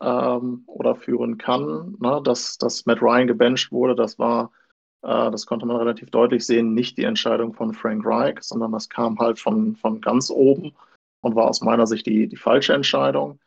ähm, 0.00 0.64
oder 0.66 0.96
führen 0.96 1.38
kann, 1.38 1.96
ne, 2.00 2.20
dass, 2.24 2.58
dass 2.58 2.86
Matt 2.86 3.02
Ryan 3.02 3.26
gebencht 3.26 3.72
wurde, 3.72 3.94
das 3.94 4.18
war 4.18 4.50
äh, 5.06 5.30
das 5.30 5.46
konnte 5.46 5.66
man 5.66 5.76
relativ 5.76 6.10
deutlich 6.10 6.44
sehen, 6.44 6.74
nicht 6.74 6.98
die 6.98 7.04
Entscheidung 7.04 7.54
von 7.54 7.74
Frank 7.74 8.04
Reich, 8.04 8.42
sondern 8.42 8.72
das 8.72 8.88
kam 8.88 9.18
halt 9.18 9.38
von, 9.38 9.76
von 9.76 10.00
ganz 10.00 10.30
oben 10.30 10.74
und 11.20 11.36
war 11.36 11.48
aus 11.48 11.60
meiner 11.60 11.86
Sicht 11.86 12.06
die, 12.06 12.28
die 12.28 12.36
falsche 12.36 12.74
Entscheidung. 12.74 13.40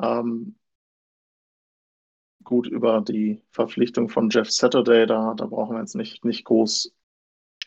Ähm, 0.00 0.56
gut, 2.42 2.66
über 2.66 3.00
die 3.00 3.42
Verpflichtung 3.50 4.08
von 4.08 4.30
Jeff 4.30 4.50
Saturday, 4.50 5.06
da, 5.06 5.34
da 5.34 5.46
brauchen 5.46 5.76
wir 5.76 5.80
jetzt 5.80 5.94
nicht, 5.96 6.24
nicht 6.24 6.44
groß 6.44 6.92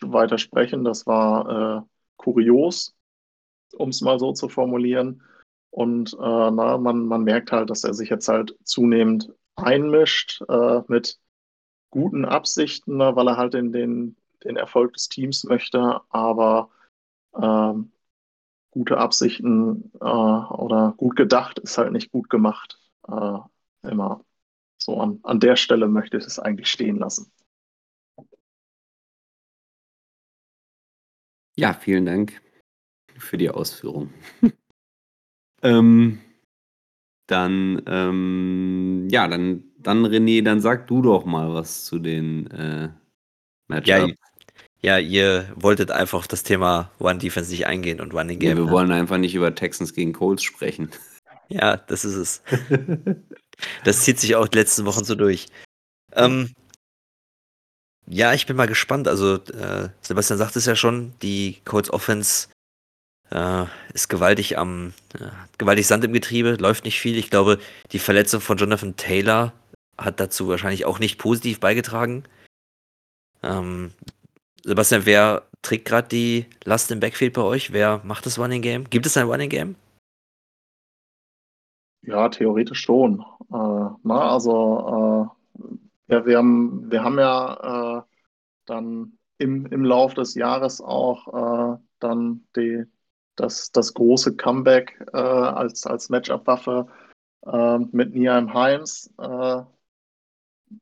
weiter 0.01 0.37
sprechen. 0.37 0.83
Das 0.83 1.07
war 1.07 1.79
äh, 1.79 1.87
kurios, 2.17 2.95
um 3.77 3.89
es 3.89 4.01
mal 4.01 4.19
so 4.19 4.33
zu 4.33 4.49
formulieren. 4.49 5.23
Und 5.71 6.13
äh, 6.13 6.17
na, 6.51 6.77
man, 6.77 7.05
man 7.05 7.23
merkt 7.23 7.51
halt, 7.51 7.69
dass 7.69 7.83
er 7.83 7.93
sich 7.93 8.09
jetzt 8.09 8.27
halt 8.27 8.55
zunehmend 8.63 9.31
einmischt 9.55 10.41
äh, 10.49 10.81
mit 10.87 11.19
guten 11.91 12.25
Absichten, 12.25 12.97
ne, 12.97 13.15
weil 13.15 13.27
er 13.27 13.37
halt 13.37 13.55
in 13.55 13.71
den, 13.71 14.15
den 14.43 14.57
Erfolg 14.57 14.93
des 14.93 15.09
Teams 15.09 15.43
möchte, 15.43 16.01
aber 16.09 16.69
ähm, 17.35 17.91
gute 18.71 18.97
Absichten 18.97 19.91
äh, 19.99 20.05
oder 20.05 20.93
gut 20.97 21.15
gedacht 21.15 21.59
ist 21.59 21.77
halt 21.77 21.91
nicht 21.91 22.11
gut 22.11 22.29
gemacht. 22.29 22.79
Äh, 23.07 23.39
immer 23.83 24.23
so 24.77 24.99
an, 24.99 25.19
an 25.23 25.39
der 25.39 25.55
Stelle 25.55 25.87
möchte 25.87 26.17
ich 26.17 26.25
es 26.25 26.39
eigentlich 26.39 26.69
stehen 26.69 26.97
lassen. 26.97 27.31
Ja, 31.55 31.73
vielen 31.73 32.05
Dank 32.05 32.41
für 33.17 33.37
die 33.37 33.49
Ausführung. 33.49 34.13
ähm, 35.61 36.19
dann, 37.27 37.81
ähm, 37.85 39.07
ja, 39.11 39.27
dann, 39.27 39.63
dann 39.77 40.05
René, 40.05 40.43
dann 40.43 40.61
sag 40.61 40.87
du 40.87 41.01
doch 41.01 41.25
mal 41.25 41.53
was 41.53 41.85
zu 41.85 41.99
den 41.99 42.49
äh, 42.51 42.89
Matchups. 43.67 43.87
Ja, 43.87 44.07
ja, 44.81 44.97
ihr 44.97 45.51
wolltet 45.55 45.91
einfach 45.91 46.19
auf 46.19 46.27
das 46.27 46.43
Thema 46.43 46.89
One 46.99 47.19
Defense 47.19 47.51
nicht 47.51 47.67
eingehen 47.67 47.99
und 47.99 48.13
Running 48.13 48.39
Ja, 48.41 48.49
Game. 48.49 48.57
wir 48.57 48.65
ne? 48.65 48.71
wollen 48.71 48.91
einfach 48.91 49.17
nicht 49.17 49.35
über 49.35 49.53
Texans 49.53 49.93
gegen 49.93 50.13
Colts 50.13 50.43
sprechen. 50.43 50.89
Ja, 51.51 51.77
das 51.77 52.05
ist 52.05 52.13
es. 52.15 52.43
Das 53.83 54.01
zieht 54.01 54.19
sich 54.19 54.35
auch 54.35 54.47
die 54.47 54.57
letzten 54.59 54.85
Wochen 54.85 55.03
so 55.03 55.15
durch. 55.15 55.47
Ähm, 56.13 56.53
ja, 58.07 58.33
ich 58.33 58.45
bin 58.45 58.55
mal 58.55 58.67
gespannt. 58.67 59.07
Also, 59.07 59.35
äh, 59.35 59.89
Sebastian 60.01 60.37
sagt 60.37 60.55
es 60.55 60.65
ja 60.65 60.75
schon, 60.75 61.13
die 61.21 61.57
Colts 61.65 61.91
Offense 61.91 62.49
äh, 63.31 63.65
ist 63.93 64.09
gewaltig 64.09 64.57
am, 64.57 64.93
äh, 65.13 65.29
gewaltig 65.57 65.87
Sand 65.87 66.03
im 66.03 66.13
Getriebe, 66.13 66.57
läuft 66.59 66.85
nicht 66.85 66.99
viel. 66.99 67.17
Ich 67.17 67.29
glaube, 67.29 67.59
die 67.91 67.99
Verletzung 67.99 68.41
von 68.41 68.57
Jonathan 68.57 68.95
Taylor 68.95 69.53
hat 69.97 70.19
dazu 70.19 70.47
wahrscheinlich 70.47 70.85
auch 70.85 70.99
nicht 70.99 71.17
positiv 71.17 71.59
beigetragen. 71.59 72.23
Ähm, 73.43 73.91
Sebastian, 74.63 75.05
wer 75.05 75.43
trägt 75.61 75.85
gerade 75.85 76.07
die 76.07 76.45
Last 76.63 76.91
im 76.91 76.99
Backfield 76.99 77.33
bei 77.33 77.41
euch? 77.41 77.71
Wer 77.71 78.01
macht 78.03 78.25
das 78.25 78.39
Running 78.39 78.61
Game? 78.61 78.89
Gibt 78.89 79.05
es 79.05 79.17
ein 79.17 79.27
Running 79.27 79.49
Game? 79.49 79.75
Ja, 82.01 82.29
theoretisch 82.29 82.81
schon. 82.81 83.19
Äh, 83.51 83.89
na, 84.03 84.31
also 84.31 85.29
äh, 86.09 86.13
ja, 86.13 86.25
wir 86.25 86.37
haben, 86.37 86.89
wir 86.89 87.03
haben 87.03 87.19
ja 87.19 87.99
äh, 87.99 88.01
dann 88.65 89.17
im, 89.37 89.65
im 89.67 89.83
Lauf 89.83 90.13
des 90.13 90.35
Jahres 90.35 90.81
auch 90.81 91.75
äh, 91.75 91.77
dann 91.99 92.47
die, 92.55 92.85
das, 93.39 93.71
das 93.71 93.93
große 93.93 94.35
Comeback 94.35 94.99
äh, 95.13 95.17
als, 95.17 95.85
als 95.85 96.09
Matchup-Waffe 96.09 96.87
äh, 97.45 97.77
mit 97.91 98.13
Niheim 98.13 98.53
Heims. 98.53 99.13
Äh, 99.17 99.63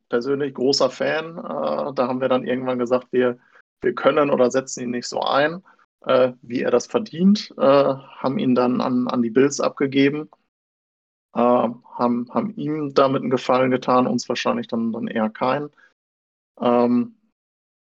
persönlich 0.09 0.53
großer 0.53 0.89
Fan. 0.89 1.37
Äh, 1.37 1.93
da 1.93 2.07
haben 2.07 2.21
wir 2.21 2.29
dann 2.29 2.45
irgendwann 2.45 2.79
gesagt, 2.79 3.07
wir, 3.11 3.37
wir 3.81 3.93
können 3.93 4.29
oder 4.29 4.51
setzen 4.51 4.83
ihn 4.83 4.91
nicht 4.91 5.07
so 5.07 5.21
ein, 5.21 5.63
äh, 6.05 6.33
wie 6.41 6.61
er 6.61 6.71
das 6.71 6.87
verdient, 6.87 7.53
äh, 7.57 7.61
haben 7.63 8.39
ihn 8.39 8.55
dann 8.55 8.81
an, 8.81 9.07
an 9.07 9.21
die 9.21 9.29
Bills 9.29 9.59
abgegeben 9.59 10.29
haben, 11.33 12.33
haben 12.33 12.55
ihm 12.55 12.95
damit 12.95 13.21
einen 13.21 13.29
Gefallen 13.29 13.69
getan, 13.69 14.07
uns 14.07 14.27
wahrscheinlich 14.27 14.67
dann, 14.67 14.91
dann 14.91 15.07
eher 15.07 15.29
keinen. 15.29 15.69
Ähm, 16.59 17.15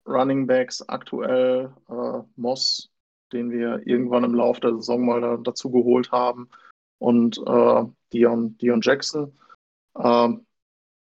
Running 0.07 0.47
Backs 0.47 0.81
aktuell 0.89 1.71
Moss, 2.35 2.89
den 3.33 3.51
wir 3.51 3.85
irgendwann 3.85 4.23
im 4.23 4.33
Laufe 4.33 4.61
der 4.61 4.75
Saison 4.75 5.05
mal 5.05 5.21
da, 5.21 5.37
dazu 5.37 5.71
geholt 5.71 6.11
haben, 6.11 6.49
und 6.99 7.37
äh, 7.45 7.83
Dion, 8.13 8.57
Dion 8.57 8.81
Jackson. 8.81 9.33
Ähm, 9.97 10.45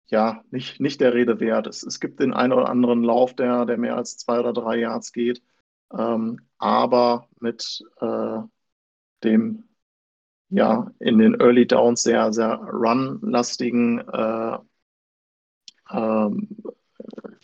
ja, 0.08 0.44
nicht, 0.52 0.80
nicht 0.80 1.02
der 1.02 1.14
Rede 1.14 1.40
wert. 1.40 1.68
Es, 1.68 1.84
es 1.84 2.00
gibt 2.00 2.20
den 2.20 2.34
einen 2.34 2.54
oder 2.54 2.70
anderen 2.70 3.04
Lauf, 3.04 3.34
der, 3.36 3.66
der 3.66 3.78
mehr 3.78 3.96
als 3.96 4.18
zwei 4.18 4.40
oder 4.40 4.54
drei 4.54 4.78
Yards 4.78 5.14
geht, 5.14 5.42
ähm, 5.98 6.42
aber 6.58 7.28
mit 7.40 7.84
äh, 8.00 8.40
dem 9.24 9.64
ja, 10.50 10.92
in 11.00 11.18
den 11.18 11.40
Early 11.40 11.66
Downs 11.66 12.04
sehr, 12.04 12.34
sehr 12.34 12.56
run-lastigen 12.56 14.00
äh, 14.00 14.58
ähm, 15.90 16.50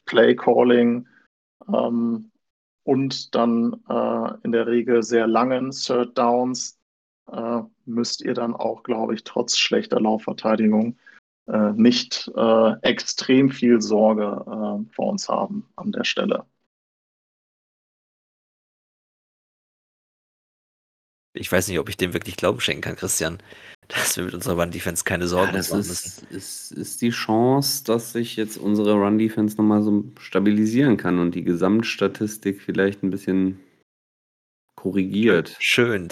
Play 0.05 0.36
Calling 0.36 1.07
ähm, 1.74 2.32
und 2.88 3.35
dann 3.35 3.83
äh, 3.89 4.33
in 4.43 4.53
der 4.53 4.65
Regel 4.65 5.03
sehr 5.03 5.27
langen 5.27 5.71
Third 5.71 6.17
Downs 6.17 6.79
äh, 7.29 7.61
müsst 7.83 8.21
ihr 8.21 8.33
dann 8.33 8.55
auch, 8.55 8.83
glaube 8.83 9.13
ich, 9.13 9.25
trotz 9.25 9.57
schlechter 9.57 9.99
Laufverteidigung 9.99 10.97
äh, 11.47 11.73
nicht 11.73 12.31
äh, 12.33 12.71
extrem 12.83 13.51
viel 13.51 13.81
Sorge 13.81 14.23
äh, 14.23 14.93
vor 14.95 15.11
uns 15.11 15.27
haben 15.27 15.67
an 15.75 15.91
der 15.91 16.05
Stelle. 16.05 16.45
Ich 21.33 21.51
weiß 21.51 21.67
nicht, 21.67 21.79
ob 21.79 21.89
ich 21.89 21.97
dem 21.97 22.13
wirklich 22.13 22.38
Glauben 22.38 22.61
schenken 22.61 22.83
kann, 22.83 22.95
Christian, 22.95 23.43
dass 23.88 24.17
wir 24.17 24.25
mit 24.25 24.33
unserer 24.33 24.61
Run-Defense 24.61 25.03
keine 25.03 25.27
Sorgen 25.27 25.51
Ja, 25.51 25.57
das 25.57 25.69
machen 25.69 25.81
ist, 25.81 25.89
müssen. 25.89 26.27
ist, 26.35 26.71
ist 26.71 27.01
die 27.01 27.09
Chance, 27.09 27.83
dass 27.85 28.11
sich 28.13 28.35
jetzt 28.35 28.57
unsere 28.57 28.93
Run-Defense 28.93 29.57
nochmal 29.57 29.81
so 29.83 30.03
stabilisieren 30.19 30.97
kann 30.97 31.19
und 31.19 31.35
die 31.35 31.43
Gesamtstatistik 31.43 32.61
vielleicht 32.61 33.03
ein 33.03 33.09
bisschen 33.09 33.59
korrigiert. 34.75 35.55
Schön. 35.59 36.09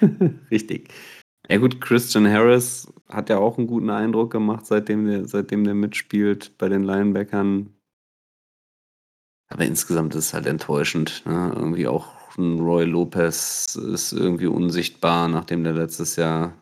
Richtig. 0.50 0.92
Ja 1.48 1.58
gut, 1.58 1.80
Christian 1.80 2.28
Harris 2.28 2.92
hat 3.08 3.28
ja 3.28 3.38
auch 3.38 3.58
einen 3.58 3.66
guten 3.66 3.90
Eindruck 3.90 4.30
gemacht, 4.30 4.66
seitdem 4.66 5.06
der, 5.06 5.26
seitdem 5.26 5.64
der 5.64 5.74
mitspielt 5.74 6.56
bei 6.58 6.68
den 6.68 6.84
Linebackern. 6.84 7.74
Aber 9.48 9.64
insgesamt 9.64 10.14
ist 10.14 10.26
es 10.26 10.34
halt 10.34 10.46
enttäuschend. 10.46 11.22
Ne? 11.26 11.52
Irgendwie 11.54 11.86
auch 11.86 12.36
ein 12.38 12.58
Roy 12.60 12.84
Lopez 12.84 13.76
ist 13.76 14.12
irgendwie 14.12 14.46
unsichtbar, 14.46 15.28
nachdem 15.28 15.64
der 15.64 15.74
letztes 15.74 16.16
Jahr 16.16 16.54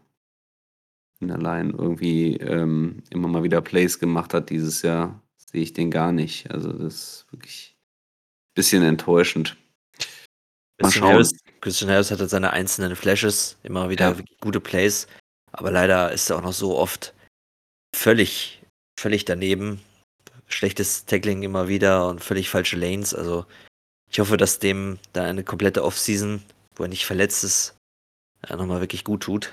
in 1.20 1.28
der 1.28 1.38
Line 1.38 1.72
irgendwie 1.76 2.36
ähm, 2.36 3.02
immer 3.10 3.28
mal 3.28 3.42
wieder 3.42 3.60
Plays 3.60 3.98
gemacht 3.98 4.34
hat. 4.34 4.50
Dieses 4.50 4.82
Jahr 4.82 5.20
sehe 5.36 5.62
ich 5.62 5.72
den 5.72 5.90
gar 5.90 6.12
nicht. 6.12 6.50
Also 6.50 6.72
das 6.72 6.94
ist 6.94 7.26
wirklich 7.30 7.76
ein 7.76 8.54
bisschen 8.54 8.82
enttäuschend. 8.82 9.56
Mal 10.80 10.88
Christian 10.88 11.02
schauen. 11.02 11.12
Harris, 11.12 11.32
Christian 11.60 11.90
Harris 11.90 12.10
hatte 12.10 12.26
seine 12.26 12.52
einzelnen 12.52 12.96
Flashes, 12.96 13.58
immer 13.62 13.90
wieder 13.90 14.16
Ja. 14.16 14.24
gute 14.40 14.60
Plays, 14.60 15.06
aber 15.52 15.70
leider 15.70 16.10
ist 16.12 16.30
er 16.30 16.36
auch 16.36 16.42
noch 16.42 16.54
so 16.54 16.76
oft 16.78 17.12
völlig, 17.94 18.62
völlig 18.98 19.24
daneben. 19.26 19.80
Schlechtes 20.46 21.04
Tackling 21.04 21.42
immer 21.42 21.68
wieder 21.68 22.08
und 22.08 22.24
völlig 22.24 22.48
falsche 22.48 22.76
Lanes. 22.76 23.14
Also 23.14 23.44
ich 24.10 24.18
hoffe, 24.20 24.36
dass 24.36 24.58
dem 24.58 24.98
da 25.12 25.24
eine 25.24 25.44
komplette 25.44 25.84
Offseason, 25.84 26.42
wo 26.74 26.84
er 26.84 26.88
nicht 26.88 27.04
verletzt 27.04 27.44
ist, 27.44 27.76
äh, 28.48 28.56
nochmal 28.56 28.80
wirklich 28.80 29.04
gut 29.04 29.22
tut. 29.22 29.52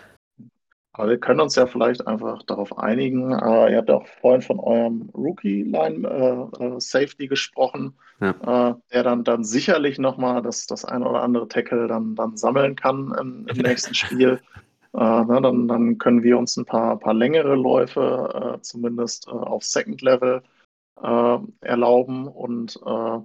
Aber 0.98 1.10
wir 1.10 1.20
können 1.20 1.40
uns 1.42 1.56
ja 1.56 1.68
vielleicht 1.68 2.08
einfach 2.08 2.42
darauf 2.44 2.78
einigen. 2.80 3.32
Äh, 3.32 3.72
ihr 3.72 3.78
habt 3.78 3.90
ja 3.90 3.96
auch 3.96 4.08
vorhin 4.20 4.42
von 4.42 4.60
eurem 4.60 5.10
Rookie-Line-Safety 5.14 7.28
gesprochen, 7.28 7.94
Ja. 8.20 8.72
äh, 8.72 8.76
der 8.92 9.04
dann, 9.04 9.24
dann 9.24 9.44
sicherlich 9.44 10.00
nochmal 10.00 10.42
das, 10.42 10.66
das 10.66 10.86
ein 10.86 11.04
oder 11.04 11.22
andere 11.22 11.48
Tackle 11.48 11.88
dann, 11.88 12.16
dann 12.16 12.36
sammeln 12.36 12.76
kann 12.76 13.14
im, 13.20 13.46
im 13.48 13.58
nächsten 13.58 13.94
Spiel. 13.96 14.42
Äh, 14.94 15.24
ne, 15.26 15.40
dann, 15.42 15.68
dann 15.68 15.98
können 16.00 16.24
wir 16.24 16.38
uns 16.40 16.58
ein 16.58 16.66
paar, 16.66 16.98
paar 16.98 17.14
längere 17.14 17.56
Läufe 17.56 18.56
äh, 18.58 18.62
zumindest 18.62 19.28
äh, 19.28 19.32
auf 19.32 19.64
Second 19.64 20.02
Level 20.02 20.42
äh, 21.02 21.38
erlauben. 21.62 22.28
Und 22.28 22.80
äh, 22.84 23.20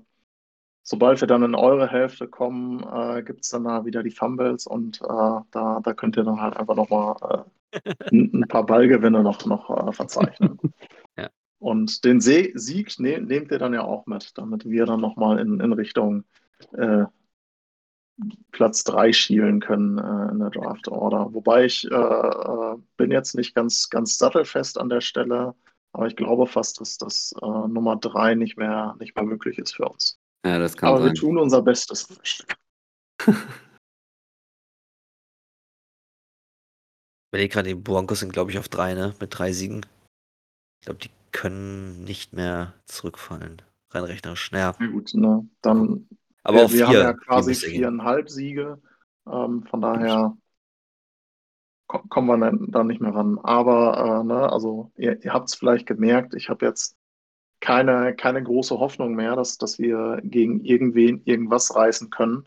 sobald 0.92 1.22
wir 1.22 1.26
dann 1.26 1.42
in 1.42 1.54
eure 1.54 1.90
Hälfte 1.90 2.28
kommen, 2.28 2.80
äh, 2.80 3.22
gibt 3.22 3.44
es 3.44 3.48
dann 3.48 3.64
da 3.64 3.86
wieder 3.86 4.02
die 4.02 4.10
Fumbles 4.10 4.66
und 4.66 5.00
äh, 5.00 5.40
da, 5.50 5.80
da 5.82 5.94
könnt 5.94 6.18
ihr 6.18 6.22
dann 6.22 6.38
halt 6.38 6.54
einfach 6.54 6.76
nochmal 6.76 7.46
äh, 7.72 7.94
ein, 8.12 8.44
paar 8.46 8.66
Ballgewinne 8.66 9.22
noch, 9.22 9.46
noch 9.46 9.70
äh, 9.70 9.92
verzeichnen. 9.92 10.58
Ja. 11.16 11.28
Und 11.58 12.04
den 12.04 12.20
See 12.20 12.52
Sieg 12.54 12.98
ne 12.98 13.20
nehmt 13.20 13.50
ihr 13.50 13.58
dann 13.58 13.74
ja 13.74 13.84
auch 13.84 14.06
mit, 14.06 14.36
damit 14.36 14.66
wir 14.66 14.86
dann 14.86 15.00
nochmal 15.00 15.38
in, 15.38 15.60
in 15.60 15.72
Richtung 15.72 16.24
äh, 16.72 17.04
Platz 18.50 18.84
3 18.84 19.12
schielen 19.12 19.60
können 19.60 19.98
äh, 19.98 20.30
in 20.30 20.38
der 20.40 20.50
Draft 20.50 20.88
Order. 20.88 21.32
Wobei 21.32 21.64
ich 21.66 21.90
äh, 21.90 22.74
bin 22.96 23.10
jetzt 23.10 23.34
nicht 23.34 23.54
ganz, 23.54 23.88
ganz 23.88 24.18
sattelfest 24.18 24.78
an 24.78 24.88
der 24.88 25.00
Stelle, 25.00 25.54
aber 25.92 26.06
ich 26.06 26.16
glaube 26.16 26.46
fast, 26.46 26.80
dass 26.80 26.96
das 26.96 27.34
Nummer 27.40 27.96
3 27.96 28.34
nicht 28.34 28.56
mehr, 28.56 28.96
nicht 28.98 29.14
mehr 29.14 29.24
möglich 29.24 29.58
ist 29.58 29.76
für 29.76 29.88
uns. 29.88 30.18
Ja, 30.44 30.58
das 30.58 30.76
kann 30.76 30.88
aber 30.90 31.00
wir 31.00 31.06
sein. 31.08 31.14
tun 31.14 31.38
unser 31.38 31.62
Bestes. 31.62 32.08
Ich 37.34 37.50
gerade, 37.50 37.70
die 37.70 37.74
Broncos 37.74 38.20
sind, 38.20 38.34
glaube 38.34 38.50
ich, 38.50 38.58
auf 38.58 38.68
drei, 38.68 38.92
ne? 38.92 39.14
Mit 39.18 39.38
drei 39.38 39.52
Siegen. 39.52 39.86
Ich 40.80 40.84
glaube, 40.84 41.00
die 41.00 41.10
können 41.32 42.04
nicht 42.04 42.34
mehr 42.34 42.74
zurückfallen. 42.84 43.62
Rein 43.90 44.04
rechnerisch. 44.04 44.52
Naja, 44.52 44.74
Na 44.78 44.86
gut, 44.86 45.14
ne? 45.14 45.48
Dann 45.62 46.08
aber 46.44 46.58
wir, 46.58 46.64
auch 46.66 46.70
wir 46.70 46.76
vier. 46.76 46.86
haben 46.86 46.94
ja 46.94 47.12
vier 47.12 47.16
quasi 47.16 47.54
viereinhalb 47.54 48.28
Siege. 48.28 48.82
Ähm, 49.26 49.64
von 49.64 49.80
daher 49.80 50.36
kommen 51.86 52.26
wir 52.26 52.52
dann 52.68 52.86
nicht 52.86 53.00
mehr 53.00 53.14
ran. 53.14 53.38
Aber 53.38 54.20
äh, 54.20 54.24
ne, 54.24 54.52
also 54.52 54.92
ihr, 54.96 55.22
ihr 55.24 55.32
habt 55.32 55.48
es 55.48 55.54
vielleicht 55.54 55.86
gemerkt, 55.86 56.34
ich 56.34 56.48
habe 56.48 56.66
jetzt 56.66 56.96
keine, 57.62 58.14
keine 58.14 58.42
große 58.42 58.78
Hoffnung 58.78 59.14
mehr, 59.14 59.36
dass, 59.36 59.56
dass 59.56 59.78
wir 59.78 60.20
gegen 60.24 60.64
irgendwen 60.64 61.22
irgendwas 61.24 61.74
reißen 61.74 62.10
können. 62.10 62.44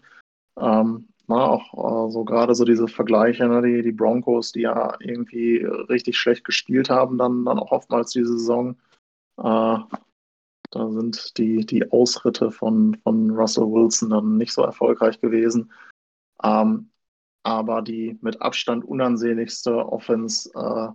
Ähm, 0.60 1.08
na, 1.28 1.48
auch 1.48 2.08
äh, 2.08 2.12
so 2.12 2.26
gerade 2.26 2.54
so 2.54 2.66
diese 2.66 2.88
Vergleiche, 2.88 3.48
ne, 3.48 3.62
die, 3.62 3.82
die 3.82 3.94
Broncos, 3.94 4.52
die 4.52 4.62
ja 4.62 4.96
irgendwie 5.00 5.64
richtig 5.90 6.18
schlecht 6.18 6.44
gespielt 6.44 6.90
haben, 6.90 7.18
dann, 7.18 7.46
dann 7.46 7.58
auch 7.58 7.72
oftmals 7.72 8.12
diese 8.12 8.38
Saison. 8.38 8.78
Äh, 9.38 9.80
da 10.72 10.92
sind 10.92 11.38
die, 11.38 11.66
die 11.66 11.90
Ausritte 11.92 12.52
von, 12.52 12.98
von 13.04 13.32
Russell 13.32 13.72
Wilson 13.72 14.10
dann 14.10 14.38
nicht 14.38 14.52
so 14.52 14.64
erfolgreich 14.64 15.22
gewesen. 15.22 15.72
Ähm, 16.44 16.92
aber 17.44 17.82
die 17.82 18.18
mit 18.22 18.42
Abstand 18.42 18.84
unansehnlichste 18.84 19.88
Offense 19.88 20.50
äh, 20.56 20.90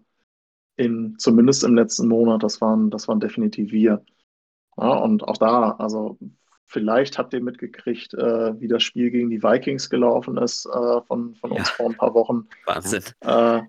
in, 0.77 1.17
zumindest 1.19 1.65
im 1.65 1.75
letzten 1.75 2.09
Monat, 2.09 2.43
das 2.43 2.61
waren, 2.61 2.91
das 2.91 3.09
waren 3.09 3.21
definitiv 3.21 3.73
wir. 3.73 4.05
Ja, 4.77 4.95
und 4.95 5.25
auch 5.25 5.37
da, 5.37 5.73
also 5.73 6.19
vielleicht 6.67 7.19
habt 7.19 7.35
ihr 7.35 7.43
mitgekriegt, 7.43 8.15
äh, 8.15 8.59
wie 8.61 8.69
das 8.69 8.83
Spiel 8.83 9.11
gegen 9.11 9.31
die 9.31 9.43
Vikings 9.43 9.91
gelaufen 9.91 10.37
ist 10.39 10.67
äh, 10.67 11.03
von, 11.03 11.35
von 11.35 11.51
uns 11.51 11.69
ja. 11.69 11.75
vor 11.77 11.87
ein 11.87 11.97
paar 11.97 12.15
Wochen. 12.15 12.49
Wahnsinn. 12.65 13.03
Äh, 13.21 13.63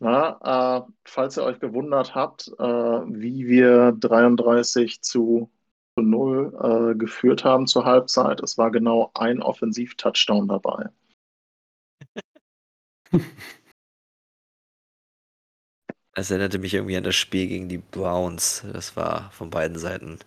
na, 0.00 0.78
äh, 0.78 0.92
falls 1.04 1.36
ihr 1.36 1.42
euch 1.42 1.58
gewundert 1.58 2.14
habt, 2.14 2.48
äh, 2.58 2.62
wie 2.62 3.48
wir 3.48 3.92
33 3.92 5.02
zu 5.02 5.50
0 5.96 6.92
äh, 6.92 6.94
geführt 6.96 7.44
haben 7.44 7.66
zur 7.66 7.84
Halbzeit, 7.84 8.40
es 8.40 8.56
war 8.56 8.70
genau 8.70 9.10
ein 9.14 9.42
Offensiv-Touchdown 9.42 10.46
dabei. 10.46 10.90
Es 16.18 16.30
erinnerte 16.32 16.58
mich 16.58 16.74
irgendwie 16.74 16.96
an 16.96 17.04
das 17.04 17.14
Spiel 17.14 17.46
gegen 17.46 17.68
die 17.68 17.78
Browns. 17.78 18.64
Das 18.72 18.96
war 18.96 19.30
von 19.30 19.50
beiden 19.50 19.78
Seiten 19.78 20.18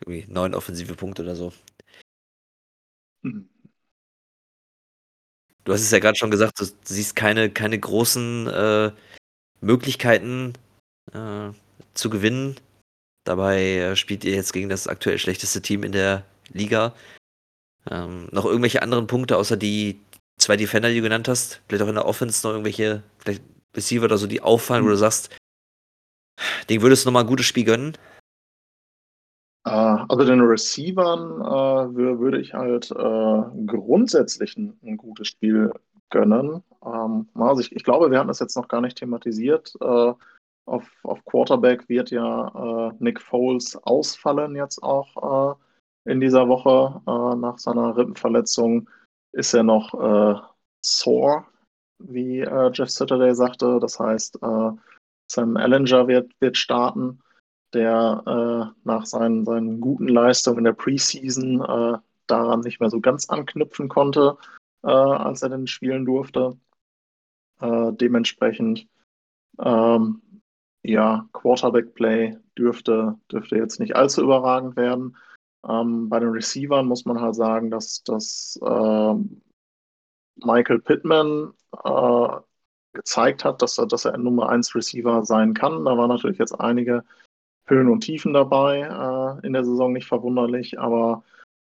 irgendwie 0.00 0.32
neun 0.32 0.54
offensive 0.54 0.94
Punkte 0.94 1.22
oder 1.22 1.34
so. 1.34 1.52
Mhm. 3.22 3.48
Du 5.64 5.72
hast 5.72 5.80
es 5.80 5.90
ja 5.90 5.98
gerade 5.98 6.16
schon 6.16 6.30
gesagt, 6.30 6.60
du 6.60 6.66
siehst 6.84 7.16
keine, 7.16 7.50
keine 7.50 7.78
großen 7.78 8.46
äh, 8.46 8.92
Möglichkeiten 9.60 10.52
äh, 11.12 11.50
zu 11.94 12.08
gewinnen. 12.08 12.60
Dabei 13.24 13.60
äh, 13.60 13.96
spielt 13.96 14.24
ihr 14.24 14.34
jetzt 14.34 14.52
gegen 14.52 14.68
das 14.68 14.86
aktuell 14.86 15.18
schlechteste 15.18 15.60
Team 15.62 15.82
in 15.82 15.92
der 15.92 16.24
Liga. 16.50 16.94
Ähm, 17.90 18.28
noch 18.30 18.44
irgendwelche 18.44 18.82
anderen 18.82 19.08
Punkte, 19.08 19.36
außer 19.36 19.56
die 19.56 20.00
zwei 20.38 20.56
Defender, 20.56 20.90
die 20.90 20.96
du 20.96 21.02
genannt 21.02 21.26
hast? 21.26 21.60
Vielleicht 21.66 21.82
auch 21.82 21.88
in 21.88 21.96
der 21.96 22.06
Offense 22.06 22.46
noch 22.46 22.52
irgendwelche 22.52 23.02
vielleicht 23.18 23.42
Receiver 23.78 24.04
oder 24.04 24.18
so, 24.18 24.26
die 24.26 24.42
auffallen, 24.42 24.84
wo 24.84 24.88
du 24.88 24.96
sagst, 24.96 25.34
den 26.68 26.82
würdest 26.82 27.04
du 27.04 27.08
nochmal 27.08 27.24
ein 27.24 27.28
gutes 27.28 27.46
Spiel 27.46 27.64
gönnen? 27.64 27.96
Äh, 29.68 29.70
also 29.70 30.24
den 30.24 30.40
Receivern 30.40 31.40
äh, 31.40 31.94
würde 31.94 32.40
ich 32.40 32.54
halt 32.54 32.90
äh, 32.90 33.66
grundsätzlich 33.66 34.56
ein, 34.56 34.78
ein, 34.82 34.96
gutes 34.96 35.28
Spiel 35.28 35.72
gönnen. 36.10 36.62
Ähm, 36.84 37.28
also 37.34 37.60
ich, 37.60 37.72
ich, 37.74 37.84
glaube, 37.84 38.10
wir 38.10 38.18
hatten 38.18 38.28
das 38.28 38.38
jetzt 38.40 38.56
noch 38.56 38.68
gar 38.68 38.80
nicht 38.80 38.98
thematisiert. 38.98 39.74
Äh, 39.80 40.12
auf, 40.66 40.84
auf, 41.02 41.24
Quarterback 41.24 41.88
wird 41.88 42.10
ja 42.10 42.88
äh, 42.88 42.92
Nick 42.98 43.20
Foles 43.20 43.76
ausfallen 43.84 44.54
jetzt 44.56 44.82
auch 44.82 45.56
äh, 46.06 46.10
in 46.10 46.20
dieser 46.20 46.48
Woche 46.48 47.02
nach 47.36 47.58
seiner 47.58 47.94
Rippenverletzung. 47.94 48.88
Ist 49.32 49.52
er 49.52 49.62
noch 49.62 50.54
sore, 50.80 51.44
wie 51.98 52.38
Jeff 52.72 52.90
Saturday 52.90 53.34
sagte. 53.34 53.78
Das 53.80 53.98
heißt, 53.98 54.38
Sam 55.30 55.56
Ellinger 55.56 56.08
wird, 56.08 56.32
wird 56.40 56.56
starten 56.56 57.20
der 57.72 58.22
äh, 58.26 58.78
nach 58.84 59.06
seinen, 59.06 59.44
seinen 59.44 59.80
guten 59.80 60.08
Leistungen 60.08 60.58
in 60.58 60.64
der 60.64 60.72
Preseason 60.72 61.60
äh, 61.60 61.98
daran 62.26 62.60
nicht 62.60 62.80
mehr 62.80 62.90
so 62.90 63.00
ganz 63.00 63.28
anknüpfen 63.28 63.88
konnte, 63.88 64.36
äh, 64.82 64.88
als 64.88 65.42
er 65.42 65.50
denn 65.50 65.66
spielen 65.66 66.04
durfte. 66.04 66.56
Äh, 67.60 67.92
dementsprechend, 67.92 68.86
ähm, 69.58 70.22
ja, 70.82 71.28
Quarterback-Play 71.32 72.38
dürfte, 72.56 73.18
dürfte 73.30 73.56
jetzt 73.56 73.80
nicht 73.80 73.96
allzu 73.96 74.22
überragend 74.22 74.76
werden. 74.76 75.16
Ähm, 75.68 76.08
bei 76.08 76.20
den 76.20 76.30
Receivern 76.30 76.86
muss 76.86 77.04
man 77.04 77.20
halt 77.20 77.34
sagen, 77.34 77.70
dass, 77.70 78.02
dass 78.04 78.58
ähm, 78.64 79.42
Michael 80.44 80.80
Pittman 80.80 81.52
äh, 81.84 82.28
gezeigt 82.92 83.44
hat, 83.44 83.62
dass 83.62 83.78
er, 83.78 83.86
dass 83.86 84.04
er 84.04 84.14
ein 84.14 84.22
Nummer 84.22 84.48
1 84.48 84.74
Receiver 84.74 85.24
sein 85.24 85.54
kann. 85.54 85.84
Da 85.84 85.96
waren 85.96 86.08
natürlich 86.08 86.38
jetzt 86.38 86.58
einige 86.58 87.04
Höhen 87.66 87.88
und 87.88 88.00
Tiefen 88.00 88.32
dabei 88.32 88.80
äh, 88.80 89.46
in 89.46 89.52
der 89.52 89.64
Saison, 89.64 89.92
nicht 89.92 90.06
verwunderlich, 90.06 90.78
aber 90.78 91.22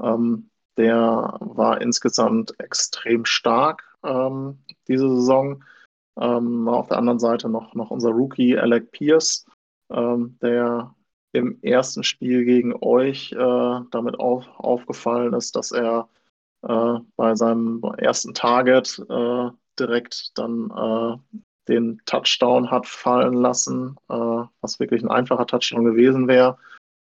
ähm, 0.00 0.50
der 0.76 1.38
war 1.40 1.80
insgesamt 1.80 2.58
extrem 2.60 3.24
stark 3.24 3.96
ähm, 4.04 4.58
diese 4.88 5.08
Saison. 5.08 5.64
Ähm, 6.18 6.68
auf 6.68 6.88
der 6.88 6.98
anderen 6.98 7.18
Seite 7.18 7.48
noch, 7.48 7.74
noch 7.74 7.90
unser 7.90 8.10
Rookie 8.10 8.58
Alec 8.58 8.90
Pierce, 8.90 9.46
ähm, 9.90 10.38
der 10.40 10.94
im 11.32 11.58
ersten 11.62 12.02
Spiel 12.02 12.44
gegen 12.44 12.74
euch 12.80 13.32
äh, 13.32 13.80
damit 13.90 14.18
auf, 14.18 14.46
aufgefallen 14.58 15.34
ist, 15.34 15.56
dass 15.56 15.72
er 15.72 16.08
äh, 16.68 16.98
bei 17.16 17.34
seinem 17.34 17.82
ersten 17.98 18.34
Target 18.34 19.02
äh, 19.08 19.50
direkt 19.78 20.36
dann 20.38 20.70
äh, 20.70 21.38
den 21.68 22.00
Touchdown 22.06 22.70
hat 22.70 22.86
fallen 22.86 23.34
lassen, 23.34 23.96
äh, 24.08 24.44
was 24.60 24.80
wirklich 24.80 25.02
ein 25.02 25.10
einfacher 25.10 25.46
Touchdown 25.46 25.84
gewesen 25.84 26.28
wäre, 26.28 26.58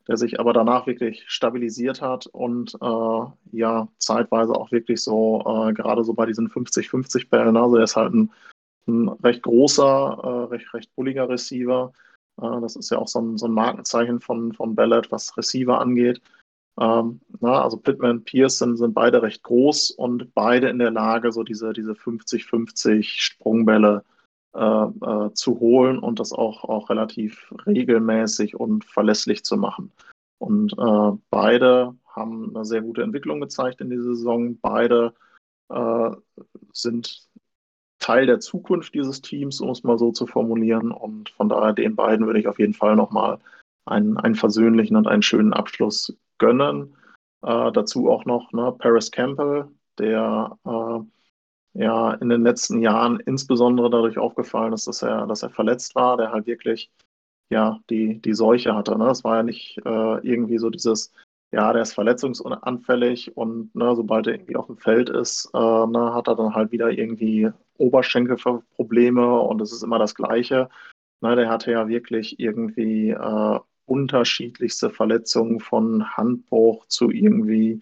der 0.09 0.17
sich 0.17 0.41
aber 0.41 0.53
danach 0.53 0.87
wirklich 0.87 1.25
stabilisiert 1.29 2.01
hat 2.01 2.27
und 2.27 2.75
äh, 2.81 3.57
ja, 3.57 3.89
zeitweise 3.99 4.55
auch 4.55 4.73
wirklich 4.73 5.01
so, 5.01 5.43
gerade 5.75 6.05
so 6.05 6.15
bei 6.15 6.27
diesen 6.27 6.49
50-50 6.49 7.29
Bällen, 7.29 7.57
also 7.57 7.77
er 7.77 7.85
ist 7.85 7.97
halt 7.97 8.15
ein, 8.15 8.33
ein 8.89 9.09
recht 9.09 9.43
großer, 9.43 10.49
recht, 10.51 10.75
recht 10.75 10.95
bulliger 10.97 11.29
Receiver. 11.29 11.93
Das 12.37 12.75
ist 12.75 12.91
ja 12.91 12.99
auch 12.99 13.07
so 13.07 13.21
ein, 13.21 13.39
so 13.39 13.47
ein 13.47 13.53
Markenzeichen 13.53 14.21
von, 14.21 14.53
von 14.55 14.75
Ballard, 14.75 15.13
was 15.13 15.37
Receiver 15.37 15.81
angeht. 15.81 16.21
Ähm, 16.81 17.21
na, 17.41 17.63
also 17.63 17.77
Pittman 17.77 18.19
und 18.19 18.25
Pearson 18.25 18.77
sind 18.77 18.95
beide 18.95 19.23
recht 19.23 19.43
groß 19.43 19.91
und 19.91 20.35
beide 20.35 20.69
in 20.69 20.79
der 20.79 20.91
Lage, 20.91 21.33
so 21.33 21.43
diese, 21.43 21.73
diese 21.73 21.93
50-50 21.93 23.03
Sprungbälle 23.03 24.05
äh, 24.55 24.85
äh, 24.85 25.33
zu 25.35 25.61
holen 25.61 25.99
und 25.99 26.19
das 26.21 26.33
auch, 26.33 26.65
auch 26.65 26.91
relativ 26.91 27.53
regelmäßig 27.67 28.57
und 28.57 28.85
verlässlich 28.85 29.45
zu 29.45 29.57
machen. 29.57 29.93
Und 30.39 30.73
äh, 30.73 31.19
beide 31.31 31.95
haben 32.07 32.55
eine 32.55 32.65
sehr 32.65 32.83
gute 32.83 33.03
Entwicklung 33.03 33.41
gezeigt 33.41 33.81
in 33.81 33.91
dieser 33.91 34.15
Saison. 34.15 34.59
Beide 34.61 35.15
äh, 35.69 36.11
sind 36.73 37.29
Teil 37.99 38.27
der 38.27 38.41
Zukunft 38.41 38.95
dieses 38.95 39.23
Teams, 39.23 39.61
um 39.61 39.71
es 39.71 39.85
mal 39.85 39.99
so 39.99 40.11
zu 40.11 40.27
formulieren. 40.27 40.91
Und 40.91 41.31
von 41.31 41.49
daher 41.49 41.73
den 41.73 41.97
beiden 41.97 42.27
würde 42.27 42.41
ich 42.41 42.49
auf 42.49 42.59
jeden 42.59 42.75
Fall 42.75 42.97
nochmal 42.97 43.39
einen, 43.87 44.17
einen 44.17 44.35
versöhnlichen 44.35 44.97
und 44.97 45.07
einen 45.07 45.23
schönen 45.23 45.53
Abschluss 45.53 46.15
gönnen. 46.43 46.97
Äh, 47.43 47.73
dazu 47.73 48.11
auch 48.11 48.25
noch 48.25 48.53
ne, 48.53 48.75
Paris 48.79 49.11
Campbell, 49.11 49.69
der 49.99 50.59
äh, 50.67 51.81
ja 51.81 52.15
in 52.15 52.29
den 52.29 52.43
letzten 52.43 52.81
Jahren 52.83 53.21
insbesondere 53.21 53.89
dadurch 53.91 54.19
aufgefallen 54.19 54.73
ist, 54.73 54.87
dass 54.87 55.03
er, 55.03 55.27
dass 55.27 55.43
er 55.43 55.51
verletzt 55.51 55.95
war, 55.95 56.17
der 56.17 56.33
halt 56.33 56.47
wirklich 56.47 56.91
ja 57.51 57.79
die, 57.91 58.21
die 58.21 58.35
Seuche 58.35 58.75
hatte. 58.75 58.99
Ne? 58.99 59.07
Das 59.07 59.25
war 59.25 59.37
ja 59.37 59.43
nicht 59.45 59.79
äh, 59.85 60.19
irgendwie 60.27 60.59
so 60.59 60.71
dieses, 60.71 61.13
ja, 61.53 61.73
der 61.73 61.83
ist 61.83 61.95
verletzungsanfällig 61.95 63.37
und 63.37 63.75
ne, 63.75 63.95
sobald 63.95 64.27
er 64.27 64.35
irgendwie 64.35 64.57
auf 64.57 64.67
dem 64.67 64.79
Feld 64.79 65.11
ist, 65.11 65.51
äh, 65.55 65.59
ne, 65.87 66.15
hat 66.15 66.29
er 66.29 66.37
dann 66.37 66.55
halt 66.55 66.73
wieder 66.73 66.91
irgendwie 66.91 67.51
Oberschenkelprobleme 67.79 69.41
und 69.41 69.61
es 69.61 69.73
ist 69.73 69.83
immer 69.83 69.99
das 69.99 70.15
Gleiche. 70.15 70.69
Ne, 71.21 71.37
der 71.37 71.51
hatte 71.51 71.73
ja 71.73 71.89
wirklich 71.89 72.41
irgendwie 72.41 73.11
äh, 73.11 73.61
unterschiedlichste 73.87 74.91
Verletzungen 74.91 75.61
von 75.61 76.17
Handbruch 76.17 76.87
zu 76.87 77.11
irgendwie 77.11 77.81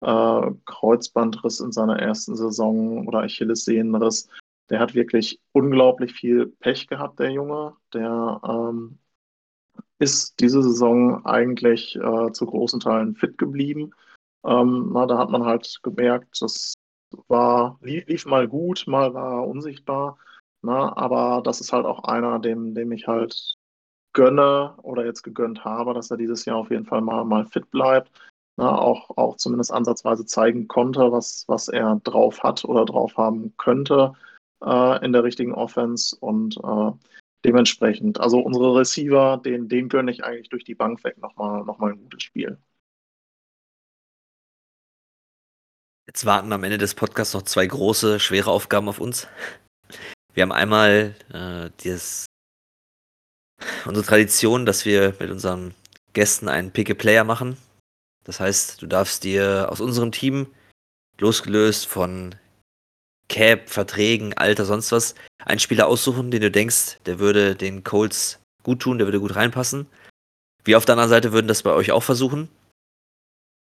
äh, 0.00 0.50
Kreuzbandriss 0.66 1.60
in 1.60 1.72
seiner 1.72 1.98
ersten 1.98 2.36
Saison 2.36 3.06
oder 3.06 3.20
Achillessehnenriss. 3.20 4.28
Der 4.70 4.80
hat 4.80 4.94
wirklich 4.94 5.40
unglaublich 5.52 6.12
viel 6.12 6.46
Pech 6.46 6.88
gehabt, 6.88 7.20
der 7.20 7.30
Junge. 7.30 7.76
Der 7.92 8.40
ähm, 8.44 8.98
ist 9.98 10.40
diese 10.40 10.62
Saison 10.62 11.24
eigentlich 11.24 11.96
äh, 11.96 12.32
zu 12.32 12.46
großen 12.46 12.80
Teilen 12.80 13.14
fit 13.14 13.38
geblieben. 13.38 13.92
Ähm, 14.44 14.90
na, 14.92 15.06
da 15.06 15.18
hat 15.18 15.30
man 15.30 15.44
halt 15.44 15.80
gemerkt, 15.82 16.42
das 16.42 16.74
war, 17.28 17.78
lief, 17.82 18.06
lief 18.06 18.26
mal 18.26 18.48
gut, 18.48 18.84
mal 18.86 19.14
war 19.14 19.42
er 19.42 19.46
unsichtbar. 19.46 20.18
Na, 20.62 20.96
aber 20.96 21.42
das 21.42 21.60
ist 21.60 21.72
halt 21.72 21.86
auch 21.86 22.04
einer, 22.04 22.38
dem, 22.38 22.74
dem 22.74 22.92
ich 22.92 23.06
halt 23.06 23.54
gönne 24.12 24.74
oder 24.82 25.04
jetzt 25.04 25.22
gegönnt 25.22 25.64
habe, 25.64 25.94
dass 25.94 26.10
er 26.10 26.16
dieses 26.16 26.44
Jahr 26.44 26.56
auf 26.56 26.70
jeden 26.70 26.86
Fall 26.86 27.00
mal, 27.00 27.24
mal 27.24 27.46
fit 27.46 27.70
bleibt 27.70 28.10
ne, 28.56 28.70
auch, 28.70 29.10
auch 29.16 29.36
zumindest 29.36 29.72
ansatzweise 29.72 30.26
zeigen 30.26 30.68
konnte, 30.68 31.12
was, 31.12 31.44
was 31.48 31.68
er 31.68 32.00
drauf 32.04 32.42
hat 32.42 32.64
oder 32.64 32.84
drauf 32.84 33.16
haben 33.16 33.54
könnte. 33.56 34.14
äh, 34.64 35.04
in 35.04 35.12
der 35.12 35.24
richtigen 35.24 35.54
Offense 35.54 36.16
und 36.20 36.56
äh, 36.56 36.92
dementsprechend, 37.44 38.20
also 38.20 38.38
unsere 38.38 38.78
Receiver, 38.78 39.40
den, 39.44 39.68
den 39.68 39.88
gönne 39.88 40.10
ich 40.12 40.24
eigentlich 40.24 40.48
durch 40.48 40.64
die 40.64 40.74
Bank 40.74 41.02
weg 41.04 41.18
nochmal 41.18 41.64
noch 41.64 41.78
mal 41.78 41.92
ein 41.92 41.98
gutes 41.98 42.22
Spiel. 42.22 42.58
Jetzt 46.06 46.26
warten 46.26 46.52
am 46.52 46.64
Ende 46.64 46.78
des 46.78 46.94
Podcasts 46.94 47.34
noch 47.34 47.42
zwei 47.42 47.66
große, 47.66 48.20
schwere 48.20 48.50
Aufgaben 48.50 48.88
auf 48.88 49.00
uns. 49.00 49.28
Wir 50.34 50.42
haben 50.42 50.52
einmal 50.52 51.14
äh, 51.32 51.70
dieses, 51.80 52.26
unsere 53.84 54.06
Tradition, 54.06 54.66
dass 54.66 54.84
wir 54.84 55.14
mit 55.18 55.30
unseren 55.30 55.74
Gästen 56.12 56.48
einen 56.48 56.70
Pick-a-Player 56.70 57.24
machen. 57.24 57.56
Das 58.24 58.40
heißt, 58.40 58.82
du 58.82 58.86
darfst 58.86 59.24
dir 59.24 59.68
aus 59.70 59.80
unserem 59.80 60.12
Team, 60.12 60.46
losgelöst 61.18 61.86
von 61.86 62.34
Cap, 63.28 63.70
Verträgen, 63.70 64.34
Alter, 64.34 64.64
sonst 64.64 64.92
was, 64.92 65.14
einen 65.44 65.58
Spieler 65.58 65.86
aussuchen, 65.86 66.30
den 66.30 66.42
du 66.42 66.50
denkst, 66.50 66.98
der 67.06 67.18
würde 67.18 67.56
den 67.56 67.82
Colts 67.82 68.38
gut 68.62 68.80
tun, 68.80 68.98
der 68.98 69.06
würde 69.06 69.20
gut 69.20 69.34
reinpassen. 69.34 69.86
Wir 70.64 70.76
auf 70.76 70.84
der 70.84 70.94
anderen 70.94 71.10
Seite 71.10 71.32
würden 71.32 71.48
das 71.48 71.62
bei 71.62 71.72
euch 71.72 71.90
auch 71.92 72.02
versuchen. 72.02 72.48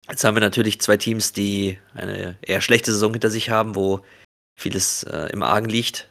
Jetzt 0.09 0.23
haben 0.23 0.35
wir 0.35 0.41
natürlich 0.41 0.79
zwei 0.79 0.97
Teams, 0.97 1.33
die 1.33 1.77
eine 1.93 2.37
eher 2.41 2.61
schlechte 2.61 2.91
Saison 2.91 3.11
hinter 3.11 3.29
sich 3.29 3.49
haben, 3.49 3.75
wo 3.75 4.05
vieles 4.57 5.03
äh, 5.03 5.29
im 5.31 5.43
Argen 5.43 5.69
liegt. 5.69 6.09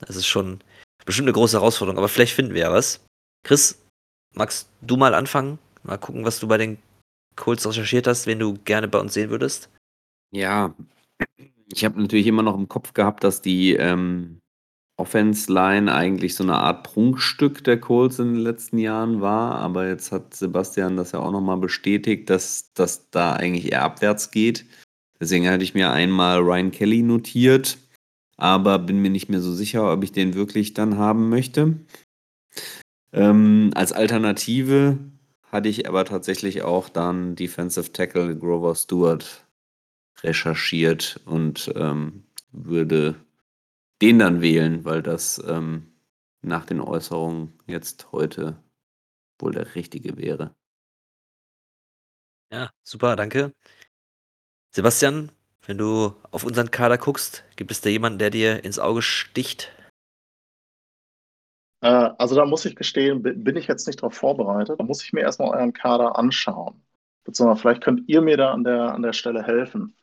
Das 0.00 0.16
ist 0.16 0.26
schon 0.26 0.60
bestimmt 1.04 1.26
eine 1.26 1.34
große 1.34 1.56
Herausforderung, 1.56 1.98
aber 1.98 2.08
vielleicht 2.08 2.34
finden 2.34 2.54
wir 2.54 2.62
ja 2.62 2.72
was. 2.72 3.00
Chris, 3.44 3.80
magst 4.34 4.68
du 4.80 4.96
mal 4.96 5.14
anfangen? 5.14 5.58
Mal 5.82 5.98
gucken, 5.98 6.24
was 6.24 6.40
du 6.40 6.48
bei 6.48 6.58
den 6.58 6.78
Colts 7.36 7.66
recherchiert 7.66 8.06
hast, 8.06 8.26
wen 8.26 8.38
du 8.38 8.54
gerne 8.64 8.88
bei 8.88 8.98
uns 8.98 9.14
sehen 9.14 9.30
würdest? 9.30 9.70
Ja, 10.32 10.74
ich 11.72 11.84
habe 11.84 12.00
natürlich 12.00 12.26
immer 12.26 12.42
noch 12.42 12.56
im 12.56 12.68
Kopf 12.68 12.92
gehabt, 12.92 13.24
dass 13.24 13.40
die 13.40 13.74
ähm, 13.74 14.40
Offense 14.98 15.52
Line 15.52 15.92
eigentlich 15.92 16.34
so 16.34 16.42
eine 16.42 16.56
Art 16.56 16.82
Prunkstück 16.82 17.62
der 17.62 17.80
Colts 17.80 18.18
in 18.18 18.34
den 18.34 18.42
letzten 18.42 18.78
Jahren 18.78 19.20
war, 19.20 19.54
aber 19.54 19.86
jetzt 19.86 20.10
hat 20.10 20.34
Sebastian 20.34 20.96
das 20.96 21.12
ja 21.12 21.20
auch 21.20 21.30
nochmal 21.30 21.58
bestätigt, 21.58 22.28
dass 22.28 22.72
das 22.74 23.08
da 23.10 23.34
eigentlich 23.34 23.72
eher 23.72 23.84
abwärts 23.84 24.30
geht. 24.32 24.66
Deswegen 25.20 25.48
hatte 25.48 25.64
ich 25.64 25.74
mir 25.74 25.92
einmal 25.92 26.40
Ryan 26.40 26.72
Kelly 26.72 27.02
notiert, 27.02 27.78
aber 28.36 28.78
bin 28.78 29.00
mir 29.00 29.10
nicht 29.10 29.28
mehr 29.28 29.40
so 29.40 29.52
sicher, 29.52 29.92
ob 29.92 30.02
ich 30.02 30.12
den 30.12 30.34
wirklich 30.34 30.74
dann 30.74 30.98
haben 30.98 31.28
möchte. 31.28 31.76
Ähm, 33.12 33.70
als 33.74 33.92
Alternative 33.92 34.98
hatte 35.44 35.68
ich 35.68 35.88
aber 35.88 36.04
tatsächlich 36.04 36.62
auch 36.62 36.88
dann 36.88 37.36
Defensive 37.36 37.92
Tackle 37.92 38.36
Grover 38.36 38.74
Stewart 38.74 39.46
recherchiert 40.22 41.20
und 41.26 41.72
ähm, 41.76 42.24
würde 42.52 43.16
den 44.02 44.18
dann 44.20 44.40
wählen, 44.42 44.84
weil 44.84 45.02
das 45.02 45.42
ähm, 45.46 45.92
nach 46.42 46.66
den 46.66 46.80
Äußerungen 46.80 47.58
jetzt 47.66 48.12
heute 48.12 48.62
wohl 49.40 49.52
der 49.52 49.74
richtige 49.76 50.16
wäre. 50.18 50.54
Ja, 52.50 52.70
super, 52.84 53.16
danke. 53.16 53.52
Sebastian, 54.70 55.30
wenn 55.66 55.76
du 55.76 56.14
auf 56.30 56.42
unseren 56.44 56.70
Kader 56.70 56.96
guckst, 56.96 57.44
gibt 57.56 57.70
es 57.70 57.82
da 57.82 57.90
jemanden, 57.90 58.18
der 58.18 58.30
dir 58.30 58.64
ins 58.64 58.78
Auge 58.78 59.02
sticht? 59.02 59.70
Äh, 61.80 62.10
also 62.18 62.34
da 62.34 62.44
muss 62.44 62.64
ich 62.64 62.76
gestehen, 62.76 63.22
bin 63.22 63.56
ich 63.56 63.66
jetzt 63.66 63.86
nicht 63.86 64.00
darauf 64.00 64.14
vorbereitet. 64.14 64.80
Da 64.80 64.84
muss 64.84 65.02
ich 65.04 65.12
mir 65.12 65.20
erstmal 65.20 65.50
euren 65.50 65.72
Kader 65.72 66.18
anschauen. 66.18 66.82
Beziehungsweise 67.24 67.60
vielleicht 67.60 67.84
könnt 67.84 68.08
ihr 68.08 68.22
mir 68.22 68.36
da 68.36 68.52
an 68.52 68.64
der, 68.64 68.94
an 68.94 69.02
der 69.02 69.12
Stelle 69.12 69.42
helfen. 69.42 69.94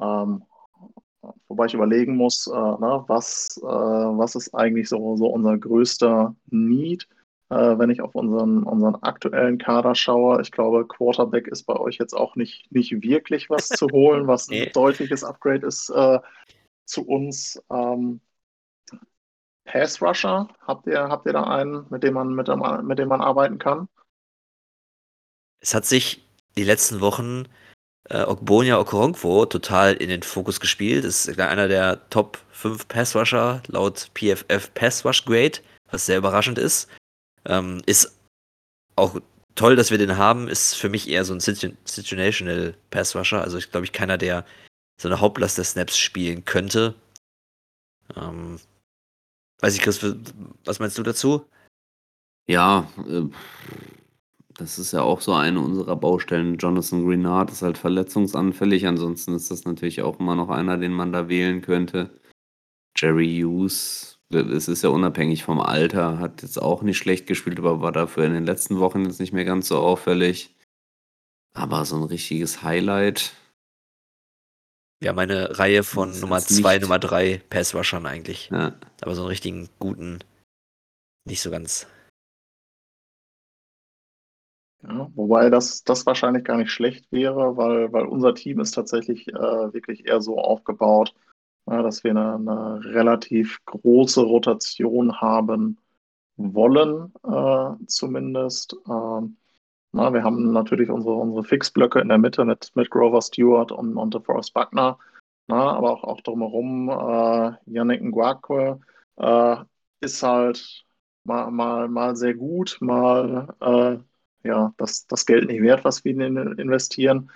Ähm, 0.00 0.44
wobei 1.48 1.66
ich 1.66 1.74
überlegen 1.74 2.16
muss, 2.16 2.46
äh, 2.46 2.50
ne, 2.50 3.04
was, 3.06 3.58
äh, 3.62 3.66
was 3.66 4.34
ist 4.34 4.54
eigentlich 4.54 4.88
so, 4.88 5.16
so 5.16 5.26
unser 5.26 5.58
größter 5.58 6.34
Need, 6.50 7.08
äh, 7.50 7.78
wenn 7.78 7.90
ich 7.90 8.00
auf 8.00 8.14
unseren, 8.14 8.62
unseren 8.62 8.96
aktuellen 8.96 9.58
Kader 9.58 9.94
schaue. 9.94 10.40
Ich 10.40 10.50
glaube, 10.52 10.86
Quarterback 10.86 11.48
ist 11.48 11.64
bei 11.64 11.76
euch 11.76 11.98
jetzt 11.98 12.14
auch 12.14 12.36
nicht, 12.36 12.70
nicht 12.72 13.02
wirklich 13.02 13.50
was 13.50 13.68
zu 13.68 13.88
holen, 13.90 14.26
was 14.26 14.48
ein 14.48 14.70
deutliches 14.72 15.24
Upgrade 15.24 15.66
ist 15.66 15.90
äh, 15.90 16.20
zu 16.86 17.06
uns. 17.06 17.62
Ähm, 17.70 18.20
Pass 19.64 20.02
Rusher, 20.02 20.48
habt 20.66 20.86
ihr, 20.86 21.08
habt 21.08 21.26
ihr 21.26 21.32
da 21.32 21.44
einen, 21.44 21.86
mit 21.90 22.02
dem 22.02 22.14
man, 22.14 22.34
mit 22.34 22.48
dem, 22.48 22.60
mit 22.86 22.98
dem 22.98 23.08
man 23.08 23.20
arbeiten 23.20 23.58
kann? 23.58 23.88
Es 25.60 25.74
hat 25.74 25.86
sich 25.86 26.26
die 26.56 26.64
letzten 26.64 27.00
Wochen 27.00 27.44
äh, 28.10 28.24
Ogbonia 28.24 28.78
Okoronkwo 28.78 29.46
total 29.46 29.94
in 29.94 30.08
den 30.08 30.22
Fokus 30.22 30.60
gespielt. 30.60 31.04
Ist 31.04 31.38
einer 31.38 31.68
der 31.68 32.08
Top 32.10 32.38
5 32.50 32.88
Passrusher 32.88 33.62
laut 33.68 34.10
PFF 34.14 34.74
Passrush 34.74 35.24
Grade, 35.24 35.60
was 35.90 36.06
sehr 36.06 36.18
überraschend 36.18 36.58
ist. 36.58 36.88
Ähm, 37.44 37.80
ist 37.86 38.18
auch 38.96 39.20
toll, 39.54 39.76
dass 39.76 39.90
wir 39.90 39.98
den 39.98 40.16
haben, 40.16 40.48
ist 40.48 40.74
für 40.74 40.88
mich 40.88 41.08
eher 41.08 41.24
so 41.24 41.34
ein 41.34 41.40
Situational 41.40 42.74
Passrusher. 42.90 43.40
Also 43.40 43.58
ich 43.58 43.70
glaube 43.70 43.84
ich 43.84 43.92
keiner, 43.92 44.18
der 44.18 44.44
so 45.00 45.08
eine 45.08 45.20
Hauptlast 45.20 45.58
der 45.58 45.64
Snaps 45.64 45.96
spielen 45.96 46.44
könnte. 46.44 46.94
Ähm, 48.16 48.60
weiß 49.62 49.76
ich, 49.76 49.80
Chris, 49.80 50.04
was 50.64 50.80
meinst 50.80 50.98
du 50.98 51.02
dazu? 51.02 51.46
Ja, 52.46 52.88
äh, 53.08 53.22
das 54.54 54.78
ist 54.78 54.92
ja 54.92 55.02
auch 55.02 55.20
so 55.20 55.32
eine 55.32 55.60
unserer 55.60 55.96
Baustellen. 55.96 56.58
Jonathan 56.58 57.06
Greenard 57.06 57.50
ist 57.50 57.62
halt 57.62 57.78
verletzungsanfällig. 57.78 58.86
Ansonsten 58.86 59.34
ist 59.34 59.50
das 59.50 59.64
natürlich 59.64 60.02
auch 60.02 60.20
immer 60.20 60.34
noch 60.34 60.50
einer, 60.50 60.76
den 60.76 60.92
man 60.92 61.12
da 61.12 61.28
wählen 61.28 61.62
könnte. 61.62 62.10
Jerry 62.96 63.40
Hughes, 63.40 64.18
es 64.30 64.68
ist 64.68 64.82
ja 64.82 64.90
unabhängig 64.90 65.44
vom 65.44 65.60
Alter, 65.60 66.18
hat 66.18 66.42
jetzt 66.42 66.60
auch 66.60 66.82
nicht 66.82 66.98
schlecht 66.98 67.26
gespielt, 67.26 67.58
aber 67.58 67.80
war 67.80 67.92
dafür 67.92 68.24
in 68.24 68.34
den 68.34 68.44
letzten 68.44 68.78
Wochen 68.80 69.04
jetzt 69.04 69.20
nicht 69.20 69.32
mehr 69.32 69.44
ganz 69.44 69.68
so 69.68 69.78
auffällig. 69.78 70.54
Aber 71.54 71.84
so 71.84 71.96
ein 71.96 72.04
richtiges 72.04 72.62
Highlight. 72.62 73.34
Wir 75.02 75.10
haben 75.10 75.18
eine 75.18 75.58
Reihe 75.58 75.82
von 75.82 76.18
Nummer 76.20 76.38
2, 76.38 76.78
Nummer 76.78 77.00
3 77.00 77.42
Passrushern 77.50 78.06
eigentlich. 78.06 78.50
Ja. 78.50 78.74
Aber 79.00 79.16
so 79.16 79.22
einen 79.22 79.30
richtigen 79.30 79.68
guten, 79.80 80.20
nicht 81.24 81.42
so 81.42 81.50
ganz 81.50 81.88
ja, 84.84 85.08
wobei 85.14 85.48
das, 85.48 85.84
das 85.84 86.06
wahrscheinlich 86.06 86.44
gar 86.44 86.56
nicht 86.56 86.70
schlecht 86.70 87.10
wäre, 87.12 87.56
weil, 87.56 87.92
weil 87.92 88.04
unser 88.06 88.34
Team 88.34 88.58
ist 88.60 88.72
tatsächlich 88.72 89.28
äh, 89.28 89.32
wirklich 89.32 90.06
eher 90.06 90.20
so 90.20 90.38
aufgebaut, 90.38 91.14
äh, 91.66 91.82
dass 91.82 92.02
wir 92.02 92.10
eine, 92.10 92.34
eine, 92.34 92.84
relativ 92.84 93.64
große 93.64 94.20
Rotation 94.22 95.20
haben 95.20 95.78
wollen, 96.36 97.12
äh, 97.24 97.86
zumindest. 97.86 98.76
Ähm, 98.88 99.36
na, 99.92 100.12
wir 100.12 100.24
haben 100.24 100.52
natürlich 100.52 100.90
unsere, 100.90 101.14
unsere 101.14 101.44
Fixblöcke 101.44 102.00
in 102.00 102.08
der 102.08 102.18
Mitte 102.18 102.44
mit, 102.44 102.70
mit 102.74 102.90
Grover 102.90 103.22
Stewart 103.22 103.72
und, 103.72 103.96
und 103.96 104.14
DeForest 104.14 104.54
Buckner, 104.54 104.98
na, 105.48 105.72
aber 105.72 105.92
auch, 105.92 106.04
auch 106.04 106.20
drumherum 106.22 106.88
äh, 106.88 107.52
Yannick 107.66 108.02
Ngwakwe 108.02 108.80
äh, 109.16 109.56
ist 110.00 110.22
halt 110.22 110.84
mal, 111.24 111.50
mal, 111.50 111.88
mal 111.88 112.16
sehr 112.16 112.34
gut, 112.34 112.78
mal 112.80 113.48
äh, 113.60 113.98
ja, 114.48 114.74
das, 114.76 115.06
das 115.06 115.26
Geld 115.26 115.48
nicht 115.48 115.62
wert, 115.62 115.84
was 115.84 116.04
wir 116.04 116.12
in 116.12 116.36
investieren. 116.58 117.30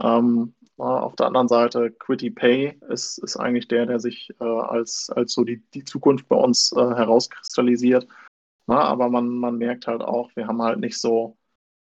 Ähm, 0.00 0.54
auf 0.76 1.16
der 1.16 1.26
anderen 1.26 1.48
Seite, 1.48 1.90
Quitty 1.90 2.30
Pay 2.30 2.78
ist, 2.88 3.18
ist 3.18 3.36
eigentlich 3.36 3.68
der, 3.68 3.86
der 3.86 3.98
sich 3.98 4.30
äh, 4.40 4.44
als, 4.44 5.10
als 5.10 5.32
so 5.32 5.44
die, 5.44 5.62
die 5.74 5.84
Zukunft 5.84 6.28
bei 6.28 6.36
uns 6.36 6.72
äh, 6.72 6.76
herauskristallisiert. 6.76 8.06
Na, 8.66 8.80
aber 8.82 9.08
man, 9.08 9.28
man 9.28 9.58
merkt 9.58 9.86
halt 9.86 10.02
auch, 10.02 10.30
wir 10.36 10.46
haben 10.46 10.62
halt 10.62 10.78
nicht 10.78 11.00
so 11.00 11.37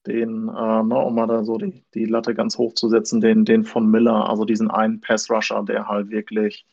den, 0.06 0.48
äh, 0.48 0.82
ne, 0.82 0.98
um 0.98 1.14
mal 1.14 1.26
da 1.26 1.44
so 1.44 1.58
die, 1.58 1.84
die 1.94 2.04
Latte 2.04 2.34
ganz 2.34 2.58
hoch 2.58 2.74
zu 2.74 2.88
setzen, 2.88 3.20
den, 3.20 3.44
den 3.44 3.64
von 3.64 3.90
Miller, 3.90 4.28
also 4.28 4.44
diesen 4.44 4.70
einen 4.70 5.00
Pass-Rusher, 5.00 5.64
der 5.64 5.88
halt 5.88 6.10
wirklich 6.10 6.66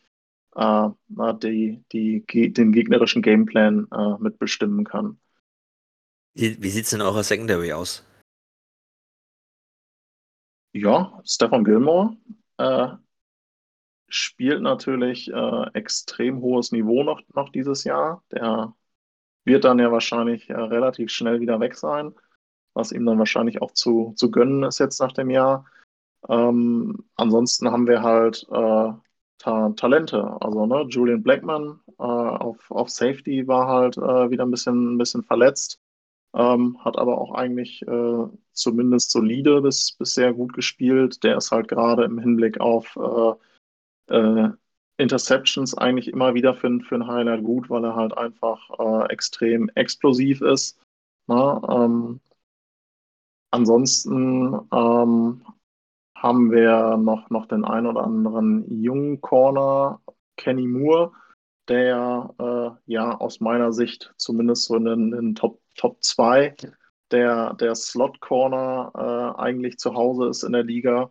äh, 0.54 0.88
die, 1.08 1.84
die, 1.92 2.24
den 2.52 2.72
gegnerischen 2.72 3.22
Gameplan 3.22 3.86
äh, 3.92 4.22
mitbestimmen 4.22 4.84
kann. 4.84 5.18
Wie, 6.34 6.60
wie 6.62 6.70
sieht 6.70 6.84
es 6.84 6.90
denn 6.90 7.00
eurer 7.00 7.22
Secondary 7.22 7.72
aus? 7.72 8.04
Ja, 10.72 11.20
Stefan 11.24 11.62
Gilmore 11.62 12.16
äh, 12.58 12.88
spielt 14.08 14.62
natürlich 14.62 15.30
äh, 15.32 15.66
extrem 15.74 16.40
hohes 16.40 16.72
Niveau 16.72 17.04
noch, 17.04 17.20
noch 17.34 17.50
dieses 17.50 17.84
Jahr. 17.84 18.24
Der 18.32 18.74
wird 19.44 19.64
dann 19.64 19.78
ja 19.78 19.92
wahrscheinlich 19.92 20.50
äh, 20.50 20.54
relativ 20.54 21.10
schnell 21.10 21.40
wieder 21.40 21.60
weg 21.60 21.76
sein, 21.76 22.14
was 22.74 22.92
ihm 22.92 23.06
dann 23.06 23.18
wahrscheinlich 23.18 23.62
auch 23.62 23.72
zu, 23.72 24.12
zu 24.16 24.30
gönnen 24.30 24.64
ist 24.64 24.78
jetzt 24.78 25.00
nach 25.00 25.12
dem 25.12 25.30
Jahr. 25.30 25.66
Ähm, 26.28 27.04
ansonsten 27.16 27.70
haben 27.70 27.86
wir 27.86 28.02
halt 28.02 28.46
äh, 28.50 28.92
Ta 29.38 29.70
Talente. 29.76 30.36
Also 30.40 30.66
ne, 30.66 30.86
Julian 30.88 31.22
Blackman 31.22 31.80
äh, 31.98 32.02
auf, 32.02 32.70
auf 32.70 32.90
Safety 32.90 33.46
war 33.46 33.68
halt 33.68 33.96
äh, 33.96 34.30
wieder 34.30 34.44
ein 34.44 34.50
bisschen, 34.50 34.94
ein 34.94 34.98
bisschen 34.98 35.22
verletzt 35.22 35.80
ähm, 36.34 36.76
hat 36.84 36.98
aber 36.98 37.18
auch 37.18 37.32
eigentlich 37.32 37.82
äh, 37.86 38.26
zumindest 38.52 39.12
solide 39.12 39.62
bis, 39.62 39.92
bis 39.92 40.14
sehr 40.14 40.32
gut 40.34 40.52
gespielt. 40.52 41.22
Der 41.22 41.36
ist 41.36 41.52
halt 41.52 41.68
gerade 41.68 42.04
im 42.04 42.18
Hinblick 42.18 42.60
auf 42.60 42.98
äh, 44.10 44.14
äh, 44.14 44.50
Interceptions 44.96 45.76
eigentlich 45.76 46.08
immer 46.08 46.34
wieder 46.34 46.54
für, 46.54 46.80
für 46.80 46.96
ein 46.96 47.06
Highlight 47.06 47.44
gut, 47.44 47.70
weil 47.70 47.84
er 47.84 47.96
halt 47.96 48.16
einfach 48.16 49.08
extrem 49.08 49.68
explosiv 49.74 50.40
ist. 50.40 50.78
Na, 51.26 51.60
ähm, 51.68 52.20
ansonsten 53.54 54.52
ähm, 54.72 55.46
haben 56.16 56.50
wir 56.50 56.96
noch, 56.96 57.30
noch 57.30 57.46
den 57.46 57.64
ein 57.64 57.86
oder 57.86 58.02
anderen 58.02 58.64
jungen 58.82 59.20
Corner, 59.20 60.00
Kenny 60.36 60.66
Moore, 60.66 61.12
der 61.68 62.34
äh, 62.38 62.92
ja 62.92 63.16
aus 63.16 63.40
meiner 63.40 63.72
Sicht 63.72 64.12
zumindest 64.16 64.64
so 64.64 64.76
in 64.76 64.84
den, 64.84 65.12
in 65.12 65.34
Top, 65.34 65.60
Top 65.76 66.02
2 66.02 66.56
der, 67.10 67.54
der 67.54 67.74
Slot 67.76 68.20
Corner 68.20 68.90
äh, 69.36 69.40
eigentlich 69.40 69.78
zu 69.78 69.94
Hause 69.94 70.28
ist 70.28 70.42
in 70.42 70.52
der 70.52 70.64
Liga. 70.64 71.10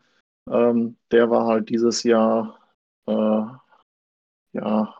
Ähm, 0.49 0.97
der 1.11 1.29
war 1.29 1.47
halt 1.47 1.69
dieses 1.69 2.03
Jahr, 2.03 2.59
äh, 3.07 3.45
ja, 4.53 4.95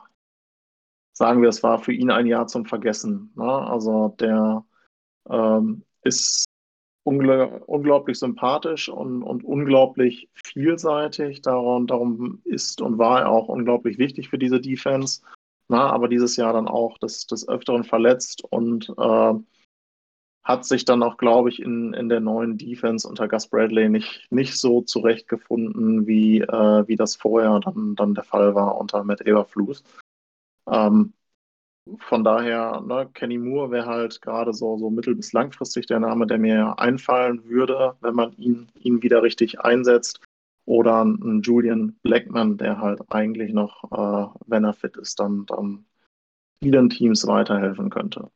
sagen 1.11 1.41
wir, 1.41 1.49
es 1.49 1.61
war 1.61 1.79
für 1.79 1.91
ihn 1.93 2.09
ein 2.09 2.25
Jahr 2.25 2.47
zum 2.47 2.65
Vergessen. 2.65 3.33
Ne? 3.35 3.43
Also 3.43 4.15
der 4.19 4.65
ähm, 5.29 5.83
ist 6.03 6.45
ungl 7.03 7.61
unglaublich 7.65 8.17
sympathisch 8.19 8.89
und, 8.89 9.23
und 9.23 9.43
unglaublich 9.43 10.29
vielseitig. 10.33 11.41
Darum, 11.41 11.87
darum 11.87 12.41
ist 12.45 12.81
und 12.81 12.97
war 12.97 13.21
er 13.21 13.29
auch 13.29 13.47
unglaublich 13.47 13.97
wichtig 13.97 14.29
für 14.29 14.37
diese 14.37 14.59
Defense. 14.61 15.21
Na, 15.69 15.89
aber 15.89 16.07
dieses 16.07 16.35
Jahr 16.35 16.53
dann 16.53 16.67
auch 16.67 16.97
des, 16.97 17.25
des 17.25 17.47
Öfteren 17.47 17.83
verletzt 17.83 18.43
und 18.43 18.89
äh, 18.97 19.33
hat 20.43 20.65
sich 20.65 20.83
dann 20.83 21.01
auch, 21.03 21.17
glaube 21.17 21.49
ich, 21.49 21.61
in, 21.61 21.93
in 21.93 22.09
der 22.09 22.19
neuen 22.19 22.57
Defense 22.57 23.07
unter 23.07 23.29
Gus 23.29 23.47
Bradley 23.47 23.87
nicht, 23.87 24.27
nicht 24.29 24.59
so 24.59 24.81
zurechtgefunden, 24.81 26.05
wie, 26.05 26.41
äh, 26.41 26.87
wie 26.87 26.97
das 26.97 27.15
vorher 27.15 27.59
dann, 27.61 27.95
dann 27.95 28.13
der 28.13 28.25
Fall 28.25 28.53
war 28.53 28.77
unter 28.77 29.03
Matt 29.05 29.21
Eberflus. 29.21 29.83
Ähm, 30.69 31.13
von 31.99 32.23
daher, 32.23 32.81
ne, 32.81 33.09
Kenny 33.13 33.37
Moore 33.37 33.71
wäre 33.71 33.87
halt 33.87 34.21
gerade 34.21 34.53
so, 34.53 34.77
so 34.77 34.89
mittel- 34.89 35.15
bis 35.15 35.33
langfristig 35.33 35.85
der 35.87 35.99
Name, 35.99 36.25
der 36.27 36.37
mir 36.37 36.79
einfallen 36.79 37.43
würde, 37.45 37.95
wenn 38.01 38.15
man 38.15 38.31
ihn, 38.37 38.67
ihn 38.79 39.01
wieder 39.01 39.21
richtig 39.21 39.59
einsetzt. 39.59 40.21
Oder 40.65 41.03
ein 41.03 41.41
Julian 41.41 41.97
Blackman, 42.03 42.57
der 42.57 42.79
halt 42.79 43.01
eigentlich 43.09 43.51
noch, 43.51 43.83
äh, 43.91 44.39
wenn 44.47 44.63
er 44.63 44.73
fit 44.73 44.95
ist, 44.95 45.19
dann, 45.19 45.45
dann 45.45 45.85
vielen 46.61 46.89
Teams 46.89 47.27
weiterhelfen 47.27 47.89
könnte. 47.89 48.31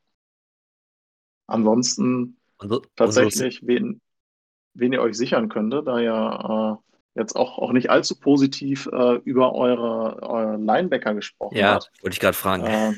Ansonsten 1.47 2.35
und, 2.57 2.89
tatsächlich, 2.97 3.61
und 3.61 3.67
wen, 3.69 4.01
wen 4.73 4.91
ihr 4.91 5.01
euch 5.01 5.15
sichern 5.15 5.47
könntet, 5.47 5.87
da 5.87 5.99
ja 5.99 6.73
äh, 6.73 6.77
jetzt 7.15 7.37
auch, 7.37 7.57
auch 7.57 7.71
nicht 7.71 7.89
allzu 7.89 8.19
positiv 8.19 8.89
äh, 8.91 9.15
über 9.23 9.55
eure, 9.55 10.21
eure 10.21 10.57
Linebacker 10.57 11.13
gesprochen 11.13 11.55
ja, 11.55 11.75
hat. 11.75 11.85
Ja, 11.95 12.03
wollte 12.03 12.15
ich 12.15 12.19
gerade 12.19 12.37
fragen. 12.37 12.65
Äh, 12.65 12.93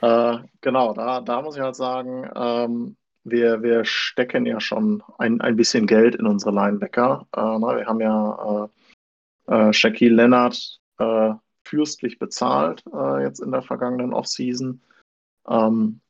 äh, 0.00 0.38
genau, 0.60 0.94
da, 0.94 1.20
da 1.20 1.42
muss 1.42 1.56
ich 1.56 1.62
halt 1.62 1.76
sagen, 1.76 2.28
ähm, 2.34 2.96
wir, 3.24 3.62
wir 3.62 3.84
stecken 3.84 4.46
ja 4.46 4.60
schon 4.60 5.02
ein, 5.18 5.40
ein 5.40 5.56
bisschen 5.56 5.86
Geld 5.86 6.16
in 6.16 6.26
unsere 6.26 6.52
Linebacker. 6.52 7.26
Äh, 7.36 7.58
na, 7.58 7.76
wir 7.76 7.86
haben 7.86 8.00
ja 8.00 8.68
äh, 9.46 9.68
äh, 9.68 9.72
Shaquille 9.72 10.16
Leonard 10.16 10.80
äh, 10.98 11.34
fürstlich 11.64 12.18
bezahlt 12.18 12.82
äh, 12.92 13.22
jetzt 13.22 13.40
in 13.40 13.52
der 13.52 13.62
vergangenen 13.62 14.12
Offseason. 14.12 14.82
Ähm, 15.48 16.00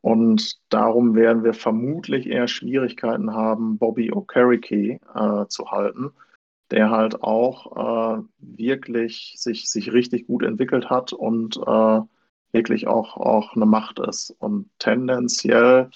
und 0.00 0.58
darum 0.68 1.14
werden 1.14 1.44
wir 1.44 1.52
vermutlich 1.52 2.26
eher 2.26 2.48
Schwierigkeiten 2.48 3.34
haben, 3.34 3.76
Bobby 3.76 4.12
Okereke 4.12 5.00
zu 5.48 5.70
halten, 5.72 6.12
der 6.70 6.90
halt 6.90 7.24
auch 7.24 8.18
äh, 8.18 8.22
wirklich 8.38 9.34
sich, 9.36 9.68
sich 9.68 9.92
richtig 9.92 10.28
gut 10.28 10.44
entwickelt 10.44 10.90
hat 10.90 11.12
und 11.12 11.56
äh, 11.56 12.00
wirklich 12.52 12.86
auch, 12.86 13.16
auch 13.16 13.54
eine 13.54 13.66
Macht 13.66 13.98
ist. 14.00 14.30
Und 14.38 14.70
tendenziell 14.78 15.90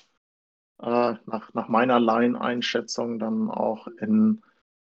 äh, 0.80 1.14
nach, 1.26 1.52
nach 1.54 1.68
meiner 1.68 2.00
Line-Einschätzung 2.00 3.18
dann 3.18 3.50
auch 3.50 3.86
in 4.00 4.42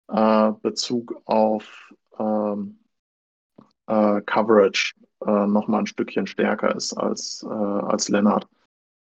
äh, 0.08 0.52
Bezug 0.62 1.22
auf 1.26 1.92
ähm, 2.18 2.80
äh, 3.86 4.20
Coverage 4.22 4.94
äh, 5.26 5.46
nochmal 5.46 5.80
ein 5.80 5.86
Stückchen 5.86 6.26
stärker 6.26 6.74
ist 6.74 6.94
als, 6.94 7.42
äh, 7.42 7.48
als 7.52 8.08
Lennart. 8.08 8.48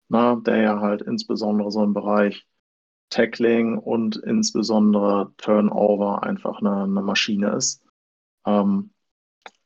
Na, 0.09 0.37
der 0.37 0.57
ja 0.63 0.81
halt 0.81 1.03
insbesondere 1.03 1.71
so 1.71 1.85
im 1.85 1.93
Bereich 1.93 2.47
Tackling 3.11 3.79
und 3.79 4.17
insbesondere 4.17 5.33
Turnover 5.39 6.23
einfach 6.23 6.61
eine, 6.61 6.85
eine 6.85 7.03
Maschine 7.03 7.51
ist. 7.51 7.83
Ähm, 8.47 8.91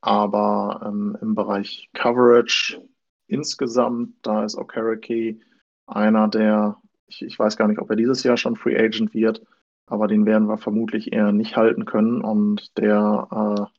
aber 0.03 0.83
ähm, 0.85 1.17
im 1.23 1.35
Bereich 1.35 1.89
Coverage 1.95 2.83
insgesamt, 3.29 4.15
da 4.23 4.45
ist 4.45 4.57
Okereke 4.57 5.39
einer 5.87 6.29
der, 6.29 6.77
ich, 7.07 7.23
ich, 7.23 7.39
weiß 7.39 7.57
gar 7.57 7.69
nicht, 7.69 7.79
ob 7.79 7.89
er 7.89 7.97
dieses 7.97 8.23
Jahr 8.25 8.37
schon 8.37 8.57
Free 8.57 8.77
Agent 8.77 9.15
wird, 9.15 9.43
aber 9.87 10.09
den 10.09 10.27
werden 10.27 10.49
wir 10.49 10.59
vermutlich 10.59 11.13
eher 11.13 11.33
nicht 11.33 11.57
halten 11.57 11.85
können 11.85 12.21
und 12.21 12.77
der 12.77 13.29
äh, 13.31 13.79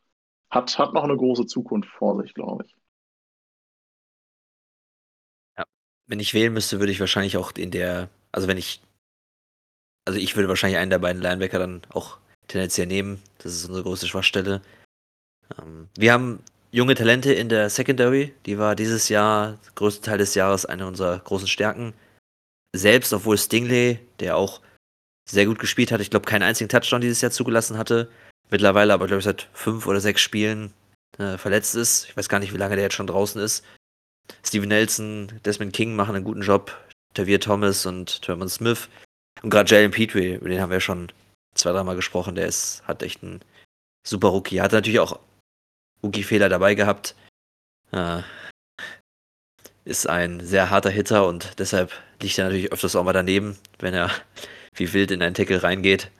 hat, 0.49 0.77
hat 0.79 0.93
noch 0.93 1.03
eine 1.03 1.17
große 1.17 1.45
Zukunft 1.45 1.89
vor 1.89 2.19
sich, 2.21 2.33
glaube 2.33 2.65
ich. 2.65 2.75
Ja, 5.57 5.65
wenn 6.07 6.19
ich 6.19 6.33
wählen 6.33 6.53
müsste, 6.53 6.79
würde 6.79 6.91
ich 6.91 6.99
wahrscheinlich 6.99 7.35
auch 7.35 7.51
in 7.51 7.71
der, 7.71 8.09
also 8.31 8.47
wenn 8.47 8.57
ich, 8.57 8.81
also 10.05 10.19
ich 10.19 10.35
würde 10.35 10.47
wahrscheinlich 10.47 10.79
einen 10.79 10.91
der 10.91 10.99
beiden 10.99 11.21
Linebacker 11.21 11.59
dann 11.59 11.81
auch 11.89 12.17
tendenziell 12.47 12.87
nehmen. 12.87 13.21
Das 13.39 13.53
ist 13.53 13.65
unsere 13.65 13.83
große 13.83 14.07
Schwachstelle. 14.07 14.61
Ähm, 15.59 15.87
wir 15.95 16.13
haben 16.13 16.39
junge 16.71 16.95
Talente 16.95 17.33
in 17.33 17.49
der 17.49 17.69
Secondary. 17.69 18.33
Die 18.45 18.57
war 18.57 18.75
dieses 18.75 19.09
Jahr, 19.09 19.59
größten 19.75 20.03
Teil 20.03 20.17
des 20.17 20.35
Jahres, 20.35 20.65
eine 20.65 20.87
unserer 20.87 21.19
großen 21.19 21.47
Stärken. 21.47 21.93
Selbst, 22.75 23.13
obwohl 23.13 23.37
Stingley, 23.37 23.99
der 24.19 24.35
auch 24.35 24.61
sehr 25.29 25.45
gut 25.45 25.59
gespielt 25.59 25.91
hat, 25.91 26.01
ich 26.01 26.09
glaube, 26.09 26.25
keinen 26.25 26.43
einzigen 26.43 26.69
Touchdown 26.69 27.01
dieses 27.01 27.21
Jahr 27.21 27.31
zugelassen 27.31 27.77
hatte. 27.77 28.09
Mittlerweile 28.49 28.93
aber, 28.93 29.07
glaube 29.07 29.19
ich, 29.19 29.25
seit 29.25 29.47
fünf 29.53 29.87
oder 29.87 29.99
sechs 30.01 30.21
Spielen 30.21 30.73
äh, 31.17 31.37
verletzt 31.37 31.75
ist. 31.75 32.09
Ich 32.09 32.17
weiß 32.17 32.27
gar 32.29 32.39
nicht, 32.39 32.53
wie 32.53 32.57
lange 32.57 32.75
der 32.75 32.85
jetzt 32.85 32.95
schon 32.95 33.07
draußen 33.07 33.41
ist. 33.41 33.63
Steven 34.45 34.69
Nelson, 34.69 35.31
Desmond 35.45 35.73
King 35.73 35.95
machen 35.95 36.15
einen 36.15 36.25
guten 36.25 36.41
Job. 36.41 36.75
Tavier 37.13 37.39
Thomas 37.39 37.85
und 37.85 38.21
Thurman 38.21 38.49
Smith. 38.49 38.89
Und 39.41 39.49
gerade 39.49 39.69
Jalen 39.69 39.91
Petrie, 39.91 40.35
über 40.35 40.49
den 40.49 40.61
haben 40.61 40.71
wir 40.71 40.79
schon 40.79 41.11
zwei, 41.53 41.71
dreimal 41.71 41.95
gesprochen. 41.95 42.35
Der 42.35 42.47
ist, 42.47 42.81
hat 42.87 43.03
echt 43.03 43.23
einen 43.23 43.41
super 44.05 44.29
Rookie. 44.29 44.61
Hat 44.61 44.71
natürlich 44.71 44.99
auch 44.99 45.19
Rookie-Fehler 46.03 46.49
dabei 46.49 46.75
gehabt. 46.75 47.15
Äh, 47.91 48.21
ist 49.85 50.07
ein 50.07 50.39
sehr 50.39 50.69
harter 50.69 50.89
Hitter 50.89 51.27
und 51.27 51.59
deshalb 51.59 51.91
liegt 52.21 52.37
er 52.37 52.45
natürlich 52.45 52.71
öfters 52.71 52.95
auch 52.95 53.03
mal 53.03 53.13
daneben, 53.13 53.57
wenn 53.79 53.93
er 53.93 54.09
wie 54.75 54.93
wild 54.93 55.11
in 55.11 55.21
einen 55.21 55.35
Tackle 55.35 55.63
reingeht. 55.63 56.11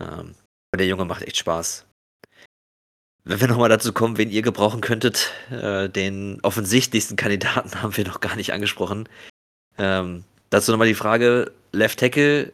Ähm, 0.00 0.34
aber 0.70 0.78
der 0.78 0.86
Junge 0.86 1.04
macht 1.04 1.22
echt 1.22 1.36
Spaß. 1.36 1.84
Wenn 3.24 3.40
wir 3.40 3.48
nochmal 3.48 3.68
dazu 3.68 3.92
kommen, 3.92 4.18
wen 4.18 4.30
ihr 4.30 4.42
gebrauchen 4.42 4.80
könntet, 4.80 5.32
äh, 5.50 5.88
den 5.88 6.38
offensichtlichsten 6.42 7.16
Kandidaten 7.16 7.74
haben 7.82 7.96
wir 7.96 8.06
noch 8.06 8.20
gar 8.20 8.36
nicht 8.36 8.52
angesprochen. 8.52 9.08
Ähm, 9.78 10.24
dazu 10.50 10.70
nochmal 10.70 10.88
die 10.88 10.94
Frage: 10.94 11.52
Left 11.72 11.98
Tackle 11.98 12.52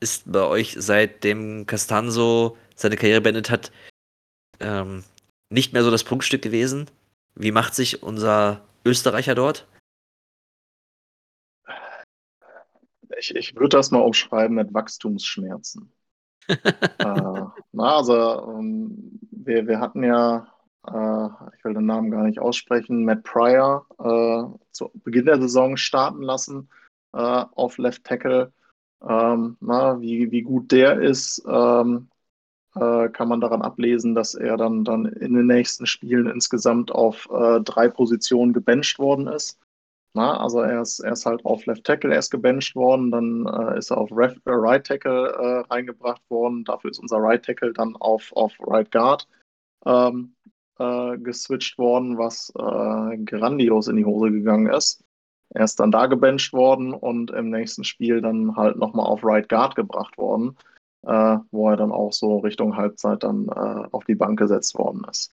ist 0.00 0.24
bei 0.26 0.42
euch 0.42 0.74
seitdem 0.76 1.66
Castanzo 1.66 2.56
seine 2.74 2.96
Karriere 2.96 3.20
beendet 3.20 3.50
hat, 3.50 3.72
ähm, 4.60 5.04
nicht 5.50 5.72
mehr 5.72 5.82
so 5.82 5.90
das 5.90 6.04
Prunkstück 6.04 6.42
gewesen. 6.42 6.90
Wie 7.34 7.52
macht 7.52 7.74
sich 7.74 8.02
unser 8.02 8.62
Österreicher 8.84 9.34
dort? 9.34 9.66
Ich, 13.18 13.34
ich 13.34 13.54
würde 13.56 13.70
das 13.70 13.90
mal 13.90 14.00
umschreiben 14.00 14.56
mit 14.56 14.72
Wachstumsschmerzen. 14.72 15.92
äh, 16.48 16.56
na, 16.98 17.96
also, 17.96 18.54
ähm, 18.58 19.18
wir, 19.30 19.66
wir 19.66 19.80
hatten 19.80 20.04
ja, 20.04 20.46
äh, 20.86 21.28
ich 21.56 21.64
will 21.64 21.74
den 21.74 21.86
Namen 21.86 22.10
gar 22.10 22.24
nicht 22.24 22.38
aussprechen, 22.38 23.04
Matt 23.04 23.24
Pryor 23.24 23.86
äh, 23.98 24.58
zu 24.72 24.90
Beginn 25.04 25.26
der 25.26 25.40
Saison 25.40 25.76
starten 25.76 26.22
lassen 26.22 26.70
äh, 27.12 27.18
auf 27.18 27.78
Left 27.78 28.04
Tackle. 28.04 28.52
Ähm, 29.02 29.56
na, 29.60 30.00
wie, 30.00 30.30
wie 30.30 30.42
gut 30.42 30.72
der 30.72 31.00
ist, 31.00 31.42
ähm, 31.48 32.08
äh, 32.80 33.08
kann 33.10 33.28
man 33.28 33.40
daran 33.40 33.62
ablesen, 33.62 34.14
dass 34.14 34.34
er 34.34 34.56
dann, 34.56 34.84
dann 34.84 35.06
in 35.06 35.34
den 35.34 35.46
nächsten 35.46 35.86
Spielen 35.86 36.28
insgesamt 36.28 36.92
auf 36.92 37.28
äh, 37.30 37.60
drei 37.60 37.88
Positionen 37.88 38.52
gebencht 38.52 38.98
worden 38.98 39.26
ist. 39.26 39.58
Na, 40.14 40.40
also 40.40 40.60
er 40.60 40.80
ist, 40.82 41.00
er 41.00 41.12
ist 41.12 41.26
halt 41.26 41.44
auf 41.44 41.66
Left 41.66 41.84
Tackle 41.84 42.14
erst 42.14 42.30
gebencht 42.30 42.74
worden, 42.74 43.10
dann 43.10 43.46
äh, 43.46 43.78
ist 43.78 43.90
er 43.90 43.98
auf 43.98 44.10
Ref, 44.10 44.34
äh, 44.46 44.50
Right 44.50 44.86
Tackle 44.86 45.28
äh, 45.28 45.72
reingebracht 45.72 46.22
worden. 46.30 46.64
Dafür 46.64 46.90
ist 46.90 46.98
unser 46.98 47.18
Right 47.18 47.44
Tackle 47.44 47.72
dann 47.72 47.94
auf, 47.96 48.32
auf 48.34 48.52
Right 48.60 48.90
Guard 48.90 49.28
ähm, 49.86 50.34
äh, 50.78 51.18
geswitcht 51.18 51.78
worden, 51.78 52.18
was 52.18 52.52
grandios 52.54 53.88
in 53.88 53.96
die 53.96 54.04
Hose 54.04 54.30
gegangen 54.30 54.66
ist. 54.68 55.04
Er 55.50 55.64
ist 55.64 55.80
dann 55.80 55.90
da 55.90 56.06
gebencht 56.06 56.52
worden 56.52 56.92
und 56.92 57.30
im 57.30 57.50
nächsten 57.50 57.84
Spiel 57.84 58.20
dann 58.20 58.56
halt 58.56 58.76
nochmal 58.76 59.06
auf 59.06 59.24
Right 59.24 59.48
Guard 59.48 59.76
gebracht 59.76 60.18
worden 60.18 60.56
äh, 61.08 61.38
wo 61.50 61.70
er 61.70 61.76
dann 61.76 61.90
auch 61.90 62.12
so 62.12 62.38
Richtung 62.38 62.76
Halbzeit 62.76 63.22
dann 63.22 63.48
äh, 63.48 63.88
auf 63.92 64.04
die 64.04 64.14
Bank 64.14 64.38
gesetzt 64.38 64.76
worden 64.78 65.04
ist. 65.10 65.32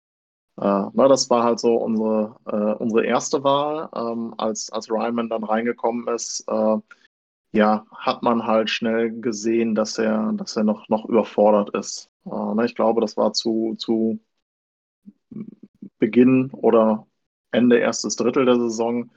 Äh, 0.57 0.85
na, 0.93 1.07
das 1.09 1.29
war 1.29 1.43
halt 1.43 1.59
so 1.59 1.75
unsere, 1.75 2.37
äh, 2.45 2.81
unsere 2.81 3.05
erste 3.05 3.43
Wahl. 3.43 3.89
Ähm, 3.93 4.33
als, 4.37 4.71
als 4.71 4.89
Ryman 4.89 5.29
dann 5.29 5.43
reingekommen 5.43 6.07
ist, 6.07 6.45
äh, 6.47 6.77
ja, 7.51 7.85
hat 7.91 8.23
man 8.23 8.45
halt 8.47 8.69
schnell 8.69 9.19
gesehen, 9.19 9.75
dass 9.75 9.97
er, 9.97 10.31
dass 10.33 10.55
er 10.55 10.63
noch, 10.63 10.87
noch 10.89 11.05
überfordert 11.05 11.71
ist. 11.71 12.09
Äh, 12.25 12.29
ne, 12.55 12.65
ich 12.65 12.75
glaube, 12.75 13.01
das 13.01 13.17
war 13.17 13.33
zu, 13.33 13.75
zu 13.77 14.19
Beginn 15.99 16.51
oder 16.51 17.05
Ende 17.51 17.79
erstes 17.79 18.15
Drittel 18.15 18.45
der 18.45 18.55
Saison, 18.59 19.11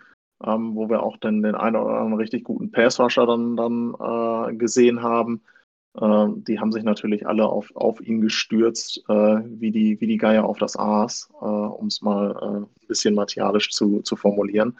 ähm, 0.45 0.75
wo 0.75 0.89
wir 0.89 1.03
auch 1.05 1.19
den, 1.19 1.43
den 1.43 1.55
einen 1.55 1.77
oder 1.77 1.95
anderen 1.99 2.15
richtig 2.15 2.45
guten 2.45 2.73
Passrusher 2.73 3.27
dann, 3.27 3.57
dann 3.57 3.95
äh, 4.01 4.57
gesehen 4.57 5.03
haben. 5.03 5.43
Äh, 6.01 6.27
die 6.47 6.61
haben 6.61 6.73
sich 6.73 6.85
natürlich 6.85 7.27
alle 7.27 7.47
auf, 7.47 7.75
auf 7.75 8.01
ihn 8.01 8.21
gestürzt, 8.21 9.03
äh, 9.09 9.41
wie, 9.45 9.71
die, 9.71 10.01
wie 10.01 10.07
die 10.07 10.17
Geier 10.17 10.45
auf 10.45 10.59
das 10.59 10.77
Aas, 10.77 11.29
äh, 11.41 11.45
um 11.45 11.87
es 11.87 12.03
mal 12.03 12.37
äh, 12.41 12.81
ein 12.83 12.87
bisschen 12.89 13.15
martialisch 13.15 13.71
zu, 13.71 14.03
zu 14.03 14.17
formulieren. 14.17 14.79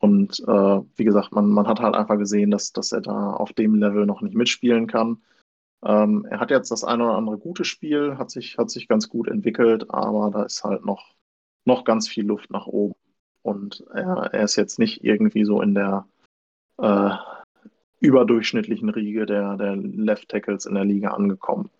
Und 0.00 0.40
äh, 0.40 0.80
wie 0.96 1.04
gesagt, 1.04 1.32
man, 1.32 1.50
man 1.50 1.66
hat 1.66 1.80
halt 1.80 1.94
einfach 1.94 2.16
gesehen, 2.16 2.50
dass, 2.50 2.72
dass 2.72 2.92
er 2.92 3.02
da 3.02 3.32
auf 3.34 3.52
dem 3.52 3.74
Level 3.74 4.06
noch 4.06 4.22
nicht 4.22 4.34
mitspielen 4.34 4.86
kann. 4.86 5.22
Ähm, 5.84 6.26
er 6.30 6.40
hat 6.40 6.50
jetzt 6.50 6.70
das 6.70 6.84
eine 6.84 7.04
oder 7.04 7.16
andere 7.16 7.38
gute 7.38 7.64
Spiel, 7.64 8.16
hat 8.18 8.30
sich, 8.30 8.58
hat 8.58 8.70
sich 8.70 8.88
ganz 8.88 9.08
gut 9.08 9.28
entwickelt, 9.28 9.90
aber 9.90 10.30
da 10.30 10.42
ist 10.44 10.64
halt 10.64 10.84
noch, 10.84 11.14
noch 11.64 11.84
ganz 11.84 12.08
viel 12.08 12.26
Luft 12.26 12.50
nach 12.50 12.66
oben. 12.66 12.94
Und 13.42 13.84
er, 13.92 14.30
er 14.32 14.44
ist 14.44 14.56
jetzt 14.56 14.78
nicht 14.78 15.04
irgendwie 15.04 15.44
so 15.44 15.62
in 15.62 15.74
der 15.74 16.06
äh, 16.78 17.10
überdurchschnittlichen 18.00 18.88
Riege 18.88 19.26
der, 19.26 19.56
der 19.56 19.76
Left 19.76 20.28
Tackles 20.28 20.66
in 20.66 20.74
der 20.74 20.84
Liga 20.84 21.10
angekommen. 21.10 21.70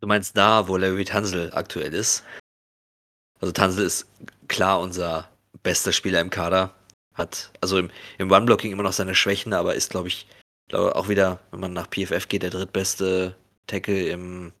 Du 0.00 0.06
meinst 0.06 0.36
da, 0.36 0.68
wo 0.68 0.76
Larry 0.76 1.04
Tansel 1.04 1.50
aktuell 1.54 1.94
ist? 1.94 2.24
Also 3.40 3.52
Tansel 3.52 3.86
ist 3.86 4.06
klar 4.48 4.80
unser 4.80 5.28
bester 5.62 5.92
Spieler 5.92 6.20
im 6.20 6.30
Kader. 6.30 6.74
Hat 7.14 7.52
also 7.60 7.78
im, 7.78 7.90
im 8.18 8.30
One-Blocking 8.30 8.72
immer 8.72 8.82
noch 8.82 8.92
seine 8.92 9.14
Schwächen, 9.14 9.52
aber 9.52 9.74
ist, 9.74 9.90
glaube 9.90 10.08
ich, 10.08 10.26
glaube 10.68 10.96
auch 10.96 11.08
wieder, 11.08 11.40
wenn 11.50 11.60
man 11.60 11.72
nach 11.72 11.88
PFF 11.88 12.28
geht, 12.28 12.42
der 12.42 12.50
drittbeste 12.50 13.36
Tackle 13.66 14.08
im, 14.08 14.52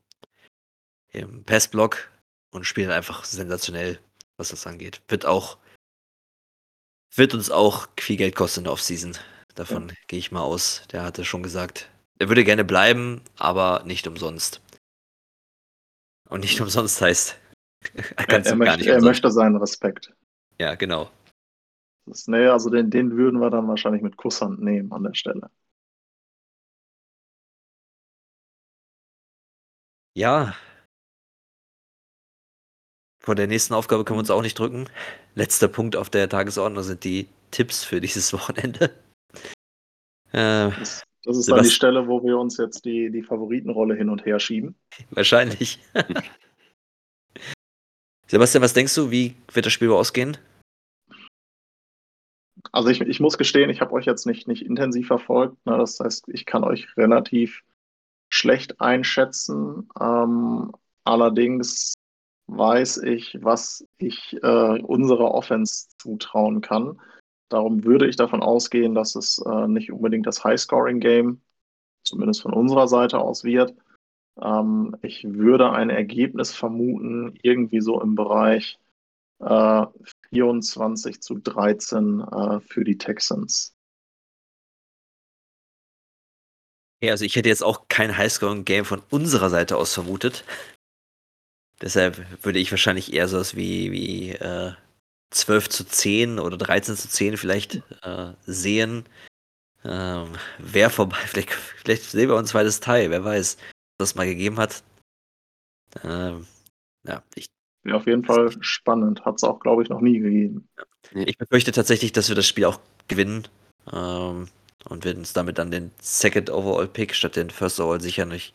im 1.12 1.44
Passblock 1.44 2.10
und 2.52 2.64
spielt 2.64 2.90
einfach 2.90 3.24
sensationell, 3.24 3.98
was 4.36 4.50
das 4.50 4.66
angeht. 4.66 5.02
Wird 5.08 5.26
auch, 5.26 5.58
wird 7.14 7.34
uns 7.34 7.50
auch 7.50 7.88
viel 7.98 8.16
Geld 8.16 8.36
kosten 8.36 8.60
in 8.60 8.64
der 8.64 8.72
Offseason. 8.72 9.16
Davon 9.54 9.88
ja. 9.88 9.94
gehe 10.08 10.18
ich 10.18 10.32
mal 10.32 10.42
aus. 10.42 10.82
Der 10.90 11.02
hatte 11.02 11.24
schon 11.24 11.42
gesagt, 11.42 11.90
er 12.18 12.28
würde 12.28 12.44
gerne 12.44 12.64
bleiben, 12.64 13.22
aber 13.36 13.82
nicht 13.84 14.06
umsonst. 14.06 14.60
Und 16.28 16.40
nicht 16.40 16.60
umsonst 16.60 17.00
heißt, 17.00 17.38
er, 18.16 18.28
er, 18.28 18.56
möchte, 18.56 18.90
er 18.90 19.02
möchte 19.02 19.30
seinen 19.30 19.56
Respekt. 19.56 20.12
Ja, 20.58 20.74
genau. 20.74 21.10
Das, 22.06 22.26
nee, 22.26 22.46
also 22.46 22.70
den, 22.70 22.90
den 22.90 23.16
würden 23.16 23.40
wir 23.40 23.50
dann 23.50 23.68
wahrscheinlich 23.68 24.02
mit 24.02 24.16
Kusshand 24.16 24.60
nehmen 24.60 24.92
an 24.92 25.04
der 25.04 25.14
Stelle. 25.14 25.50
Ja. 30.16 30.54
Vor 33.20 33.34
der 33.34 33.46
nächsten 33.46 33.74
Aufgabe 33.74 34.04
können 34.04 34.18
wir 34.18 34.20
uns 34.20 34.30
auch 34.30 34.42
nicht 34.42 34.58
drücken. 34.58 34.88
Letzter 35.34 35.68
Punkt 35.68 35.96
auf 35.96 36.10
der 36.10 36.28
Tagesordnung 36.28 36.84
sind 36.84 37.04
die 37.04 37.28
Tipps 37.50 37.84
für 37.84 38.00
dieses 38.00 38.32
Wochenende. 38.32 39.03
Äh, 40.34 40.70
das, 40.78 41.04
das, 41.22 41.36
ist 41.36 41.48
dann 41.48 41.62
die 41.62 41.70
Stelle, 41.70 42.08
wo 42.08 42.24
wir 42.24 42.36
uns 42.38 42.56
jetzt 42.56 42.84
die, 42.84 43.08
die 43.10 43.22
Favoritenrolle 43.22 43.94
hin 43.94 44.10
und 44.10 44.26
her 44.26 44.40
schieben. 44.40 44.74
Wahrscheinlich. 45.10 45.78
Sebastian, 48.26 48.64
was 48.64 48.72
denkst 48.72 48.96
du, 48.96 49.12
wie 49.12 49.36
wird 49.52 49.66
das 49.66 49.72
Spiel 49.72 49.92
ausgehen? 49.92 50.36
Also 52.72 52.88
ich, 52.88 53.00
ich 53.00 53.20
muss 53.20 53.38
gestehen, 53.38 53.70
ich 53.70 53.80
habe 53.80 53.92
euch 53.92 54.06
jetzt 54.06 54.26
nicht, 54.26 54.48
nicht 54.48 54.66
intensiv 54.66 55.06
verfolgt. 55.06 55.64
Ne? 55.66 55.78
Das 55.78 56.00
heißt, 56.00 56.24
ich 56.28 56.46
kann 56.46 56.64
euch 56.64 56.88
relativ 56.96 57.62
schlecht 58.28 58.80
einschätzen. 58.80 59.88
Ähm, 60.00 60.72
allerdings 61.04 61.94
weiß 62.48 63.04
ich, 63.04 63.38
was 63.40 63.86
ich 63.98 64.36
äh, 64.42 64.82
unserer 64.82 65.30
Offense 65.30 65.86
zutrauen 65.98 66.60
kann. 66.60 66.98
Darum 67.48 67.84
würde 67.84 68.08
ich 68.08 68.16
davon 68.16 68.42
ausgehen, 68.42 68.94
dass 68.94 69.14
es 69.14 69.38
äh, 69.38 69.68
nicht 69.68 69.92
unbedingt 69.92 70.26
das 70.26 70.42
High-Scoring-Game, 70.44 71.40
zumindest 72.04 72.42
von 72.42 72.52
unserer 72.52 72.88
Seite 72.88 73.18
aus, 73.18 73.44
wird. 73.44 73.74
Ähm, 74.40 74.96
ich 75.02 75.24
würde 75.24 75.70
ein 75.70 75.90
Ergebnis 75.90 76.54
vermuten, 76.54 77.38
irgendwie 77.42 77.80
so 77.80 78.00
im 78.00 78.14
Bereich 78.14 78.78
äh, 79.40 79.86
24 80.30 81.20
zu 81.20 81.34
13 81.38 82.20
äh, 82.20 82.60
für 82.60 82.84
die 82.84 82.98
Texans. 82.98 83.74
Ja, 87.02 87.10
also 87.12 87.24
ich 87.24 87.36
hätte 87.36 87.50
jetzt 87.50 87.62
auch 87.62 87.88
kein 87.88 88.16
Highscoring-Game 88.16 88.86
von 88.86 89.02
unserer 89.10 89.50
Seite 89.50 89.76
aus 89.76 89.92
vermutet. 89.92 90.44
Deshalb 91.82 92.42
würde 92.42 92.58
ich 92.58 92.70
wahrscheinlich 92.70 93.12
eher 93.12 93.28
sowas 93.28 93.56
wie, 93.56 93.92
wie 93.92 94.30
äh, 94.30 94.72
12 95.34 95.68
zu 95.68 95.84
10 95.84 96.38
oder 96.38 96.56
13 96.56 96.96
zu 96.96 97.08
10 97.08 97.36
vielleicht 97.36 97.82
äh, 98.02 98.32
sehen. 98.46 99.04
Ähm, 99.84 100.28
wer 100.58 100.90
vorbei, 100.90 101.16
vielleicht, 101.26 101.50
vielleicht 101.50 102.04
sehen 102.04 102.28
wir 102.28 102.36
uns 102.36 102.50
zweites 102.50 102.80
Teil, 102.80 103.10
wer 103.10 103.24
weiß, 103.24 103.56
was 103.98 104.10
das 104.10 104.14
mal 104.14 104.26
gegeben 104.26 104.58
hat. 104.58 104.82
Ähm, 106.02 106.46
ja, 107.06 107.22
ich. 107.34 107.46
Ja, 107.86 107.96
auf 107.96 108.06
jeden 108.06 108.24
Fall 108.24 108.50
spannend. 108.60 109.24
Hat 109.26 109.36
es 109.36 109.44
auch, 109.44 109.60
glaube 109.60 109.82
ich, 109.82 109.90
noch 109.90 110.00
nie 110.00 110.18
gegeben. 110.18 110.68
Ich 111.12 111.36
befürchte 111.36 111.70
tatsächlich, 111.70 112.12
dass 112.12 112.30
wir 112.30 112.34
das 112.34 112.46
Spiel 112.46 112.64
auch 112.64 112.80
gewinnen. 113.08 113.46
Ähm, 113.92 114.48
und 114.88 115.04
werden 115.04 115.18
uns 115.18 115.32
damit 115.32 115.58
dann 115.58 115.70
den 115.70 115.90
Second 116.00 116.50
Overall 116.50 116.86
Pick 116.86 117.14
statt 117.14 117.36
den 117.36 117.50
First 117.50 117.80
Overall 117.80 118.00
sichern. 118.00 118.32
Ich 118.32 118.54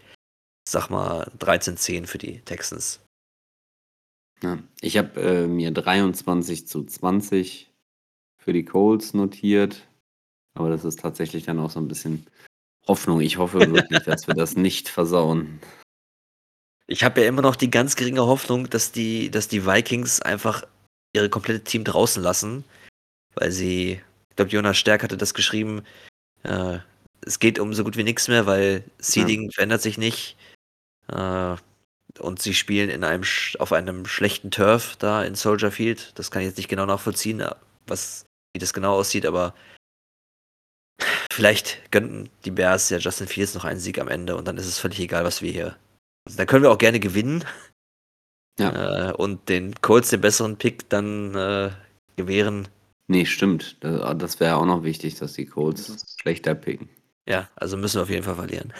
sag 0.67 0.89
mal 0.89 1.29
13-10 1.39 2.07
für 2.07 2.17
die 2.17 2.39
Texans. 2.41 3.01
Ja, 4.41 4.59
ich 4.81 4.97
habe 4.97 5.19
äh, 5.21 5.47
mir 5.47 5.71
23 5.71 6.67
zu 6.67 6.85
20 6.85 7.71
für 8.37 8.53
die 8.53 8.65
Colts 8.65 9.13
notiert. 9.13 9.87
Aber 10.53 10.69
das 10.69 10.85
ist 10.85 10.99
tatsächlich 10.99 11.45
dann 11.45 11.59
auch 11.59 11.69
so 11.69 11.79
ein 11.79 11.87
bisschen 11.87 12.25
Hoffnung. 12.87 13.21
Ich 13.21 13.37
hoffe 13.37 13.59
wirklich, 13.73 14.03
dass 14.03 14.27
wir 14.27 14.33
das 14.33 14.55
nicht 14.55 14.89
versauen. 14.89 15.59
Ich 16.87 17.03
habe 17.03 17.21
ja 17.21 17.27
immer 17.27 17.41
noch 17.41 17.55
die 17.55 17.69
ganz 17.69 17.95
geringe 17.95 18.25
Hoffnung, 18.25 18.69
dass 18.69 18.91
die, 18.91 19.29
dass 19.29 19.47
die 19.47 19.65
Vikings 19.65 20.21
einfach 20.21 20.63
ihre 21.13 21.29
komplette 21.29 21.63
Team 21.63 21.83
draußen 21.83 22.21
lassen, 22.21 22.63
weil 23.35 23.51
sie, 23.51 24.01
ich 24.29 24.35
glaube, 24.35 24.51
Jonas 24.51 24.77
Stärk 24.77 25.03
hatte 25.03 25.17
das 25.17 25.33
geschrieben, 25.33 25.83
äh, 26.43 26.79
es 27.21 27.39
geht 27.39 27.59
um 27.59 27.73
so 27.73 27.83
gut 27.83 27.97
wie 27.97 28.03
nichts 28.03 28.27
mehr, 28.27 28.45
weil 28.45 28.83
Seeding 28.97 29.43
ja. 29.43 29.49
verändert 29.53 29.81
sich 29.81 29.97
nicht. 29.97 30.37
Äh, 31.07 31.57
und 32.17 32.41
sie 32.41 32.53
spielen 32.53 32.89
in 32.89 33.03
einem 33.03 33.23
auf 33.59 33.71
einem 33.71 34.05
schlechten 34.05 34.51
Turf 34.51 34.95
da 34.97 35.23
in 35.23 35.35
Soldier 35.35 35.71
Field. 35.71 36.11
Das 36.15 36.31
kann 36.31 36.41
ich 36.41 36.47
jetzt 36.47 36.57
nicht 36.57 36.69
genau 36.69 36.85
nachvollziehen, 36.85 37.43
was, 37.85 38.25
wie 38.53 38.59
das 38.59 38.73
genau 38.73 38.93
aussieht, 38.93 39.25
aber 39.25 39.53
vielleicht 41.31 41.91
gönnten 41.91 42.29
die 42.45 42.51
Bears 42.51 42.89
ja 42.89 42.97
Justin 42.97 43.27
Fields 43.27 43.53
noch 43.53 43.65
einen 43.65 43.79
Sieg 43.79 43.99
am 43.99 44.07
Ende 44.07 44.35
und 44.35 44.47
dann 44.47 44.57
ist 44.57 44.65
es 44.65 44.79
völlig 44.79 44.99
egal, 44.99 45.23
was 45.23 45.41
wir 45.41 45.51
hier. 45.51 45.75
Also, 46.25 46.37
dann 46.37 46.47
können 46.47 46.63
wir 46.63 46.71
auch 46.71 46.77
gerne 46.77 46.99
gewinnen. 46.99 47.45
Ja. 48.59 49.09
Äh, 49.09 49.13
und 49.13 49.47
den 49.47 49.75
Colts 49.81 50.09
den 50.09 50.21
besseren 50.21 50.57
Pick 50.57 50.89
dann 50.89 51.33
äh, 51.35 51.69
gewähren. 52.17 52.67
Nee, 53.07 53.25
stimmt. 53.25 53.77
Das, 53.79 54.17
das 54.17 54.39
wäre 54.39 54.57
auch 54.57 54.65
noch 54.65 54.83
wichtig, 54.83 55.15
dass 55.15 55.33
die 55.33 55.45
Colts 55.45 56.17
schlechter 56.19 56.55
picken. 56.55 56.89
Ja, 57.27 57.47
also 57.55 57.77
müssen 57.77 57.95
wir 57.95 58.03
auf 58.03 58.09
jeden 58.09 58.23
Fall 58.23 58.35
verlieren. 58.35 58.73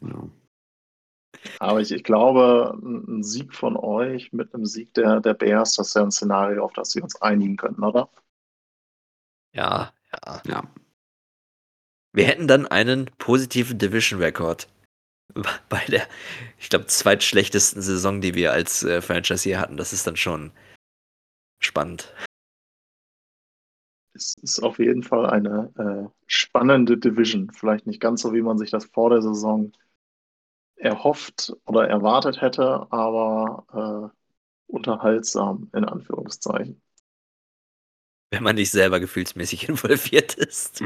Genau. 0.00 0.30
Aber 1.62 1.80
ich, 1.80 1.92
ich 1.92 2.02
glaube, 2.02 2.76
ein 2.82 3.22
Sieg 3.22 3.54
von 3.54 3.76
euch 3.76 4.32
mit 4.32 4.52
einem 4.52 4.66
Sieg 4.66 4.92
der, 4.94 5.20
der 5.20 5.34
Bears, 5.34 5.76
das 5.76 5.88
ist 5.88 5.94
ja 5.94 6.02
ein 6.02 6.10
Szenario, 6.10 6.64
auf 6.64 6.72
das 6.72 6.92
wir 6.96 7.04
uns 7.04 7.22
einigen 7.22 7.56
können, 7.56 7.84
oder? 7.84 8.10
Ja, 9.54 9.92
ja. 10.12 10.42
Ja. 10.44 10.62
Wir 12.12 12.24
hätten 12.24 12.48
dann 12.48 12.66
einen 12.66 13.06
positiven 13.18 13.78
Division-Rekord 13.78 14.68
bei 15.68 15.84
der, 15.86 16.08
ich 16.58 16.68
glaube, 16.68 16.86
zweitschlechtesten 16.86 17.80
Saison, 17.80 18.20
die 18.20 18.34
wir 18.34 18.50
als 18.50 18.82
äh, 18.82 19.00
Franchise 19.00 19.44
hier 19.44 19.60
hatten. 19.60 19.76
Das 19.76 19.92
ist 19.92 20.04
dann 20.04 20.16
schon 20.16 20.50
spannend. 21.60 22.12
Es 24.14 24.34
ist 24.42 24.58
auf 24.58 24.80
jeden 24.80 25.04
Fall 25.04 25.30
eine 25.30 25.72
äh, 25.78 26.10
spannende 26.26 26.98
Division. 26.98 27.52
Vielleicht 27.52 27.86
nicht 27.86 28.00
ganz 28.00 28.22
so, 28.22 28.32
wie 28.34 28.42
man 28.42 28.58
sich 28.58 28.72
das 28.72 28.86
vor 28.86 29.10
der 29.10 29.22
Saison 29.22 29.72
erhofft 30.82 31.52
oder 31.66 31.88
erwartet 31.88 32.40
hätte, 32.40 32.86
aber 32.90 34.12
äh, 34.12 34.72
unterhaltsam 34.72 35.70
in 35.74 35.84
Anführungszeichen. 35.84 36.80
Wenn 38.30 38.42
man 38.42 38.56
nicht 38.56 38.70
selber 38.70 38.98
gefühlsmäßig 38.98 39.68
involviert 39.68 40.34
ist. 40.34 40.80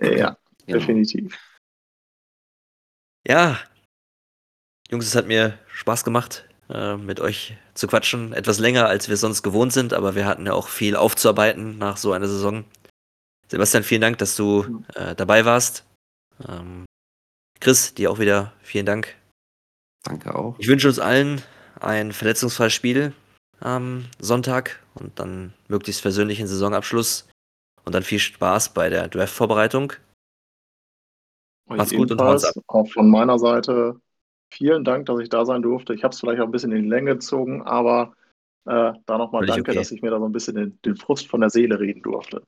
Ja, 0.00 0.12
ja. 0.12 0.36
definitiv. 0.66 1.38
Ja. 3.26 3.58
Jungs, 4.90 5.06
es 5.06 5.16
hat 5.16 5.26
mir 5.26 5.58
Spaß 5.68 6.04
gemacht 6.04 6.48
äh, 6.68 6.96
mit 6.96 7.20
euch 7.20 7.56
zu 7.74 7.86
quatschen. 7.86 8.32
Etwas 8.32 8.58
länger, 8.58 8.86
als 8.86 9.08
wir 9.08 9.16
sonst 9.16 9.42
gewohnt 9.42 9.72
sind, 9.72 9.92
aber 9.92 10.14
wir 10.14 10.26
hatten 10.26 10.46
ja 10.46 10.52
auch 10.52 10.68
viel 10.68 10.96
aufzuarbeiten 10.96 11.78
nach 11.78 11.96
so 11.96 12.12
einer 12.12 12.28
Saison. 12.28 12.64
Sebastian, 13.48 13.82
vielen 13.82 14.00
Dank, 14.00 14.18
dass 14.18 14.36
du 14.36 14.82
äh, 14.94 15.14
dabei 15.14 15.44
warst. 15.44 15.84
Ähm, 16.48 16.84
Chris, 17.60 17.94
dir 17.94 18.10
auch 18.10 18.18
wieder 18.18 18.52
vielen 18.60 18.86
Dank. 18.86 19.16
Danke 20.04 20.34
auch. 20.34 20.56
Ich 20.58 20.68
wünsche 20.68 20.88
uns 20.88 20.98
allen 20.98 21.42
ein 21.80 22.12
verletzungsfreies 22.12 22.72
Spiel 22.72 23.12
am 23.60 24.04
Sonntag 24.18 24.82
und 24.94 25.18
dann 25.18 25.54
möglichst 25.68 26.02
versöhnlichen 26.02 26.46
Saisonabschluss 26.46 27.28
und 27.84 27.94
dann 27.94 28.02
viel 28.02 28.18
Spaß 28.18 28.74
bei 28.74 28.88
der 28.88 29.08
Draft-Vorbereitung. 29.08 29.94
Macht's 31.66 31.94
gut 31.94 32.10
und 32.10 32.20
haut's 32.20 32.44
ab. 32.44 32.54
Auch 32.66 32.86
von 32.88 33.10
meiner 33.10 33.38
Seite 33.38 34.00
vielen 34.52 34.84
Dank, 34.84 35.06
dass 35.06 35.20
ich 35.20 35.28
da 35.28 35.46
sein 35.46 35.62
durfte. 35.62 35.94
Ich 35.94 36.04
habe 36.04 36.12
es 36.12 36.20
vielleicht 36.20 36.40
auch 36.40 36.46
ein 36.46 36.52
bisschen 36.52 36.72
in 36.72 36.84
die 36.84 36.88
Länge 36.88 37.14
gezogen, 37.14 37.62
aber 37.62 38.14
äh, 38.66 38.92
da 39.06 39.18
nochmal 39.18 39.46
danke, 39.46 39.70
okay. 39.70 39.78
dass 39.78 39.90
ich 39.90 40.02
mir 40.02 40.10
da 40.10 40.18
so 40.18 40.26
ein 40.26 40.32
bisschen 40.32 40.54
den, 40.54 40.78
den 40.84 40.96
Frust 40.96 41.26
von 41.26 41.40
der 41.40 41.50
Seele 41.50 41.80
reden 41.80 42.02
durfte. 42.02 42.42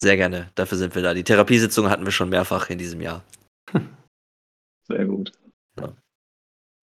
Sehr 0.00 0.16
gerne, 0.16 0.50
dafür 0.54 0.78
sind 0.78 0.94
wir 0.94 1.02
da. 1.02 1.14
Die 1.14 1.24
Therapiesitzung 1.24 1.88
hatten 1.88 2.04
wir 2.04 2.12
schon 2.12 2.28
mehrfach 2.28 2.70
in 2.70 2.78
diesem 2.78 3.00
Jahr. 3.00 3.24
Sehr 4.88 5.04
gut. 5.04 5.32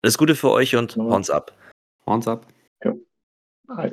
Alles 0.03 0.19
Gute 0.19 0.35
für 0.35 0.51
euch 0.51 0.75
und. 0.75 0.97
Horns 0.97 1.31
ab. 1.31 1.57
Horns 2.07 2.27
ab. 2.27 2.47
Ja. 2.85 2.93
Hi. 3.69 3.93